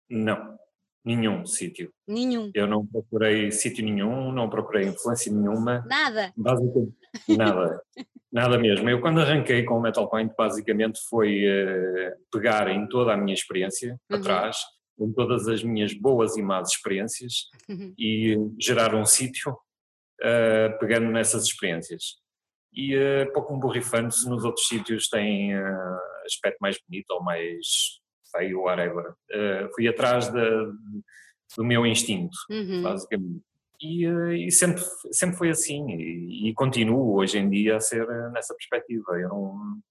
Não, 0.09 0.59
nenhum 1.03 1.45
sítio. 1.45 1.91
Nenhum. 2.07 2.51
Eu 2.53 2.67
não 2.67 2.85
procurei 2.85 3.51
sítio 3.51 3.83
nenhum, 3.83 4.31
não 4.31 4.49
procurei 4.49 4.87
influência 4.87 5.31
nenhuma. 5.31 5.85
Nada. 5.87 6.33
Basicamente, 6.35 6.93
nada. 7.29 7.81
nada 8.31 8.57
mesmo. 8.57 8.89
Eu 8.89 9.01
quando 9.01 9.19
arranquei 9.19 9.63
com 9.63 9.75
o 9.75 9.81
Metal 9.81 10.09
Point, 10.09 10.33
basicamente 10.37 10.99
foi 11.09 11.43
uh, 11.45 12.11
pegar 12.31 12.69
em 12.69 12.87
toda 12.87 13.13
a 13.13 13.17
minha 13.17 13.33
experiência 13.33 13.99
uhum. 14.09 14.17
atrás, 14.17 14.57
em 14.99 15.11
todas 15.11 15.47
as 15.47 15.63
minhas 15.63 15.93
boas 15.93 16.37
e 16.37 16.41
más 16.41 16.69
experiências 16.69 17.49
uhum. 17.69 17.93
e 17.97 18.37
gerar 18.59 18.95
um 18.95 19.05
sítio 19.05 19.51
uh, 19.51 20.79
pegando 20.79 21.11
nessas 21.11 21.43
experiências. 21.43 22.21
E 22.73 22.95
uh, 22.95 23.31
pouco 23.33 23.53
me 23.53 23.59
borrifando 23.59 24.11
se 24.11 24.27
nos 24.27 24.43
outros 24.45 24.67
sítios 24.67 25.07
tem 25.09 25.55
uh, 25.55 25.99
aspecto 26.25 26.57
mais 26.59 26.79
bonito 26.87 27.11
ou 27.11 27.23
mais 27.23 28.01
feio, 28.35 28.61
whatever. 28.61 29.11
Uh, 29.31 29.73
fui 29.73 29.87
atrás 29.87 30.29
do 30.29 31.63
meu 31.63 31.85
instinto, 31.85 32.35
uhum. 32.49 32.81
basicamente. 32.81 33.43
E, 33.81 34.07
uh, 34.07 34.33
e, 34.33 34.51
sempre, 34.51 34.83
sempre 35.11 35.37
foi 35.37 35.49
assim, 35.49 35.89
e, 35.91 36.49
e, 36.49 36.53
continuo 36.53 37.15
hoje 37.15 37.37
em 37.37 37.49
dia 37.49 37.77
a 37.77 37.79
ser 37.79 38.07
nessa 38.31 38.55
perspectiva. 38.55 39.19
Eu 39.19 39.29
não, 39.29 39.81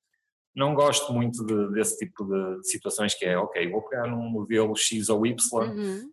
não 0.55 0.75
gosto 0.75 1.13
muito 1.13 1.45
de, 1.45 1.73
desse 1.73 1.99
tipo 1.99 2.25
de 2.25 2.65
situações 2.69 3.15
que 3.15 3.25
é, 3.25 3.37
ok, 3.37 3.71
vou 3.71 3.83
pegar 3.83 4.07
um 4.13 4.29
modelo 4.29 4.77
X 4.77 5.09
ou 5.09 5.27
Y 5.27 5.37
uhum. 5.55 6.11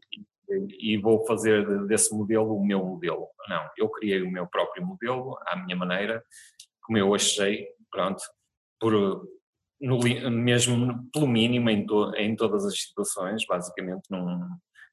e, 0.49 0.93
e, 0.93 0.97
vou 0.97 1.25
fazer 1.25 1.85
desse 1.85 2.13
modelo 2.13 2.55
o 2.55 2.65
meu 2.65 2.83
modelo. 2.83 3.27
Não, 3.47 3.69
eu 3.77 3.89
criei 3.89 4.21
o 4.21 4.31
meu 4.31 4.47
próprio 4.47 4.85
modelo, 4.85 5.37
à 5.45 5.55
minha 5.55 5.75
maneira, 5.75 6.23
como 6.81 6.97
eu 6.97 7.13
achei, 7.13 7.67
pronto, 7.91 8.21
por, 8.79 9.27
no, 9.79 9.99
mesmo 10.29 11.09
pelo 11.11 11.27
mínimo 11.27 11.69
em, 11.69 11.85
to, 11.85 12.13
em 12.15 12.35
todas 12.35 12.65
as 12.65 12.79
situações, 12.79 13.45
basicamente 13.47 14.03
não, 14.09 14.49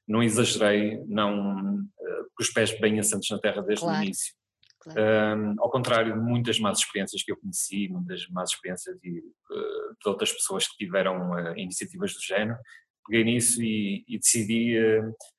não 0.07 0.23
exagerei, 0.23 1.03
não 1.07 1.75
uh, 1.75 2.23
com 2.35 2.43
os 2.43 2.49
pés 2.49 2.77
bem 2.79 2.99
assentos 2.99 3.29
na 3.29 3.39
terra 3.39 3.61
desde 3.61 3.83
claro. 3.83 3.99
o 3.99 4.03
início. 4.03 4.33
Claro. 4.79 5.01
Um, 5.01 5.55
ao 5.59 5.69
contrário 5.69 6.13
de 6.13 6.19
muitas 6.19 6.59
más 6.59 6.79
experiências 6.79 7.21
que 7.21 7.31
eu 7.31 7.37
conheci, 7.37 7.89
muitas 7.89 8.27
más 8.29 8.51
experiências 8.51 8.97
de, 9.01 9.19
uh, 9.19 9.95
de 10.01 10.09
outras 10.09 10.31
pessoas 10.31 10.67
que 10.67 10.77
tiveram 10.77 11.31
uh, 11.31 11.57
iniciativas 11.57 12.13
do 12.13 12.21
género, 12.21 12.57
peguei 13.05 13.25
nisso 13.25 13.61
e, 13.61 14.05
e 14.07 14.17
decidi 14.17 14.75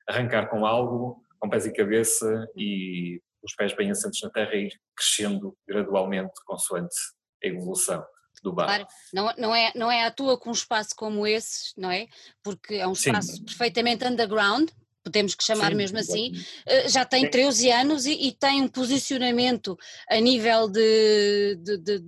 arrancar 0.07 0.47
com 0.47 0.65
algo, 0.65 1.23
com 1.39 1.49
pés 1.49 1.67
e 1.67 1.73
cabeça 1.73 2.47
e 2.55 3.21
os 3.43 3.53
pés 3.55 3.75
bem 3.75 3.91
assentos 3.91 4.19
na 4.23 4.29
terra 4.31 4.55
e 4.55 4.65
ir 4.65 4.73
crescendo 4.95 5.55
gradualmente 5.67 6.33
consoante 6.45 6.95
a 7.43 7.47
evolução 7.47 8.03
do 8.43 8.53
bar. 8.53 8.65
Claro, 8.65 8.87
não, 9.13 9.33
não, 9.37 9.55
é, 9.55 9.71
não 9.75 9.91
é 9.91 10.05
à 10.05 10.11
toa 10.11 10.37
com 10.37 10.49
um 10.49 10.53
espaço 10.53 10.89
como 10.95 11.25
esse, 11.25 11.73
não 11.77 11.91
é? 11.91 12.07
Porque 12.43 12.75
é 12.75 12.87
um 12.87 12.93
espaço 12.93 13.37
Sim. 13.37 13.43
perfeitamente 13.43 14.05
underground, 14.05 14.69
podemos 15.03 15.35
que 15.35 15.43
chamar 15.43 15.71
Sim, 15.71 15.75
mesmo 15.75 15.97
assim, 15.97 16.31
eh, 16.65 16.89
já 16.89 17.05
tem 17.05 17.25
Sim. 17.25 17.31
13 17.31 17.71
anos 17.71 18.05
e, 18.05 18.27
e, 18.27 18.31
tem 18.31 18.61
um 18.61 18.67
posicionamento 18.67 19.77
a 20.09 20.19
nível 20.19 20.67
de, 20.69 21.55
de, 21.61 21.77
de 21.77 22.03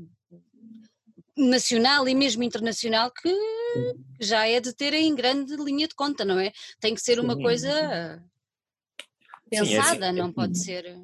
nacional 1.36 2.08
e 2.08 2.14
mesmo 2.14 2.44
internacional 2.44 3.12
que 3.12 3.36
já 4.20 4.48
é 4.48 4.60
de 4.60 4.74
ter 4.74 4.94
em 4.94 5.16
grande 5.16 5.56
linha 5.56 5.88
de 5.88 5.96
conta, 5.96 6.24
não 6.24 6.40
é? 6.40 6.52
Tem 6.80 6.94
que 6.94 7.02
ser 7.02 7.20
uma 7.20 7.36
coisa 7.36 8.24
pensada, 9.50 10.10
assim, 10.10 10.20
não 10.20 10.28
é, 10.28 10.34
pode 10.34 10.58
ser. 10.58 11.00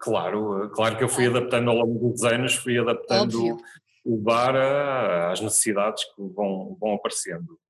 Claro, 0.00 0.70
claro 0.74 0.96
que 0.96 1.02
eu 1.02 1.08
fui 1.08 1.26
adaptando 1.26 1.70
ao 1.70 1.78
longo 1.78 2.10
dos 2.10 2.22
anos, 2.22 2.54
fui 2.54 2.78
adaptando 2.78 3.38
Óbvio 3.38 3.58
o 4.08 4.16
bar 4.16 4.56
às 5.30 5.38
necessidades 5.38 6.02
que 6.04 6.22
vão, 6.34 6.74
vão 6.80 6.94
aparecendo. 6.94 7.60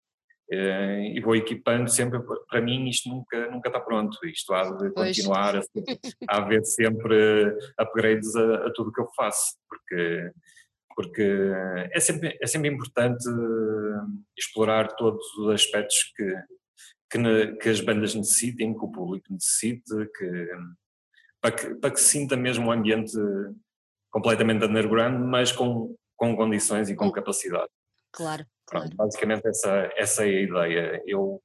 Eh, 0.51 1.17
e 1.17 1.21
vou 1.21 1.35
equipando 1.35 1.91
sempre, 1.91 2.21
para 2.49 2.61
mim 2.61 2.89
isto 2.89 3.09
nunca, 3.09 3.51
nunca 3.51 3.69
está 3.69 3.81
pronto, 3.81 4.17
isto 4.25 4.55
há 4.55 4.71
de 4.71 4.91
continuar 4.93 5.57
a, 5.57 5.61
a 6.31 6.39
haver 6.39 6.65
sempre 6.65 7.55
upgrades 7.79 8.35
a, 8.37 8.67
a 8.67 8.73
tudo 8.73 8.93
que 8.93 9.01
eu 9.01 9.09
faço, 9.15 9.59
porque, 9.69 10.31
porque 10.97 11.53
é, 11.93 12.01
sempre, 12.01 12.39
é 12.41 12.47
sempre 12.47 12.71
importante 12.71 13.29
explorar 14.39 14.95
todos 14.95 15.23
os 15.39 15.51
aspectos 15.51 16.13
que, 16.17 16.35
que, 17.11 17.57
que 17.57 17.69
as 17.69 17.81
bandas 17.81 18.15
necessitem, 18.15 18.79
que 18.79 18.85
o 18.85 18.93
público 18.93 19.31
necessite, 19.31 19.93
que, 20.17 20.49
para, 21.43 21.55
que, 21.55 21.75
para 21.75 21.91
que 21.91 22.01
se 22.01 22.11
sinta 22.11 22.37
mesmo 22.37 22.69
um 22.69 22.73
ambiente 22.73 23.13
completamente 24.11 24.65
underground, 24.65 25.27
mas 25.27 25.53
com 25.53 25.95
com 26.19 26.37
condições 26.37 26.91
e 26.91 26.95
com 26.95 27.11
capacidade. 27.11 27.71
Claro, 28.13 28.45
Pronto, 28.69 28.95
Basicamente 28.95 29.49
essa, 29.49 29.91
essa 29.97 30.27
é 30.27 30.29
a 30.29 30.43
ideia. 30.43 31.03
Eu, 31.07 31.43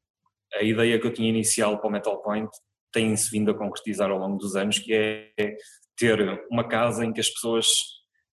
a 0.55 0.63
ideia 0.63 0.99
que 0.99 1.07
eu 1.07 1.13
tinha 1.13 1.29
inicial 1.29 1.79
para 1.79 1.87
o 1.87 1.91
Metal 1.91 2.21
Point 2.21 2.49
tem-se 2.91 3.31
vindo 3.31 3.49
a 3.49 3.57
concretizar 3.57 4.11
ao 4.11 4.19
longo 4.19 4.37
dos 4.37 4.55
anos, 4.55 4.77
que 4.77 4.93
é 4.93 5.55
ter 5.97 6.45
uma 6.51 6.67
casa 6.67 7.05
em 7.05 7.13
que 7.13 7.21
as 7.21 7.29
pessoas 7.29 7.67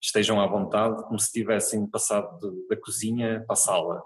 estejam 0.02 0.40
à 0.40 0.46
vontade, 0.46 1.02
como 1.04 1.18
se 1.18 1.30
tivessem 1.30 1.86
passado 1.86 2.38
de, 2.40 2.68
da 2.68 2.76
cozinha 2.76 3.44
para 3.46 3.52
a 3.52 3.56
sala, 3.56 4.02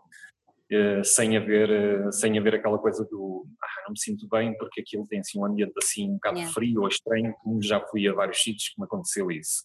eh, 0.70 1.02
sem, 1.02 1.36
haver, 1.36 1.70
eh, 1.70 2.12
sem 2.12 2.38
haver 2.38 2.56
aquela 2.56 2.78
coisa 2.78 3.04
do 3.04 3.46
ah, 3.62 3.82
não 3.84 3.92
me 3.92 3.98
sinto 3.98 4.26
bem 4.28 4.56
porque 4.56 4.80
aquilo 4.80 5.06
tem 5.06 5.20
assim 5.20 5.38
um 5.38 5.44
ambiente 5.44 5.74
assim 5.80 6.10
um 6.10 6.14
bocado 6.14 6.36
yeah. 6.36 6.52
frio 6.52 6.82
ou 6.82 6.88
estranho, 6.88 7.34
como 7.42 7.62
já 7.62 7.80
fui 7.80 8.08
a 8.08 8.12
vários 8.12 8.42
sítios 8.42 8.68
que 8.68 8.80
me 8.80 8.86
aconteceu 8.86 9.30
isso. 9.30 9.64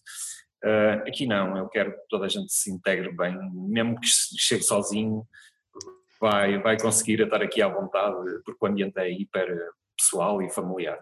Uh, 0.62 1.08
aqui 1.08 1.26
não, 1.26 1.56
eu 1.56 1.68
quero 1.68 1.92
que 1.92 2.08
toda 2.08 2.26
a 2.26 2.28
gente 2.28 2.52
se 2.52 2.70
integre 2.70 3.14
bem, 3.16 3.36
mesmo 3.52 3.98
que 3.98 4.06
chegue 4.06 4.62
sozinho, 4.62 5.26
vai, 6.20 6.58
vai 6.60 6.78
conseguir 6.78 7.20
estar 7.20 7.42
aqui 7.42 7.62
à 7.62 7.68
vontade, 7.68 8.16
porque 8.44 8.64
o 8.64 8.68
ambiente 8.68 8.98
é 8.98 9.10
hiper 9.10 9.48
pessoal 9.96 10.42
e 10.42 10.50
familiar. 10.50 10.98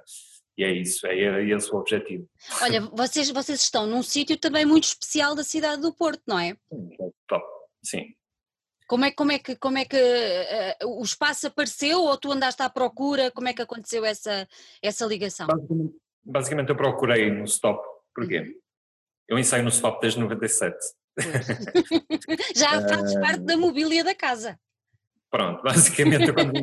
E 0.56 0.64
é 0.64 0.72
isso, 0.72 1.06
é, 1.06 1.16
é 1.16 1.44
esse 1.50 1.72
o 1.72 1.76
objetivo. 1.76 2.28
Olha, 2.62 2.80
vocês, 2.92 3.30
vocês 3.30 3.60
estão 3.60 3.86
num 3.86 4.02
sítio 4.02 4.36
também 4.36 4.64
muito 4.66 4.84
especial 4.84 5.34
da 5.34 5.44
cidade 5.44 5.82
do 5.82 5.92
Porto, 5.92 6.22
não 6.26 6.38
é? 6.38 6.56
Top, 7.28 7.44
sim. 7.82 8.14
Como 8.88 9.04
é, 9.04 9.12
como 9.12 9.30
é 9.30 9.38
que, 9.38 9.54
como 9.56 9.78
é 9.78 9.84
que 9.84 9.96
uh, 9.96 10.98
o 10.98 11.02
espaço 11.02 11.46
apareceu 11.46 12.00
ou 12.00 12.16
tu 12.16 12.32
andaste 12.32 12.62
à 12.62 12.70
procura? 12.70 13.30
Como 13.30 13.46
é 13.46 13.52
que 13.52 13.62
aconteceu 13.62 14.04
essa, 14.04 14.48
essa 14.82 15.04
ligação? 15.04 15.46
Basicamente, 15.46 15.94
basicamente 16.24 16.68
eu 16.70 16.76
procurei 16.76 17.30
no 17.30 17.44
stop, 17.44 17.80
porquê? 18.14 18.56
Eu 19.28 19.38
ensaio 19.38 19.62
no 19.62 19.70
SWAP 19.70 20.00
desde 20.00 20.20
97. 20.20 20.76
Já 22.56 22.80
fazes 22.88 23.14
uh, 23.14 23.20
parte 23.20 23.40
da 23.40 23.56
mobília 23.56 24.02
da 24.02 24.14
casa. 24.14 24.58
Pronto, 25.30 25.62
basicamente 25.62 26.28
eu 26.28 26.34
quando 26.34 26.56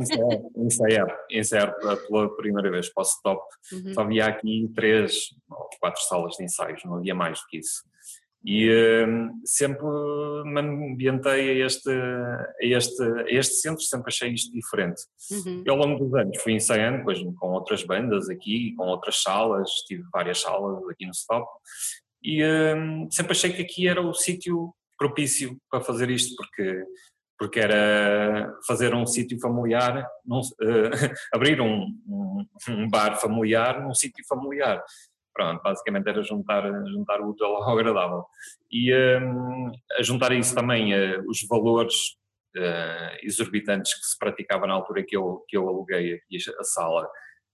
ensaiar, 0.57 1.19
ensaiar 1.29 1.75
pela 1.75 2.35
primeira 2.35 2.71
vez 2.71 2.91
para 2.91 3.01
o 3.01 3.05
stop, 3.05 3.43
uhum. 3.71 3.93
só 3.93 4.01
havia 4.01 4.25
aqui 4.25 4.71
três 4.73 5.29
ou 5.49 5.69
quatro 5.79 6.01
salas 6.01 6.35
de 6.35 6.43
ensaios, 6.43 6.83
não 6.83 6.95
havia 6.95 7.13
mais 7.13 7.39
do 7.39 7.45
que 7.47 7.59
isso. 7.59 7.83
E 8.43 8.69
uh, 8.69 9.31
sempre 9.43 9.85
me 10.45 10.59
ambientei 10.59 11.61
a 11.61 11.65
este, 11.65 11.89
a, 11.89 12.53
este, 12.61 13.03
a 13.03 13.31
este 13.31 13.55
centro, 13.55 13.81
sempre 13.83 14.09
achei 14.09 14.31
isto 14.31 14.51
diferente. 14.51 15.01
Uhum. 15.31 15.63
E 15.65 15.69
ao 15.69 15.75
longo 15.75 16.03
dos 16.03 16.13
anos 16.13 16.41
fui 16.41 16.53
ensaiando 16.53 16.99
depois, 16.99 17.19
com 17.39 17.47
outras 17.49 17.83
bandas 17.83 18.29
aqui, 18.29 18.75
com 18.75 18.85
outras 18.85 19.21
salas, 19.21 19.69
tive 19.87 20.03
várias 20.11 20.41
salas 20.41 20.87
aqui 20.89 21.07
no 21.07 21.11
Stop, 21.11 21.47
e 22.25 22.43
uh, 22.43 23.07
sempre 23.11 23.33
achei 23.33 23.53
que 23.53 23.61
aqui 23.61 23.87
era 23.87 24.01
o 24.01 24.13
sítio 24.13 24.73
propício 24.97 25.57
para 25.69 25.81
fazer 25.81 26.09
isto, 26.09 26.35
porque 26.35 26.83
porque 27.37 27.59
era 27.59 28.53
fazer 28.65 28.93
um 28.95 29.05
sítio 29.05 29.39
familiar, 29.39 30.07
uh, 30.25 30.89
abrir 31.33 31.59
um, 31.59 31.87
um, 32.07 32.45
um, 32.69 32.89
bar 32.89 33.19
familiar 33.19 33.81
num 33.81 33.93
sítio 33.93 34.23
familiar. 34.27 34.83
Pronto, 35.33 35.61
basicamente 35.61 36.07
era 36.07 36.23
juntar, 36.23 36.63
juntar 36.85 37.19
o 37.19 37.31
útil 37.31 37.47
ao 37.47 37.69
agradável. 37.69 38.23
E 38.71 38.93
um, 39.21 39.69
a 39.99 40.01
juntar 40.01 40.31
a 40.31 40.35
isso 40.35 40.55
também 40.55 40.93
uh, 40.93 41.29
os 41.29 41.45
valores 41.45 41.93
uh, 42.55 43.17
exorbitantes 43.21 43.93
que 43.99 44.05
se 44.07 44.17
praticavam 44.17 44.67
na 44.67 44.73
altura 44.73 45.03
que 45.03 45.17
eu, 45.17 45.43
que 45.49 45.57
eu 45.57 45.67
aluguei 45.67 46.13
aqui 46.13 46.37
a 46.57 46.63
sala, 46.63 47.07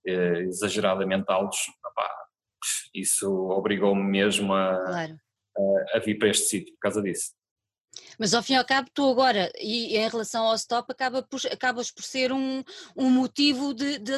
exageradamente 0.03 1.25
altos, 1.27 1.59
opá, 1.85 2.09
isso 2.93 3.29
obrigou-me 3.49 4.03
mesmo 4.03 4.53
a, 4.53 4.83
claro. 4.85 5.19
a, 5.57 5.97
a 5.97 5.99
vir 5.99 6.17
para 6.17 6.29
este 6.29 6.45
sítio 6.45 6.73
por 6.73 6.79
causa 6.79 7.01
disso. 7.01 7.31
Mas 8.17 8.33
ao 8.33 8.43
fim 8.43 8.53
e 8.53 8.55
ao 8.55 8.65
cabo, 8.65 8.89
tu 8.93 9.09
agora, 9.09 9.51
e 9.59 9.97
em 9.97 10.07
relação 10.09 10.45
ao 10.45 10.55
stop, 10.55 10.91
acaba 10.91 11.23
por, 11.23 11.39
acabas 11.51 11.91
por 11.91 12.03
ser 12.03 12.31
um, 12.31 12.63
um 12.95 13.09
motivo 13.09 13.73
de, 13.73 13.97
de 13.97 14.13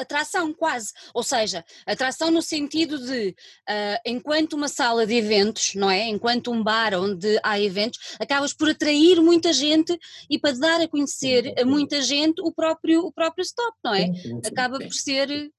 atração, 0.00 0.52
quase. 0.52 0.92
Ou 1.14 1.22
seja, 1.22 1.64
atração 1.86 2.30
no 2.30 2.42
sentido 2.42 2.98
de, 2.98 3.28
uh, 3.28 4.00
enquanto 4.04 4.54
uma 4.54 4.68
sala 4.68 5.06
de 5.06 5.14
eventos, 5.14 5.74
não 5.74 5.90
é? 5.90 6.08
Enquanto 6.08 6.50
um 6.50 6.62
bar 6.62 6.94
onde 6.94 7.38
há 7.42 7.60
eventos, 7.60 8.16
acabas 8.18 8.52
por 8.52 8.70
atrair 8.70 9.20
muita 9.20 9.52
gente 9.52 9.98
e 10.28 10.38
para 10.38 10.58
dar 10.58 10.80
a 10.80 10.88
conhecer 10.88 11.54
a 11.58 11.64
muita 11.64 12.02
gente 12.02 12.40
o 12.42 12.52
próprio, 12.52 13.06
o 13.06 13.12
próprio 13.12 13.42
stop, 13.42 13.76
não 13.84 13.94
é? 13.94 14.10
Acaba 14.46 14.78
por 14.78 14.92
ser. 14.92 15.52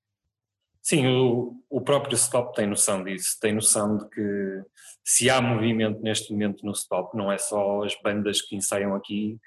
Sim, 0.86 1.08
o, 1.08 1.60
o 1.68 1.82
próprio 1.82 2.14
stop 2.14 2.54
tem 2.54 2.68
noção 2.68 3.04
disso, 3.04 3.40
tem 3.42 3.52
noção 3.52 3.98
de 3.98 4.08
que 4.08 4.64
se 5.04 5.28
há 5.32 5.42
movimento 5.42 6.00
neste 6.00 6.32
momento 6.32 6.64
no 6.64 6.74
stop, 6.74 7.18
não 7.18 7.32
é 7.32 7.40
só 7.40 7.84
as 7.84 8.00
bandas 8.04 8.40
que 8.40 8.56
ensaiam 8.56 8.94
aqui 8.94 9.40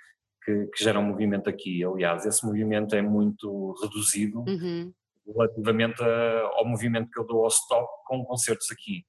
que, 0.44 0.66
que 0.66 0.82
geram 0.82 1.00
movimento 1.00 1.48
aqui. 1.48 1.84
Aliás, 1.84 2.26
esse 2.26 2.44
movimento 2.44 2.92
é 2.96 3.02
muito 3.02 3.72
reduzido 3.80 4.40
uhum. 4.40 4.92
relativamente 5.28 6.02
a, 6.02 6.40
ao 6.54 6.66
movimento 6.66 7.08
que 7.08 7.20
eu 7.20 7.24
dou 7.24 7.44
ao 7.44 7.48
stop 7.48 7.88
com 8.04 8.24
concertos 8.24 8.72
aqui. 8.72 9.04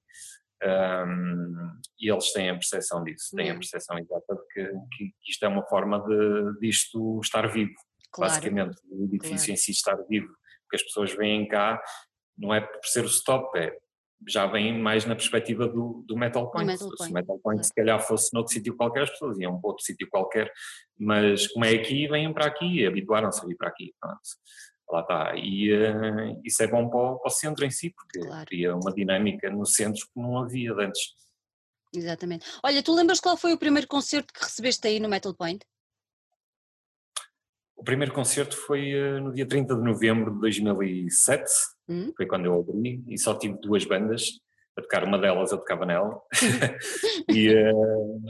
Um, 0.62 1.80
e 1.98 2.12
eles 2.12 2.32
têm 2.32 2.48
a 2.50 2.54
percepção 2.54 3.02
disso, 3.02 3.34
têm 3.34 3.46
uhum. 3.46 3.56
a 3.56 3.58
percepção 3.58 3.98
exata 3.98 4.36
de 4.36 4.46
que, 4.52 4.72
que, 4.92 5.14
isto 5.28 5.44
é 5.44 5.48
uma 5.48 5.66
forma 5.66 5.98
de 5.98 6.60
disto 6.60 7.18
estar 7.24 7.50
vivo, 7.50 7.74
claro. 8.12 8.32
basicamente, 8.32 8.76
o 8.88 9.06
edifício 9.06 9.46
claro. 9.46 9.52
em 9.52 9.56
si 9.56 9.72
estar 9.72 9.96
vivo, 10.08 10.28
porque 10.62 10.76
as 10.76 10.82
pessoas 10.84 11.12
vêm 11.12 11.48
cá, 11.48 11.82
não 12.40 12.54
é 12.54 12.60
por 12.60 12.84
ser 12.84 13.04
o 13.04 13.08
stop, 13.08 13.56
é 13.58 13.76
já 14.28 14.46
vem 14.46 14.78
mais 14.78 15.06
na 15.06 15.14
perspectiva 15.14 15.66
do, 15.66 16.04
do 16.06 16.16
Metal 16.16 16.50
Point. 16.50 16.66
Metal 16.66 16.88
Point. 16.88 17.04
Se 17.04 17.10
o 17.10 17.14
Metal 17.14 17.38
Point 17.38 17.66
se 17.66 17.74
calhar 17.74 18.00
fosse 18.00 18.32
noutro 18.34 18.52
sítio 18.52 18.76
qualquer, 18.76 19.04
as 19.04 19.10
pessoas 19.10 19.38
iam 19.38 19.58
para 19.60 19.70
outro 19.70 19.84
sítio 19.84 20.08
qualquer, 20.10 20.52
mas 20.98 21.46
como 21.48 21.64
é 21.64 21.70
aqui, 21.70 22.06
vêm 22.06 22.32
para 22.32 22.46
aqui, 22.46 22.86
habituaram-se 22.86 23.42
a 23.42 23.46
vir 23.46 23.56
para 23.56 23.68
aqui. 23.68 23.94
Pronto. 23.98 24.20
Lá 24.90 25.00
está. 25.00 25.36
E 25.36 25.72
uh, 25.72 26.40
isso 26.44 26.62
é 26.62 26.66
bom 26.66 26.88
para 26.88 26.98
o, 26.98 27.18
para 27.18 27.28
o, 27.28 27.30
centro 27.30 27.64
em 27.64 27.70
si, 27.70 27.90
porque 27.90 28.20
claro. 28.20 28.46
cria 28.46 28.76
uma 28.76 28.92
dinâmica 28.92 29.48
no 29.48 29.64
centro 29.64 30.02
que 30.02 30.20
não 30.20 30.38
havia 30.38 30.72
antes. 30.74 31.14
Exatamente. 31.94 32.46
Olha, 32.62 32.82
tu 32.82 32.94
lembras 32.94 33.20
qual 33.20 33.36
foi 33.36 33.52
o 33.52 33.58
primeiro 33.58 33.88
concerto 33.88 34.32
que 34.32 34.44
recebeste 34.44 34.86
aí 34.86 35.00
no 35.00 35.08
Metal 35.08 35.34
Point? 35.34 35.64
O 37.76 37.82
primeiro 37.82 38.12
concerto 38.12 38.54
foi 38.56 38.92
uh, 38.94 39.20
no 39.22 39.32
dia 39.32 39.46
30 39.46 39.74
de 39.74 39.82
novembro 39.82 40.34
de 40.34 40.40
2007, 40.40 41.50
hum? 41.90 42.12
foi 42.16 42.26
quando 42.26 42.46
eu 42.46 42.58
abri, 42.58 43.02
e 43.08 43.18
só 43.18 43.34
tive 43.34 43.58
duas 43.60 43.84
bandas 43.84 44.40
a 44.76 44.82
tocar, 44.82 45.04
uma 45.04 45.18
delas 45.18 45.52
eu 45.52 45.58
tocava 45.58 45.84
nela, 45.84 46.20
e, 47.28 47.52
uh, 47.52 48.20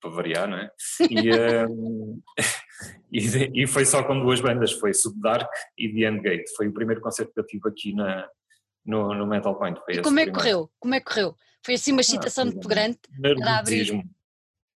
para 0.00 0.10
variar, 0.10 0.48
não 0.48 0.58
é? 0.58 0.70
E, 1.10 1.30
uh, 1.30 2.22
e, 3.10 3.62
e, 3.62 3.66
foi 3.66 3.84
só 3.84 4.02
com 4.04 4.20
duas 4.20 4.40
bandas, 4.40 4.72
foi 4.72 4.94
Subdark 4.94 5.50
e 5.76 5.92
The 5.92 6.08
Endgate, 6.08 6.56
foi 6.56 6.68
o 6.68 6.72
primeiro 6.72 7.00
concerto 7.00 7.32
que 7.32 7.40
eu 7.40 7.46
tive 7.46 7.68
aqui 7.68 7.92
na, 7.92 8.28
no, 8.86 9.14
no 9.14 9.26
Metal 9.26 9.56
Point. 9.58 9.80
e 9.88 10.00
como 10.00 10.20
é 10.20 10.26
que 10.26 10.32
correu? 10.32 10.70
Como 10.78 10.94
é 10.94 11.00
que 11.00 11.06
correu? 11.06 11.34
Foi 11.64 11.74
assim 11.74 11.92
uma 11.92 12.00
ah, 12.00 12.02
excitação 12.02 12.44
ah, 12.44 12.46
muito 12.46 12.68
grande 12.68 12.98
para 13.20 13.58
abrir? 13.58 14.04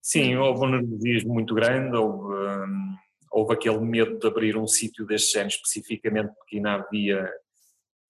Sim, 0.01 0.37
houve 0.37 0.65
um 0.65 0.69
nervosismo 0.69 1.33
muito 1.33 1.53
grande, 1.53 1.95
houve... 1.95 2.33
Um, 2.33 2.95
houve 3.31 3.53
aquele 3.53 3.79
medo 3.79 4.17
de 4.17 4.27
abrir 4.27 4.57
um 4.57 4.67
sítio 4.67 5.05
deste 5.05 5.33
género 5.33 5.49
especificamente 5.49 6.33
porque 6.35 6.57
ainda 6.57 6.73
havia, 6.73 7.31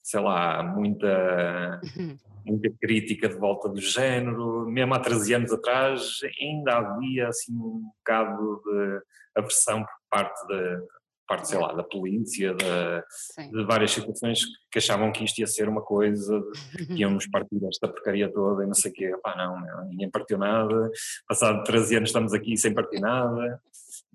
sei 0.10 0.22
lá, 0.22 0.64
muita, 0.64 1.80
uhum. 1.96 2.18
muita 2.44 2.70
crítica 2.82 3.30
de 3.30 3.36
volta 3.36 3.70
do 3.70 3.80
género, 3.80 4.66
mesmo 4.66 4.96
há 4.96 5.00
13 5.00 5.36
anos 5.36 5.54
atrás 5.54 6.20
ainda 6.42 6.78
havia 6.78 7.28
assim 7.28 7.54
um 7.54 7.84
bocado 7.98 8.60
de 8.66 9.02
aversão 9.36 9.84
por 9.84 9.94
parte 10.10 10.48
da 10.48 10.82
parte, 11.30 11.48
sei 11.48 11.60
lá, 11.60 11.72
da 11.74 11.84
polícia, 11.84 12.56
de, 12.56 13.50
de, 13.52 13.64
várias 13.64 13.92
situações 13.92 14.40
que 14.72 14.80
achavam 14.80 15.12
que 15.12 15.24
isto 15.24 15.38
ia 15.38 15.46
ser 15.46 15.70
uma 15.70 15.84
coisa, 15.84 16.42
que 16.88 17.02
íamos 17.02 17.28
partir 17.28 17.64
esta 17.66 17.88
porcaria 17.88 18.32
toda 18.34 18.64
e 18.64 18.68
não 18.68 18.74
sei 18.74 18.90
o 18.90 18.94
quê, 18.96 19.12
pá 19.22 19.36
não, 19.38 19.88
ninguém 19.88 20.10
partiu 20.10 20.40
nada, 20.40 20.90
passado 21.28 21.64
13 21.64 21.98
anos 21.98 22.10
estamos 22.10 22.34
aqui 22.34 22.58
sem 22.58 22.74
partir 22.74 23.00
nada, 23.00 23.62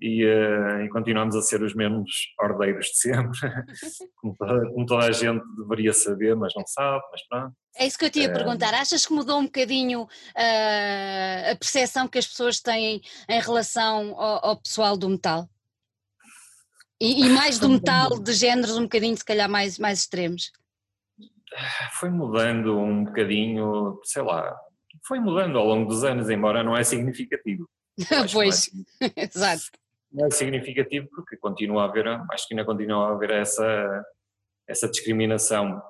e, 0.01 0.25
uh, 0.25 0.81
e, 0.81 0.89
continuamos 0.89 1.37
a 1.37 1.41
ser 1.41 1.61
os 1.61 1.73
mesmos 1.73 2.11
ordeiros 2.37 2.87
de 2.87 2.99
sempre, 2.99 3.39
como, 4.17 4.35
toda, 4.35 4.69
como, 4.71 4.85
toda, 4.85 5.05
a 5.05 5.11
gente 5.11 5.41
deveria 5.57 5.93
saber, 5.93 6.35
mas 6.35 6.53
não 6.53 6.67
sabe, 6.67 7.01
mas 7.11 7.25
pronto. 7.27 7.55
É 7.77 7.85
isso 7.85 7.97
que 7.97 8.05
eu 8.05 8.09
te 8.09 8.19
ia 8.19 8.29
uh, 8.29 8.33
perguntar, 8.33 8.73
achas 8.73 9.05
que 9.05 9.13
mudou 9.13 9.39
um 9.39 9.45
bocadinho 9.45 10.03
uh, 10.03 11.51
a 11.51 11.55
percepção 11.55 12.09
que 12.09 12.17
as 12.17 12.27
pessoas 12.27 12.59
têm 12.59 13.01
em 13.29 13.39
relação 13.39 14.19
ao, 14.19 14.47
ao 14.47 14.57
pessoal 14.57 14.97
do 14.97 15.09
metal? 15.09 15.47
E, 17.01 17.25
e, 17.25 17.29
mais 17.29 17.59
do 17.59 17.69
metal 17.69 18.19
de 18.19 18.33
géneros 18.33 18.77
um 18.77 18.83
bocadinho, 18.83 19.17
se 19.17 19.25
calhar, 19.25 19.49
mais, 19.49 19.77
mais 19.77 19.99
extremos? 19.99 20.51
Foi 21.99 22.09
mudando 22.09 22.77
um 22.77 23.03
bocadinho, 23.05 23.99
sei 24.03 24.21
lá, 24.21 24.57
foi 25.05 25.19
mudando 25.19 25.57
ao 25.57 25.65
longo 25.65 25.89
dos 25.89 26.03
anos, 26.03 26.29
embora 26.29 26.63
não 26.63 26.75
é 26.75 26.83
significativo. 26.83 27.69
pois, 28.31 28.69
é 29.17 29.23
exato 29.33 29.71
não 30.15 30.27
é 30.27 30.31
significativo 30.31 31.07
porque 31.09 31.35
continua 31.35 31.83
a 31.83 31.85
haver, 31.85 32.07
acho 32.31 32.47
que 32.47 32.53
ainda 32.53 32.65
continua 32.65 33.09
a 33.09 33.11
haver 33.11 33.31
essa, 33.31 34.05
essa 34.67 34.89
discriminação, 34.89 35.81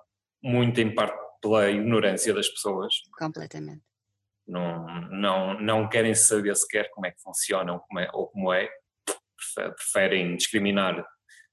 muito 0.44 0.82
em 0.82 0.94
parte 0.94 1.16
pela 1.40 1.70
ignorância 1.70 2.34
das 2.34 2.50
pessoas. 2.50 2.94
Completamente. 3.18 3.84
Não, 4.48 4.86
não, 5.12 5.60
não 5.60 5.90
querem 5.90 6.16
saber 6.16 6.56
sequer 6.56 6.90
como 6.92 7.06
é 7.06 7.12
que 7.12 7.22
funcionam 7.22 7.80
como 7.88 8.00
é, 8.00 8.10
ou 8.14 8.28
como 8.28 8.52
é, 8.52 8.68
preferem 9.56 10.36
discriminar 10.36 11.06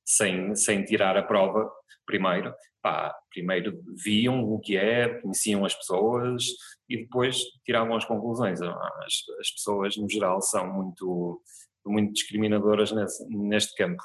sem, 0.04 0.54
sem 0.54 0.84
tirar 0.84 1.16
a 1.16 1.22
prova 1.22 1.70
primeiro. 2.04 2.54
Pá, 2.82 3.14
primeiro 3.30 3.80
viam 4.04 4.42
o 4.42 4.58
que 4.58 4.76
é, 4.76 5.08
conheciam 5.20 5.64
as 5.64 5.74
pessoas 5.74 6.44
e 6.88 6.96
depois 6.98 7.38
tiravam 7.64 7.96
as 7.96 8.04
conclusões. 8.04 8.60
As, 8.60 9.14
as 9.40 9.50
pessoas, 9.52 9.96
no 9.96 10.08
geral, 10.10 10.40
são 10.40 10.72
muito 10.72 11.40
muito 11.84 12.12
discriminadoras 12.12 12.92
nesse, 12.92 13.26
neste 13.28 13.74
campo. 13.74 14.02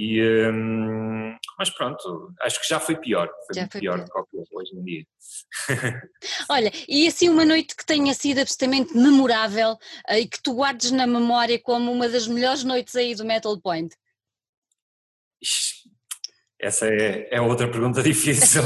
E, 0.00 0.22
hum, 0.22 1.36
mas 1.58 1.70
pronto, 1.70 2.32
acho 2.42 2.60
que 2.60 2.68
já 2.68 2.78
foi 2.78 2.94
pior, 2.94 3.28
foi 3.44 3.56
já 3.56 3.66
foi 3.68 3.80
pior, 3.80 3.96
pior 4.04 4.22
do 4.22 4.26
que 4.28 4.38
é 4.38 4.56
hoje 4.56 4.76
em 4.76 4.84
dia. 4.84 5.04
Olha, 6.48 6.70
e 6.88 7.08
assim 7.08 7.28
uma 7.28 7.44
noite 7.44 7.74
que 7.74 7.84
tenha 7.84 8.14
sido 8.14 8.38
absolutamente 8.38 8.96
memorável 8.96 9.76
eh, 10.06 10.20
e 10.20 10.28
que 10.28 10.40
tu 10.40 10.54
guardes 10.54 10.92
na 10.92 11.04
memória 11.04 11.58
como 11.60 11.90
uma 11.90 12.08
das 12.08 12.28
melhores 12.28 12.62
noites 12.62 12.94
aí 12.94 13.12
do 13.16 13.24
Metal 13.24 13.60
Point? 13.60 13.96
Essa 16.60 16.86
é, 16.86 17.34
é 17.34 17.40
outra 17.40 17.68
pergunta 17.68 18.00
difícil. 18.04 18.62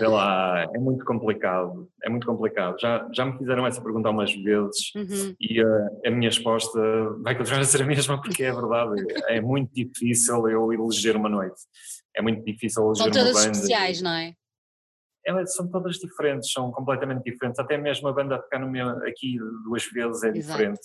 Sei 0.00 0.08
lá, 0.08 0.62
é 0.62 0.78
muito 0.78 1.04
complicado, 1.04 1.86
é 2.02 2.08
muito 2.08 2.26
complicado. 2.26 2.80
Já, 2.80 3.06
já 3.12 3.26
me 3.26 3.36
fizeram 3.36 3.66
essa 3.66 3.82
pergunta 3.82 4.08
umas 4.08 4.34
vezes 4.34 4.94
uhum. 4.94 5.34
e 5.38 5.60
a, 5.60 5.90
a, 6.06 6.10
minha 6.10 6.30
resposta 6.30 6.80
vai 7.22 7.36
continuar 7.36 7.60
a 7.60 7.64
ser 7.64 7.82
a 7.82 7.86
mesma 7.86 8.18
porque 8.18 8.44
é 8.44 8.50
verdade, 8.50 8.94
é 9.28 9.42
muito 9.42 9.70
difícil 9.74 10.48
eu 10.48 10.72
eleger 10.72 11.16
uma 11.16 11.28
noite, 11.28 11.60
é 12.16 12.22
muito 12.22 12.42
difícil 12.42 12.82
eleger 12.82 12.96
são 12.96 13.06
uma 13.08 13.12
banda. 13.12 13.34
São 13.34 13.42
todas 13.42 13.56
especiais, 13.58 14.00
não 14.00 14.10
é? 14.10 14.34
é? 15.26 15.46
São 15.46 15.70
todas 15.70 15.96
diferentes, 15.96 16.50
são 16.50 16.72
completamente 16.72 17.22
diferentes, 17.22 17.60
até 17.60 17.76
mesmo 17.76 18.08
a 18.08 18.12
banda 18.14 18.36
a 18.36 18.38
tocar 18.38 18.58
no 18.58 18.70
meu, 18.70 18.88
aqui 19.06 19.36
duas 19.64 19.84
vezes 19.84 20.22
é 20.22 20.30
diferente. 20.30 20.80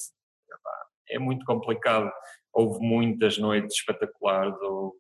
É 1.08 1.18
muito 1.18 1.46
complicado, 1.46 2.12
houve 2.52 2.86
muitas 2.86 3.38
noites 3.38 3.78
espetaculares, 3.78 4.60
houve, 4.60 4.98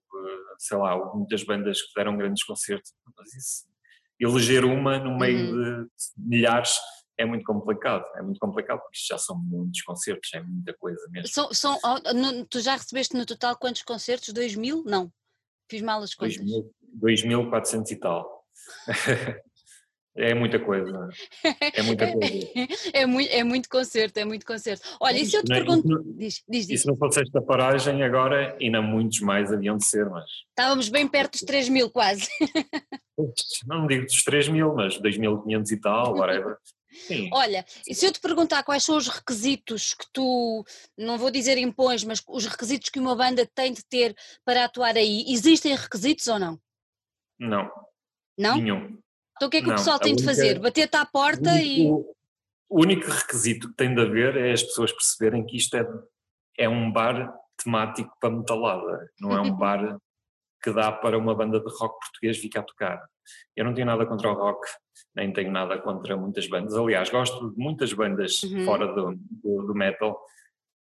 sei 0.58 0.78
lá, 0.78 0.95
houve 0.95 1.17
muitas 1.17 1.43
bandas 1.43 1.82
que 1.82 1.91
deram 1.97 2.15
grandes 2.15 2.45
concertos, 2.45 2.93
mas 3.17 3.34
isso 3.34 3.74
eleger 4.19 4.65
uma 4.65 4.97
no 4.99 5.17
meio 5.17 5.54
uhum. 5.54 5.84
de 5.84 5.89
milhares 6.17 6.71
é 7.17 7.25
muito 7.25 7.45
complicado, 7.45 8.06
é 8.17 8.21
muito 8.21 8.39
complicado 8.39 8.82
porque 8.82 8.97
já 9.08 9.17
são 9.17 9.38
muitos 9.38 9.82
concertos, 9.84 10.34
é 10.34 10.41
muita 10.41 10.73
coisa 10.73 11.01
mesmo. 11.10 11.30
São, 11.30 11.54
são, 11.54 11.80
tu 12.49 12.60
já 12.60 12.73
recebeste 12.75 13.15
no 13.15 13.25
total 13.25 13.58
quantos 13.58 13.84
concertos? 13.84 14.34
2 14.34 14.56
mil? 14.56 14.84
Não, 14.86 15.10
fiz 15.69 15.82
mal 15.82 16.01
as 16.01 16.13
contas. 16.13 16.36
2.400 17.01 17.91
e 17.91 17.95
tal. 17.95 18.45
É 20.17 20.34
muita 20.34 20.58
coisa. 20.60 21.10
É 21.73 21.82
muita 21.84 22.12
coisa. 22.12 22.47
é, 22.93 23.06
muito, 23.06 23.30
é 23.32 23.43
muito 23.43 23.69
concerto, 23.69 24.17
é 24.17 24.23
muito 24.23 24.45
concerto. 24.45 24.88
Olha, 25.01 25.17
e 25.17 25.25
se 25.25 25.36
eu 25.36 25.43
te 25.43 25.49
pergunto. 25.49 26.04
Diz, 26.15 26.41
diz, 26.47 26.67
diz. 26.67 26.69
E 26.69 26.78
se 26.78 26.88
não 26.88 26.95
fosse 26.95 27.21
esta 27.21 27.41
paragem 27.41 28.01
agora, 28.01 28.56
ainda 28.62 28.82
muitos 28.82 29.19
mais 29.19 29.51
haviam 29.51 29.75
de 29.75 29.86
ser, 29.86 30.10
mas. 30.10 30.23
Estávamos 30.49 30.88
bem 30.88 31.06
perto 31.06 31.34
dos 31.34 31.41
3 31.41 31.67
mil, 31.67 31.89
quase. 31.89 32.30
Não 33.67 33.86
digo 33.88 34.06
dos 34.06 34.23
3 34.23 34.47
mil, 34.47 34.73
mas 34.73 34.97
2.500 34.99 35.71
e 35.71 35.82
tal, 35.82 36.15
whatever. 36.15 36.58
Sim. 37.08 37.30
Olha, 37.34 37.65
e 37.86 37.93
se 37.93 38.06
eu 38.06 38.12
te 38.12 38.21
perguntar 38.21 38.63
quais 38.63 38.84
são 38.84 38.95
os 38.95 39.10
requisitos 39.10 39.93
que 39.93 40.06
tu, 40.13 40.63
não 40.97 41.17
vou 41.17 41.30
dizer 41.30 41.58
impões, 41.58 42.06
mas 42.06 42.23
os 42.25 42.45
requisitos 42.45 42.89
que 42.89 42.99
uma 42.99 43.15
banda 43.15 43.45
tem 43.54 43.73
de 43.73 43.84
ter 43.86 44.15
para 44.45 44.63
atuar 44.63 44.95
aí, 44.95 45.25
existem 45.28 45.75
requisitos 45.75 46.28
ou 46.28 46.39
não? 46.39 46.60
Não. 47.38 47.69
Não? 48.38 48.56
Nenhum. 48.56 48.97
Então 49.35 49.47
o 49.47 49.51
que 49.51 49.57
é 49.57 49.61
que 49.61 49.67
não, 49.67 49.75
o 49.75 49.77
pessoal 49.77 49.99
tem 49.99 50.13
única, 50.13 50.21
de 50.21 50.35
fazer? 50.35 50.59
Bater-te 50.59 50.95
à 50.95 51.05
porta 51.05 51.49
o 51.49 51.53
único, 51.53 52.09
e. 52.09 52.15
O 52.67 52.81
único 52.81 53.09
requisito 53.09 53.69
que 53.69 53.75
tem 53.75 53.93
de 53.93 54.01
haver 54.01 54.37
é 54.37 54.51
as 54.51 54.63
pessoas 54.63 54.91
perceberem 54.91 55.45
que 55.45 55.57
isto 55.57 55.75
é, 55.75 55.87
é 56.57 56.69
um 56.69 56.91
bar 56.91 57.33
temático 57.63 58.11
para 58.19 58.29
metalada, 58.29 59.09
não 59.19 59.31
é 59.31 59.41
um 59.41 59.51
bar 59.55 59.97
que 60.63 60.73
dá 60.73 60.91
para 60.91 61.17
uma 61.17 61.35
banda 61.35 61.59
de 61.59 61.69
rock 61.77 61.99
português 61.99 62.39
ficar 62.39 62.61
a 62.61 62.63
tocar. 62.63 63.01
Eu 63.55 63.65
não 63.65 63.73
tenho 63.73 63.85
nada 63.85 64.05
contra 64.05 64.31
o 64.31 64.33
rock, 64.33 64.67
nem 65.15 65.31
tenho 65.31 65.51
nada 65.51 65.77
contra 65.77 66.17
muitas 66.17 66.47
bandas. 66.47 66.73
Aliás, 66.75 67.09
gosto 67.09 67.51
de 67.51 67.57
muitas 67.57 67.93
bandas 67.93 68.41
uhum. 68.41 68.65
fora 68.65 68.87
do, 68.87 69.15
do, 69.15 69.67
do, 69.67 69.75
metal, 69.75 70.19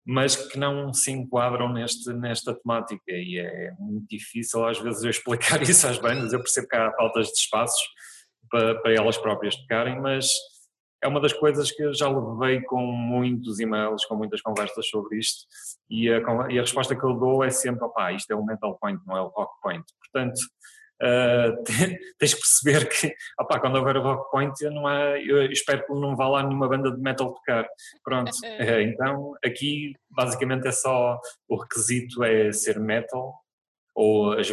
mas 0.05 0.35
que 0.37 0.57
não 0.57 0.93
se 0.93 1.11
enquadram 1.11 1.71
neste, 1.71 2.13
nesta 2.13 2.53
temática. 2.53 3.11
E 3.11 3.37
é 3.37 3.73
muito 3.77 4.07
difícil 4.07 4.65
às 4.65 4.79
vezes 4.79 5.03
eu 5.03 5.09
explicar 5.09 5.61
isso 5.63 5.85
às 5.85 5.97
bandas. 5.97 6.31
Eu 6.31 6.39
percebo 6.39 6.67
que 6.67 6.75
há 6.77 6.91
faltas 6.93 7.27
de 7.27 7.39
espaços 7.39 7.83
para, 8.49 8.75
para 8.82 8.93
elas 8.93 9.17
próprias 9.17 9.56
tocarem, 9.56 9.99
mas 9.99 10.27
é 11.03 11.08
uma 11.08 11.19
das 11.19 11.34
coisas 11.34 11.69
que 11.69 11.84
eu 11.84 11.93
já 11.93 12.08
levei 12.08 12.62
com 12.62 12.82
muitos 12.82 13.60
e-mails, 13.60 14.06
com 14.06 14.15
muitas 14.15 14.41
conversas 14.41 14.88
sobre 14.88 15.19
isto, 15.19 15.45
e 15.89 16.10
a, 16.10 16.19
e 16.49 16.58
a 16.58 16.62
resposta 16.62 16.95
que 16.95 17.03
eu 17.03 17.13
dou 17.13 17.43
é 17.43 17.49
sempre, 17.49 17.84
opá, 17.84 18.13
isto 18.13 18.32
é 18.32 18.36
o 18.36 18.45
mental 18.45 18.77
point, 18.79 19.01
não 19.06 19.17
é 19.17 19.21
o 19.21 19.27
rock 19.27 19.51
point. 19.62 19.84
Portanto, 19.99 20.39
uh, 21.03 21.63
tens 22.17 22.34
que 22.34 22.39
perceber 22.39 22.88
que, 22.88 23.13
opá, 23.38 23.60
quando 23.60 23.75
houver 23.75 23.97
o 23.97 24.01
rock 24.01 24.32
point, 24.32 24.53
não 24.69 24.88
há, 24.88 25.19
eu 25.19 25.43
espero 25.51 25.86
que 25.86 25.93
não 25.93 26.15
vá 26.15 26.27
lá 26.29 26.43
nenhuma 26.43 26.69
banda 26.69 26.89
de 26.89 27.01
metal 27.01 27.34
tocar. 27.34 27.67
Pronto, 28.01 28.32
uh, 28.32 28.79
então 28.79 29.34
aqui 29.43 29.93
basicamente 30.10 30.67
é 30.69 30.71
só, 30.71 31.19
o 31.49 31.58
requisito 31.58 32.23
é 32.23 32.49
ser 32.53 32.79
metal, 32.79 33.41
ou 33.93 34.32
as, 34.39 34.47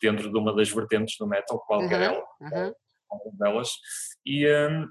dentro 0.00 0.30
de 0.30 0.38
uma 0.38 0.54
das 0.54 0.70
vertentes 0.70 1.16
do 1.18 1.26
metal, 1.26 1.58
qualquer 1.60 2.02
ela. 2.02 2.22
Uhum 2.40 2.74
delas, 3.34 3.68
e 4.24 4.46
um, 4.46 4.88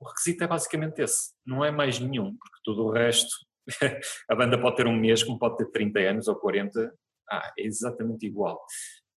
o 0.00 0.08
requisito 0.08 0.44
é 0.44 0.46
basicamente 0.46 1.00
esse, 1.00 1.32
não 1.44 1.64
é 1.64 1.70
mais 1.70 1.98
nenhum, 1.98 2.36
porque 2.36 2.60
tudo 2.64 2.84
o 2.84 2.90
resto, 2.90 3.30
a 4.30 4.34
banda 4.34 4.60
pode 4.60 4.76
ter 4.76 4.86
um 4.86 4.96
mês, 4.96 5.22
como 5.22 5.38
pode 5.38 5.58
ter 5.58 5.70
30 5.70 6.00
anos 6.00 6.28
ou 6.28 6.36
40, 6.36 6.92
ah, 7.30 7.52
é 7.58 7.62
exatamente 7.62 8.26
igual. 8.26 8.64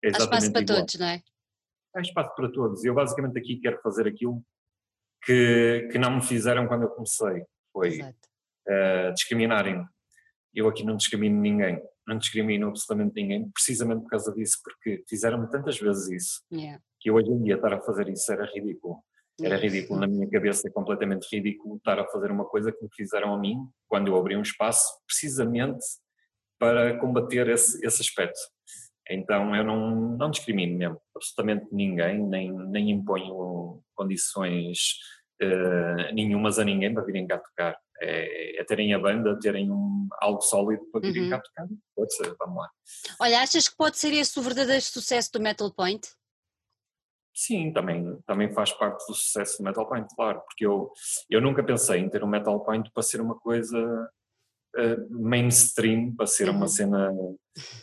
É 0.03 0.09
exatamente 0.09 0.33
Há 0.33 0.39
espaço 0.39 0.53
para 0.53 0.63
igual. 0.63 0.79
todos, 0.79 0.95
não 0.95 1.07
é? 1.07 1.23
Há 1.95 2.01
espaço 2.01 2.35
para 2.35 2.53
todos. 2.53 2.85
Eu 2.85 2.95
basicamente 2.95 3.39
aqui 3.39 3.57
quero 3.57 3.81
fazer 3.83 4.09
aquilo 4.09 4.43
que, 5.25 5.89
que 5.93 5.99
não 5.99 6.17
me 6.17 6.23
fizeram 6.23 6.67
quando 6.67 6.83
eu 6.83 6.91
comecei, 6.91 7.45
foi 7.73 8.01
uh, 8.01 9.13
discriminarem-me. 9.15 9.87
Eu 10.55 10.69
aqui 10.69 10.83
não 10.83 10.97
discrimino 10.97 11.41
ninguém, 11.41 11.81
não 12.07 12.19
discrimino 12.19 12.69
absolutamente 12.69 13.15
ninguém, 13.15 13.49
precisamente 13.51 14.03
por 14.03 14.11
causa 14.11 14.33
disso, 14.35 14.59
porque 14.65 15.05
fizeram-me 15.09 15.49
tantas 15.49 15.79
vezes 15.79 16.11
isso, 16.11 16.43
yeah 16.53 16.83
que 17.01 17.11
hoje 17.11 17.31
em 17.31 17.43
dia 17.43 17.55
estar 17.55 17.73
a 17.73 17.81
fazer 17.81 18.09
isso 18.09 18.31
era 18.33 18.45
ridículo. 18.45 19.03
Era 19.43 19.57
ridículo 19.57 19.99
na 20.01 20.07
minha 20.07 20.29
cabeça, 20.29 20.69
é 20.69 20.71
completamente 20.71 21.27
ridículo 21.33 21.77
estar 21.77 21.99
a 21.99 22.07
fazer 22.09 22.31
uma 22.31 22.45
coisa 22.45 22.71
que 22.71 22.83
me 22.83 22.91
fizeram 22.95 23.33
a 23.35 23.39
mim 23.39 23.57
quando 23.89 24.09
eu 24.09 24.17
abri 24.17 24.37
um 24.37 24.43
espaço 24.43 24.87
precisamente 25.07 25.85
para 26.59 26.99
combater 26.99 27.49
esse, 27.49 27.85
esse 27.85 28.03
aspecto. 28.03 28.39
Então 29.09 29.57
eu 29.57 29.65
não, 29.65 30.17
não 30.17 30.31
discrimino 30.31 30.77
mesmo, 30.77 31.01
absolutamente 31.17 31.67
ninguém, 31.73 32.23
nem, 32.23 32.53
nem 32.53 32.91
imponho 32.91 33.83
condições 33.95 34.99
uh, 35.43 36.15
nenhumas 36.15 36.59
a 36.59 36.65
ninguém 36.65 36.93
para 36.93 37.05
virem 37.05 37.27
cá 37.27 37.39
tocar. 37.39 37.77
É, 38.03 38.59
é, 38.59 38.65
terem 38.65 38.95
a 38.95 38.99
banda, 38.99 39.39
terem 39.41 39.71
um, 39.71 40.09
algo 40.21 40.41
sólido 40.41 40.83
para 40.91 41.03
virem 41.03 41.25
uhum. 41.25 41.31
cá 41.31 41.41
tocar. 41.41 41.69
Pode 41.95 42.15
ser, 42.15 42.35
vamos 42.39 42.57
lá. 42.57 42.71
Olha, 43.21 43.41
achas 43.41 43.69
que 43.69 43.77
pode 43.77 43.99
ser 43.99 44.15
esse 44.15 44.39
o 44.39 44.43
verdadeiro 44.43 44.81
sucesso 44.81 45.31
do 45.35 45.41
Metal 45.41 45.71
Point? 45.75 46.09
Sim, 47.35 47.73
também, 47.73 48.19
também 48.27 48.53
faz 48.53 48.73
parte 48.73 49.07
do 49.07 49.15
sucesso 49.15 49.59
do 49.59 49.65
Metal 49.65 49.89
Point, 49.89 50.09
claro, 50.15 50.41
porque 50.41 50.67
eu, 50.67 50.91
eu 51.29 51.41
nunca 51.41 51.63
pensei 51.63 52.01
em 52.01 52.09
ter 52.09 52.23
um 52.25 52.29
Metal 52.29 52.59
Point 52.61 52.91
para 52.93 53.03
ser 53.03 53.21
uma 53.21 53.35
coisa 53.35 54.11
uh, 54.77 55.23
mainstream, 55.23 56.15
para 56.15 56.27
ser 56.27 56.49
uhum. 56.49 56.57
uma 56.57 56.69
cena 56.69 57.13
uh, 57.13 57.39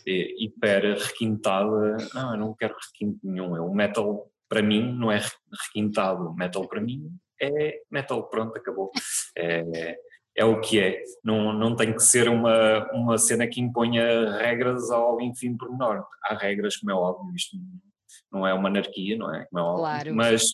hiper 0.06 0.98
requintada. 0.98 1.98
Não, 2.14 2.32
eu 2.34 2.38
não 2.38 2.56
quero 2.56 2.76
requinte 2.76 3.20
nenhum. 3.24 3.54
O 3.64 3.74
metal 3.74 4.30
para 4.50 4.62
mim 4.62 4.94
não 4.94 5.12
é 5.12 5.22
requintado. 5.66 6.34
Metal 6.36 6.68
para 6.68 6.82
mim 6.82 7.10
é 7.42 7.82
metal, 7.92 8.28
pronto, 8.30 8.58
acabou. 8.58 8.92
É, 9.38 9.98
é 10.36 10.46
o 10.46 10.62
que 10.62 10.80
é. 10.80 11.04
Não, 11.24 11.54
não 11.54 11.76
tem 11.76 11.94
que 11.94 12.04
ser 12.04 12.30
uma, 12.30 12.90
uma 12.94 13.18
cena 13.18 13.48
que 13.48 13.62
imponha 13.62 14.38
regras 14.38 14.90
ao 14.92 15.22
enfim 15.22 15.56
por 15.58 15.72
menor. 15.72 16.06
Há 16.24 16.36
regras, 16.36 16.78
como 16.78 16.92
é 16.92 16.96
óbvio, 16.96 17.36
isto 17.36 17.58
não 18.32 18.46
é 18.46 18.54
uma 18.54 18.70
anarquia, 18.70 19.17
não 19.17 19.34
é? 19.34 19.48
Não, 19.52 19.76
claro. 19.76 20.15
Mas, 20.15 20.54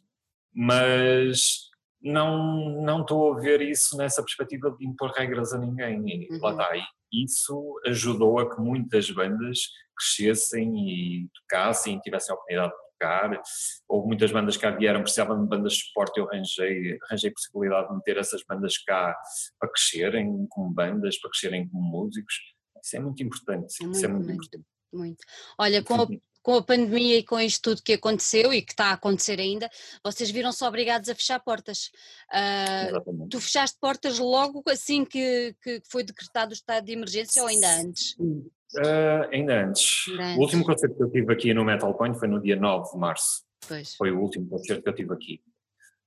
mas 0.54 1.70
não, 2.02 2.82
não 2.82 3.02
estou 3.02 3.34
a 3.34 3.40
ver 3.40 3.62
isso 3.62 3.96
nessa 3.98 4.22
perspectiva 4.22 4.76
de 4.78 4.86
impor 4.86 5.12
regras 5.12 5.54
a 5.54 5.58
ninguém. 5.58 6.04
E 6.08 6.34
uhum. 6.34 6.40
lá 6.42 6.52
está. 6.52 6.76
E 6.76 7.24
isso 7.24 7.80
ajudou 7.86 8.40
a 8.40 8.54
que 8.54 8.62
muitas 8.62 9.10
bandas 9.12 9.60
crescessem 9.96 10.90
e 10.90 11.30
tocassem, 11.34 12.00
tivessem 12.00 12.34
a 12.34 12.36
oportunidade 12.36 12.72
de 12.72 12.78
tocar. 12.92 13.42
Houve 13.88 14.08
muitas 14.08 14.32
bandas 14.32 14.58
que 14.58 14.64
cá 14.64 14.72
vieram, 14.72 15.02
precisavam 15.02 15.42
de 15.42 15.48
bandas 15.48 15.74
de 15.74 15.84
suporte, 15.86 16.20
eu 16.20 16.28
arranjei, 16.30 16.98
arranjei 17.08 17.32
possibilidade 17.32 17.88
de 17.88 17.96
meter 17.96 18.18
essas 18.18 18.44
bandas 18.48 18.78
cá 18.80 19.16
para 19.60 19.70
crescerem 19.70 20.48
como 20.50 20.72
bandas, 20.72 21.20
para 21.20 21.30
crescerem 21.30 21.70
como 21.70 21.84
músicos. 21.84 22.36
Isso 22.84 22.98
é 22.98 23.00
muito 23.00 23.24
importante. 23.24 23.76
É 23.80 23.84
muito, 23.84 23.96
isso 23.96 24.06
é 24.06 24.08
muito, 24.10 24.26
muito 24.26 24.38
importante. 24.38 24.66
Muito. 24.92 25.24
Olha, 25.58 25.84
com 25.84 25.96
a, 25.96 26.08
com 26.44 26.56
a 26.58 26.62
pandemia 26.62 27.18
e 27.18 27.24
com 27.24 27.40
isto 27.40 27.62
tudo 27.62 27.82
que 27.82 27.94
aconteceu 27.94 28.54
e 28.54 28.62
que 28.62 28.74
está 28.74 28.88
a 28.88 28.94
acontecer 28.94 29.40
ainda, 29.40 29.70
vocês 30.04 30.30
viram-se 30.30 30.64
obrigados 30.64 31.08
a 31.10 31.16
fechar 31.16 31.40
portas. 31.40 31.90
Uh, 32.30 33.28
tu 33.30 33.40
fechaste 33.40 33.78
portas 33.80 34.20
logo 34.20 34.62
assim 34.68 35.06
que, 35.06 35.56
que 35.64 35.82
foi 35.90 36.04
decretado 36.04 36.52
o 36.52 36.54
estado 36.54 36.84
de 36.84 36.92
emergência 36.92 37.42
ou 37.42 37.48
ainda 37.48 37.68
antes? 37.78 38.16
Uh, 38.20 39.30
ainda, 39.32 39.64
antes. 39.64 40.06
ainda 40.10 40.20
antes. 40.28 40.38
O 40.38 40.42
último 40.42 40.66
concerto 40.66 40.98
que 40.98 41.04
eu 41.04 41.12
tive 41.12 41.34
aqui 41.34 41.54
no 41.54 41.64
Metal 41.64 41.94
Point 41.96 42.20
foi 42.20 42.28
no 42.28 42.42
dia 42.42 42.58
9 42.58 42.92
de 42.92 42.98
março. 42.98 43.44
Pois. 43.66 43.96
Foi 43.96 44.12
o 44.12 44.20
último 44.20 44.50
concerto 44.50 44.84
que 44.84 44.90
eu 44.90 44.96
tive 44.96 45.14
aqui. 45.14 45.42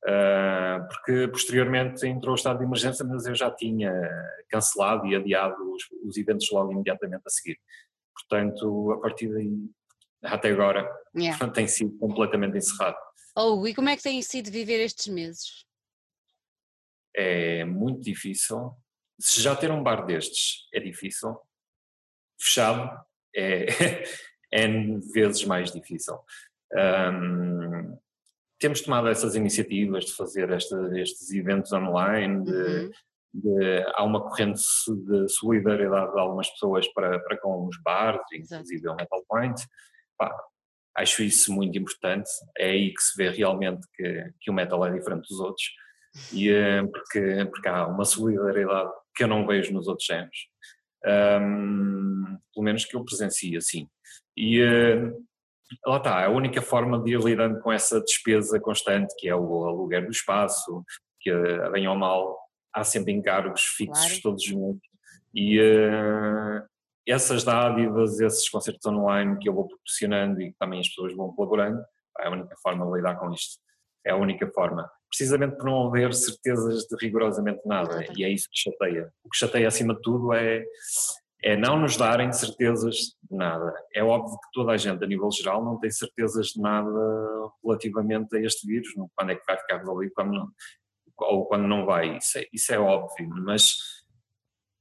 Uh, 0.05 0.87
porque 0.89 1.29
posteriormente 1.29 2.07
entrou 2.07 2.33
o 2.33 2.37
estado 2.37 2.59
de 2.59 2.65
emergência, 2.65 3.05
mas 3.05 3.27
eu 3.27 3.35
já 3.35 3.51
tinha 3.51 3.91
cancelado 4.51 5.07
e 5.07 5.17
adiado 5.17 5.57
os, 5.73 5.83
os 6.05 6.17
eventos 6.19 6.49
logo 6.53 6.73
imediatamente 6.73 7.23
a 7.27 7.31
seguir. 7.31 7.59
Portanto, 8.15 8.93
a 8.93 9.01
partir 9.01 9.33
daí 9.33 9.69
até 10.23 10.51
agora, 10.51 10.89
yeah. 11.15 11.49
tem 11.51 11.67
sido 11.67 11.97
completamente 11.99 12.57
encerrado. 12.57 12.97
Oh, 13.37 13.67
e 13.67 13.75
como 13.75 13.89
é 13.89 13.97
que 13.97 14.03
tem 14.03 14.21
sido 14.23 14.51
viver 14.51 14.81
estes 14.81 15.09
meses? 15.09 15.67
É 17.15 17.65
muito 17.65 18.01
difícil. 18.01 18.73
Se 19.19 19.41
já 19.41 19.55
ter 19.55 19.71
um 19.71 19.83
bar 19.83 20.05
destes 20.07 20.67
é 20.73 20.81
difícil, 20.81 21.39
fechado 22.39 22.91
é, 23.35 23.67
é 24.53 24.69
vezes 25.13 25.45
mais 25.45 25.71
difícil. 25.71 26.19
Um, 26.73 27.99
temos 28.59 28.81
tomado 28.81 29.09
essas 29.09 29.35
iniciativas 29.35 30.07
de 30.07 30.13
fazer 30.13 30.51
esta, 30.51 30.99
estes 30.99 31.31
eventos 31.31 31.73
online, 31.73 32.45
de, 32.45 32.53
uhum. 32.53 32.91
de, 33.35 33.85
há 33.95 34.03
uma 34.03 34.23
corrente 34.23 34.63
de 34.89 35.29
solidariedade 35.29 36.13
de 36.13 36.19
algumas 36.19 36.49
pessoas 36.51 36.89
para, 36.89 37.19
para 37.21 37.39
com 37.39 37.67
os 37.67 37.77
bares, 37.83 38.23
inclusive 38.33 38.89
o 38.89 38.95
Metal 38.95 39.23
Point, 39.29 39.63
Pá, 40.19 40.35
acho 40.97 41.23
isso 41.23 41.53
muito 41.53 41.77
importante. 41.79 42.29
É 42.57 42.71
aí 42.71 42.93
que 42.93 43.03
se 43.03 43.17
vê 43.17 43.31
realmente 43.31 43.87
que, 43.95 44.33
que 44.41 44.51
o 44.51 44.55
metal 44.55 44.85
é 44.85 44.93
diferente 44.93 45.29
dos 45.29 45.41
outros, 45.41 45.67
e, 46.33 46.51
eh, 46.51 46.83
porque, 46.83 47.47
porque 47.51 47.69
há 47.69 47.87
uma 47.87 48.05
solidariedade 48.05 48.91
que 49.15 49.25
eu 49.25 49.29
não 49.29 49.47
vejo 49.47 49.73
nos 49.73 49.87
outros 49.87 50.07
géneros. 50.07 50.49
Um, 51.05 52.39
pelo 52.53 52.65
menos 52.65 52.85
que 52.85 52.97
eu 52.97 53.05
presencio 53.05 53.59
assim. 53.59 53.89
E 54.37 54.63
uh, 54.63 55.25
lá 55.87 55.99
está, 55.99 56.25
a 56.25 56.31
única 56.31 56.61
forma 56.61 57.01
de 57.03 57.13
ir 57.13 57.21
lidando 57.21 57.61
com 57.61 57.71
essa 57.71 58.01
despesa 58.01 58.59
constante, 58.59 59.15
que 59.19 59.29
é 59.29 59.37
o 59.37 59.67
aluguer 59.67 60.05
do 60.05 60.11
espaço, 60.11 60.85
porque 61.15 61.31
a 61.31 61.71
bem 61.71 61.87
ou 61.87 61.95
mal 61.95 62.37
há 62.75 62.83
sempre 62.83 63.13
encargos 63.13 63.63
fixos 63.63 64.07
claro. 64.07 64.23
todos 64.23 64.45
os 64.45 64.53
meses 64.53 64.81
e 65.35 65.61
uh, 65.61 66.65
essas 67.07 67.45
dádivas, 67.45 68.19
esses 68.21 68.49
concertos 68.49 68.85
online 68.87 69.39
que 69.39 69.49
eu 69.49 69.55
vou 69.55 69.69
proporcionando 69.69 70.41
e 70.41 70.51
que 70.51 70.59
também 70.59 70.81
as 70.81 70.89
pessoas 70.89 71.15
vão 71.15 71.33
colaborando, 71.33 71.81
é 72.21 72.27
a 72.27 72.31
única 72.31 72.57
forma 72.63 72.87
de 72.87 72.93
lidar 72.93 73.17
com 73.17 73.31
isto. 73.33 73.61
É 74.05 74.11
a 74.11 74.17
única 74.17 74.51
forma. 74.53 74.91
Precisamente 75.09 75.57
por 75.57 75.67
não 75.67 75.89
haver 75.89 76.13
certezas 76.15 76.85
de 76.85 76.97
rigorosamente 77.01 77.61
nada. 77.65 78.05
E 78.17 78.25
é 78.25 78.31
isso 78.31 78.49
que 78.51 78.71
chateia. 78.71 79.13
O 79.25 79.29
que 79.29 79.37
chateia 79.37 79.69
acima 79.69 79.95
de 79.95 80.01
tudo 80.01 80.33
é, 80.33 80.65
é 81.43 81.57
não 81.57 81.79
nos 81.79 81.97
darem 81.97 82.33
certezas 82.33 82.97
de 83.23 83.37
nada. 83.37 83.73
É 83.95 84.03
óbvio 84.03 84.39
que 84.39 84.49
toda 84.53 84.73
a 84.73 84.77
gente, 84.77 85.03
a 85.03 85.07
nível 85.07 85.29
geral, 85.31 85.65
não 85.65 85.79
tem 85.79 85.91
certezas 85.91 86.49
de 86.49 86.61
nada 86.61 86.91
relativamente 87.65 88.37
a 88.37 88.41
este 88.41 88.67
vírus, 88.67 88.89
quando 89.15 89.31
é 89.31 89.37
que 89.37 89.47
vai 89.47 89.59
ficar 89.59 89.79
resolvido, 89.79 90.13
quando 90.15 90.33
não, 90.33 90.49
ou 91.19 91.47
quando 91.47 91.67
não 91.67 91.85
vai. 91.85 92.17
Isso 92.19 92.39
é, 92.39 92.47
isso 92.53 92.75
é 92.75 92.79
óbvio, 92.79 93.29
mas 93.29 93.75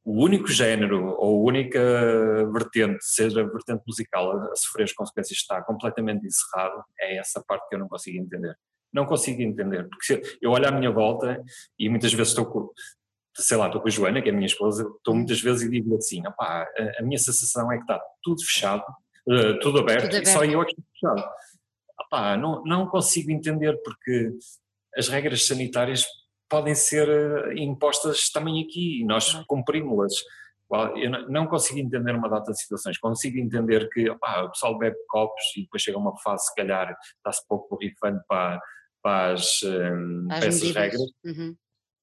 o 0.05 0.23
único 0.23 0.47
género 0.47 1.15
ou 1.17 1.41
a 1.41 1.49
única 1.49 1.79
vertente, 2.53 3.03
seja 3.03 3.41
a 3.41 3.43
vertente 3.43 3.81
musical, 3.87 4.31
a 4.51 4.55
sofrer 4.55 4.83
as 4.83 4.93
consequências 4.93 5.39
está 5.39 5.63
completamente 5.63 6.27
encerrado, 6.27 6.83
é 6.99 7.17
essa 7.17 7.43
parte 7.43 7.67
que 7.67 7.75
eu 7.75 7.79
não 7.79 7.87
consigo 7.87 8.19
entender. 8.19 8.55
Não 8.93 9.07
consigo 9.07 9.41
entender, 9.41 9.89
porque 9.89 10.21
eu 10.39 10.51
olho 10.51 10.67
à 10.67 10.71
minha 10.71 10.91
volta 10.91 11.43
e 11.77 11.89
muitas 11.89 12.13
vezes 12.13 12.29
estou 12.29 12.45
com, 12.45 12.69
sei 13.35 13.57
lá, 13.57 13.65
estou 13.65 13.81
com 13.81 13.87
a 13.87 13.91
Joana, 13.91 14.21
que 14.21 14.29
é 14.29 14.31
a 14.31 14.35
minha 14.35 14.45
esposa, 14.45 14.87
estou 14.95 15.15
muitas 15.15 15.41
vezes 15.41 15.63
e 15.63 15.69
digo 15.71 15.97
assim, 15.97 16.25
opá, 16.25 16.67
a, 16.99 17.01
minha 17.01 17.17
sensação 17.17 17.71
é 17.71 17.77
que 17.77 17.81
está 17.81 17.99
tudo 18.21 18.45
fechado, 18.45 18.83
uh, 19.27 19.59
tudo, 19.59 19.79
aberto, 19.79 20.03
tudo 20.03 20.17
aberto, 20.17 20.23
e 20.23 20.25
só 20.27 20.45
eu 20.45 20.61
é 20.61 20.65
que 20.65 20.71
estou 20.71 20.85
fechado. 20.93 21.29
Opá, 22.05 22.37
não, 22.37 22.63
não 22.63 22.87
consigo 22.87 23.31
entender 23.31 23.75
porque 23.83 24.33
as 24.95 25.07
regras 25.07 25.47
sanitárias 25.47 26.05
podem 26.49 26.75
ser 26.75 27.07
eh, 27.09 27.55
impostas 27.57 28.29
também 28.29 28.63
aqui 28.63 29.01
e 29.01 29.05
nós 29.05 29.33
cumprimos-las. 29.47 30.13
Eu 30.95 31.29
não 31.29 31.45
consigo 31.45 31.79
entender 31.79 32.15
uma 32.15 32.27
data 32.27 32.51
de 32.51 32.59
situações, 32.59 32.97
consigo 32.97 33.37
entender 33.37 33.87
que 33.89 34.09
opa, 34.09 34.43
o 34.43 34.51
pessoal 34.51 34.77
bebe 34.77 34.97
copos 35.07 35.43
e 35.55 35.61
depois 35.61 35.83
chega 35.83 35.97
uma 35.97 36.17
fase, 36.17 36.47
se 36.47 36.55
calhar, 36.55 36.95
está-se 37.17 37.47
pouco 37.47 37.69
borrifando 37.69 38.19
para, 38.27 38.59
para, 39.01 39.33
as, 39.33 39.61
um, 39.61 40.27
para 40.27 40.47
essas 40.47 40.71
regras. 40.71 41.01
Uhum. 41.23 41.55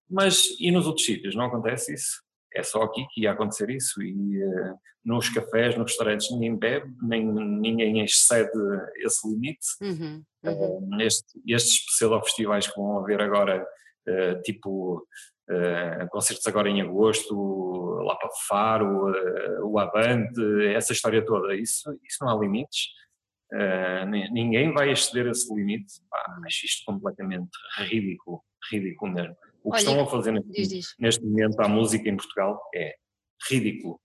Mas 0.08 0.44
e 0.60 0.70
nos 0.70 0.86
outros 0.86 1.04
sítios? 1.04 1.34
Não 1.34 1.46
acontece 1.46 1.92
isso? 1.92 2.22
É 2.54 2.62
só 2.62 2.82
aqui 2.82 3.04
que 3.10 3.22
ia 3.22 3.32
acontecer 3.32 3.68
isso 3.70 4.00
e 4.02 4.44
uh, 4.44 4.78
nos 5.04 5.28
cafés, 5.28 5.76
nos 5.76 5.90
restaurantes 5.90 6.30
ninguém 6.30 6.56
bebe, 6.56 6.94
nem 7.02 7.26
ninguém 7.26 8.04
excede 8.04 8.50
esse 8.96 9.26
limite. 9.28 9.66
Uhum, 9.80 10.22
uhum. 10.44 10.94
Uh, 10.94 11.00
este, 11.00 11.40
estes 11.48 11.84
pseudo-festivais 11.86 12.68
que 12.68 12.76
vão 12.76 12.98
haver 12.98 13.20
agora 13.20 13.56
eh, 13.56 13.66
tipo 14.42 15.06
uh, 15.50 16.08
concertos 16.10 16.46
agora 16.46 16.68
em 16.68 16.80
agosto, 16.80 17.34
lá 18.04 18.16
para 18.16 18.28
Faro, 18.48 19.10
uh, 19.10 19.66
o 19.66 19.78
Avante, 19.78 20.40
essa 20.74 20.92
história 20.92 21.24
toda, 21.24 21.54
isso, 21.54 21.90
isso 22.04 22.18
não 22.20 22.30
há 22.30 22.40
limites. 22.40 22.88
ninguém 24.32 24.72
vai 24.72 24.90
exceder 24.90 25.30
esse 25.30 25.52
limite, 25.54 25.92
Pá, 26.10 26.40
acho 26.46 26.66
isto 26.66 26.84
completamente 26.84 27.50
ridículo, 27.78 28.42
ridículo 28.70 29.12
mesmo. 29.12 29.36
O 29.64 29.70
que 29.70 29.76
Olha, 29.76 29.78
estão 29.78 30.00
a 30.00 30.06
fazer 30.06 30.32
neste, 30.32 30.50
diz, 30.50 30.68
diz. 30.68 30.94
neste 30.98 31.24
momento 31.24 31.60
à 31.60 31.68
música 31.68 32.08
em 32.08 32.16
Portugal 32.16 32.60
é 32.74 32.96
ridículo. 33.48 34.00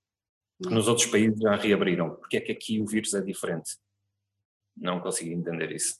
Hum. 0.63 0.69
Nos 0.71 0.87
outros 0.87 1.07
países 1.07 1.39
já 1.39 1.55
reabriram. 1.55 2.15
Porque 2.15 2.37
é 2.37 2.41
que 2.41 2.51
aqui 2.51 2.79
o 2.79 2.85
vírus 2.85 3.13
é 3.13 3.21
diferente? 3.21 3.71
Não 4.75 4.99
consigo 4.99 5.31
entender 5.31 5.71
isso. 5.71 5.99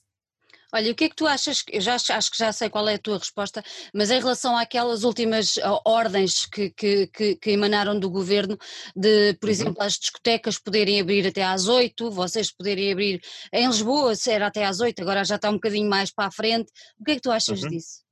Olha, 0.72 0.92
o 0.92 0.94
que 0.94 1.04
é 1.04 1.08
que 1.08 1.16
tu 1.16 1.26
achas? 1.26 1.64
Eu 1.70 1.80
já 1.80 1.94
acho 1.94 2.30
que 2.30 2.36
já 2.36 2.52
sei 2.52 2.68
qual 2.68 2.86
é 2.88 2.94
a 2.94 2.98
tua 2.98 3.18
resposta, 3.18 3.62
mas 3.94 4.10
em 4.10 4.18
relação 4.18 4.56
àquelas 4.56 5.02
últimas 5.02 5.54
ordens 5.84 6.44
que, 6.46 6.70
que, 6.70 7.06
que, 7.06 7.36
que 7.36 7.50
emanaram 7.50 7.98
do 7.98 8.10
governo, 8.10 8.56
de, 8.94 9.34
por 9.34 9.46
uhum. 9.46 9.50
exemplo, 9.50 9.82
as 9.82 9.94
discotecas 9.94 10.58
poderem 10.58 11.00
abrir 11.00 11.26
até 11.26 11.42
às 11.42 11.68
8, 11.68 12.10
vocês 12.10 12.52
poderem 12.52 12.92
abrir 12.92 13.20
em 13.52 13.66
Lisboa, 13.66 14.14
se 14.14 14.30
era 14.30 14.46
até 14.46 14.64
às 14.64 14.80
8, 14.80 15.00
agora 15.00 15.24
já 15.24 15.36
está 15.36 15.48
um 15.48 15.54
bocadinho 15.54 15.88
mais 15.88 16.12
para 16.12 16.26
a 16.26 16.30
frente. 16.30 16.70
O 16.98 17.04
que 17.04 17.12
é 17.12 17.14
que 17.14 17.22
tu 17.22 17.30
achas 17.30 17.62
uhum. 17.62 17.70
disso? 17.70 18.02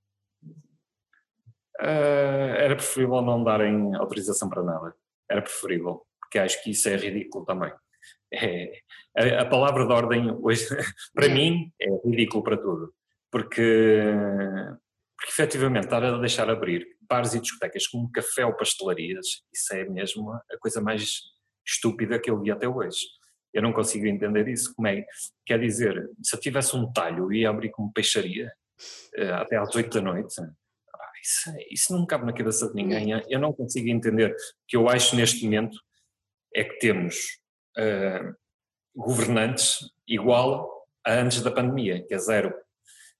Uh, 1.78 2.56
era 2.56 2.74
preferível 2.74 3.20
não 3.20 3.44
darem 3.44 3.94
autorização 3.96 4.48
para 4.48 4.62
nada. 4.62 4.94
Era 5.30 5.42
preferível, 5.42 6.06
porque 6.18 6.38
acho 6.38 6.62
que 6.62 6.70
isso 6.70 6.88
é 6.88 6.96
ridículo 6.96 7.44
também 7.44 7.70
é, 8.32 8.72
a, 9.16 9.42
a, 9.42 9.46
palavra 9.46 9.86
de 9.86 9.92
ordem 9.92 10.30
hoje, 10.40 10.66
para 11.14 11.26
é. 11.26 11.28
mim, 11.28 11.72
é 11.80 11.88
ridículo 12.04 12.42
para 12.42 12.56
tudo, 12.56 12.92
porque, 13.30 14.12
porque 15.16 15.32
efetivamente 15.32 15.84
estar 15.84 16.04
a 16.04 16.18
deixar 16.18 16.50
abrir 16.50 16.86
bares 17.08 17.34
e 17.34 17.40
discotecas 17.40 17.86
como 17.86 18.10
café 18.10 18.44
ou 18.44 18.54
pastelarias, 18.54 19.26
isso 19.54 19.74
é 19.74 19.84
mesmo 19.84 20.32
a 20.32 20.58
coisa 20.58 20.80
mais 20.80 21.20
estúpida 21.66 22.18
que 22.18 22.30
eu 22.30 22.40
vi 22.40 22.50
até 22.50 22.68
hoje. 22.68 23.06
Eu 23.52 23.62
não 23.62 23.72
consigo 23.72 24.06
entender 24.06 24.46
isso. 24.48 24.74
Como 24.74 24.86
é? 24.86 25.04
Quer 25.44 25.58
dizer, 25.60 26.10
se 26.22 26.36
eu 26.36 26.40
tivesse 26.40 26.76
um 26.76 26.92
talho 26.92 27.32
e 27.32 27.40
ia 27.40 27.48
abrir 27.50 27.70
como 27.70 27.92
peixaria 27.92 28.52
eh, 29.16 29.32
até 29.32 29.56
às 29.56 29.74
oito 29.74 29.94
da 29.94 30.02
noite, 30.02 30.34
ah, 30.40 31.12
isso, 31.22 31.50
isso 31.70 31.92
não 31.96 32.04
cabe 32.04 32.26
na 32.26 32.34
cabeça 32.34 32.68
de 32.68 32.74
ninguém. 32.74 33.08
Eu 33.28 33.40
não 33.40 33.52
consigo 33.52 33.88
entender. 33.88 34.32
O 34.32 34.36
que 34.68 34.76
eu 34.76 34.88
acho 34.88 35.16
neste 35.16 35.44
momento 35.44 35.78
é 36.54 36.64
que 36.64 36.78
temos 36.78 37.16
uh, 37.78 38.34
governantes 38.94 39.90
igual 40.08 40.86
a 41.06 41.12
antes 41.12 41.42
da 41.42 41.50
pandemia, 41.50 42.04
que 42.06 42.14
é 42.14 42.18
zero. 42.18 42.54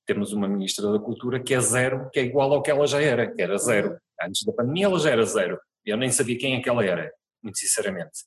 Temos 0.07 0.33
uma 0.33 0.49
Ministra 0.49 0.91
da 0.91 0.99
Cultura 0.99 1.41
que 1.41 1.55
é 1.55 1.61
zero, 1.61 2.09
que 2.11 2.21
é 2.21 2.23
igual 2.23 2.53
ao 2.53 2.63
que 2.63 2.71
ela 2.71 2.87
já 2.87 3.01
era, 3.01 3.31
que 3.31 3.43
era 3.43 3.59
zero. 3.59 3.99
Antes 4.21 4.45
da 4.45 4.53
pandemia 4.53 4.87
ela 4.87 4.99
já 4.99 5.11
era 5.11 5.25
zero. 5.25 5.61
Eu 5.85 5.97
nem 5.97 6.11
sabia 6.11 6.39
quem 6.39 6.57
é 6.57 6.63
que 6.63 6.69
ela 6.69 6.85
era, 6.85 7.13
muito 7.43 7.59
sinceramente. 7.59 8.25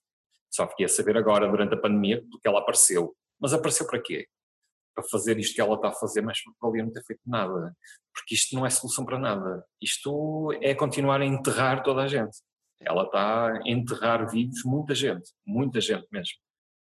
Só 0.50 0.68
fiquei 0.68 0.86
a 0.86 0.90
saber 0.90 1.18
agora, 1.18 1.48
durante 1.48 1.74
a 1.74 1.78
pandemia, 1.78 2.24
porque 2.30 2.48
ela 2.48 2.60
apareceu. 2.60 3.16
Mas 3.40 3.54
apareceu 3.54 3.86
para 3.88 4.02
quê? 4.02 4.28
Para 4.96 5.04
fazer 5.06 5.38
isto 5.40 5.56
que 5.56 5.62
ela 5.62 5.76
está 5.76 5.90
a 5.90 5.94
fazer, 5.94 6.22
mas 6.22 6.40
podia 6.60 6.84
não 6.84 6.92
ter 6.92 7.04
feito 7.04 7.22
nada. 7.26 7.76
Porque 8.14 8.36
isto 8.36 8.56
não 8.56 8.66
é 8.66 8.70
solução 8.70 9.06
para 9.06 9.20
nada. 9.20 9.64
Isto 9.82 10.52
é 10.62 10.74
continuar 10.74 11.22
a 11.22 11.26
enterrar 11.26 11.84
toda 11.84 12.02
a 12.02 12.08
gente 12.08 12.38
ela 12.82 13.04
está 13.04 13.54
a 13.54 13.62
enterrar 13.66 14.30
vivos 14.30 14.64
muita 14.64 14.96
gente, 14.96 15.32
muita 15.46 15.82
gente 15.82 16.08
mesmo. 16.12 16.36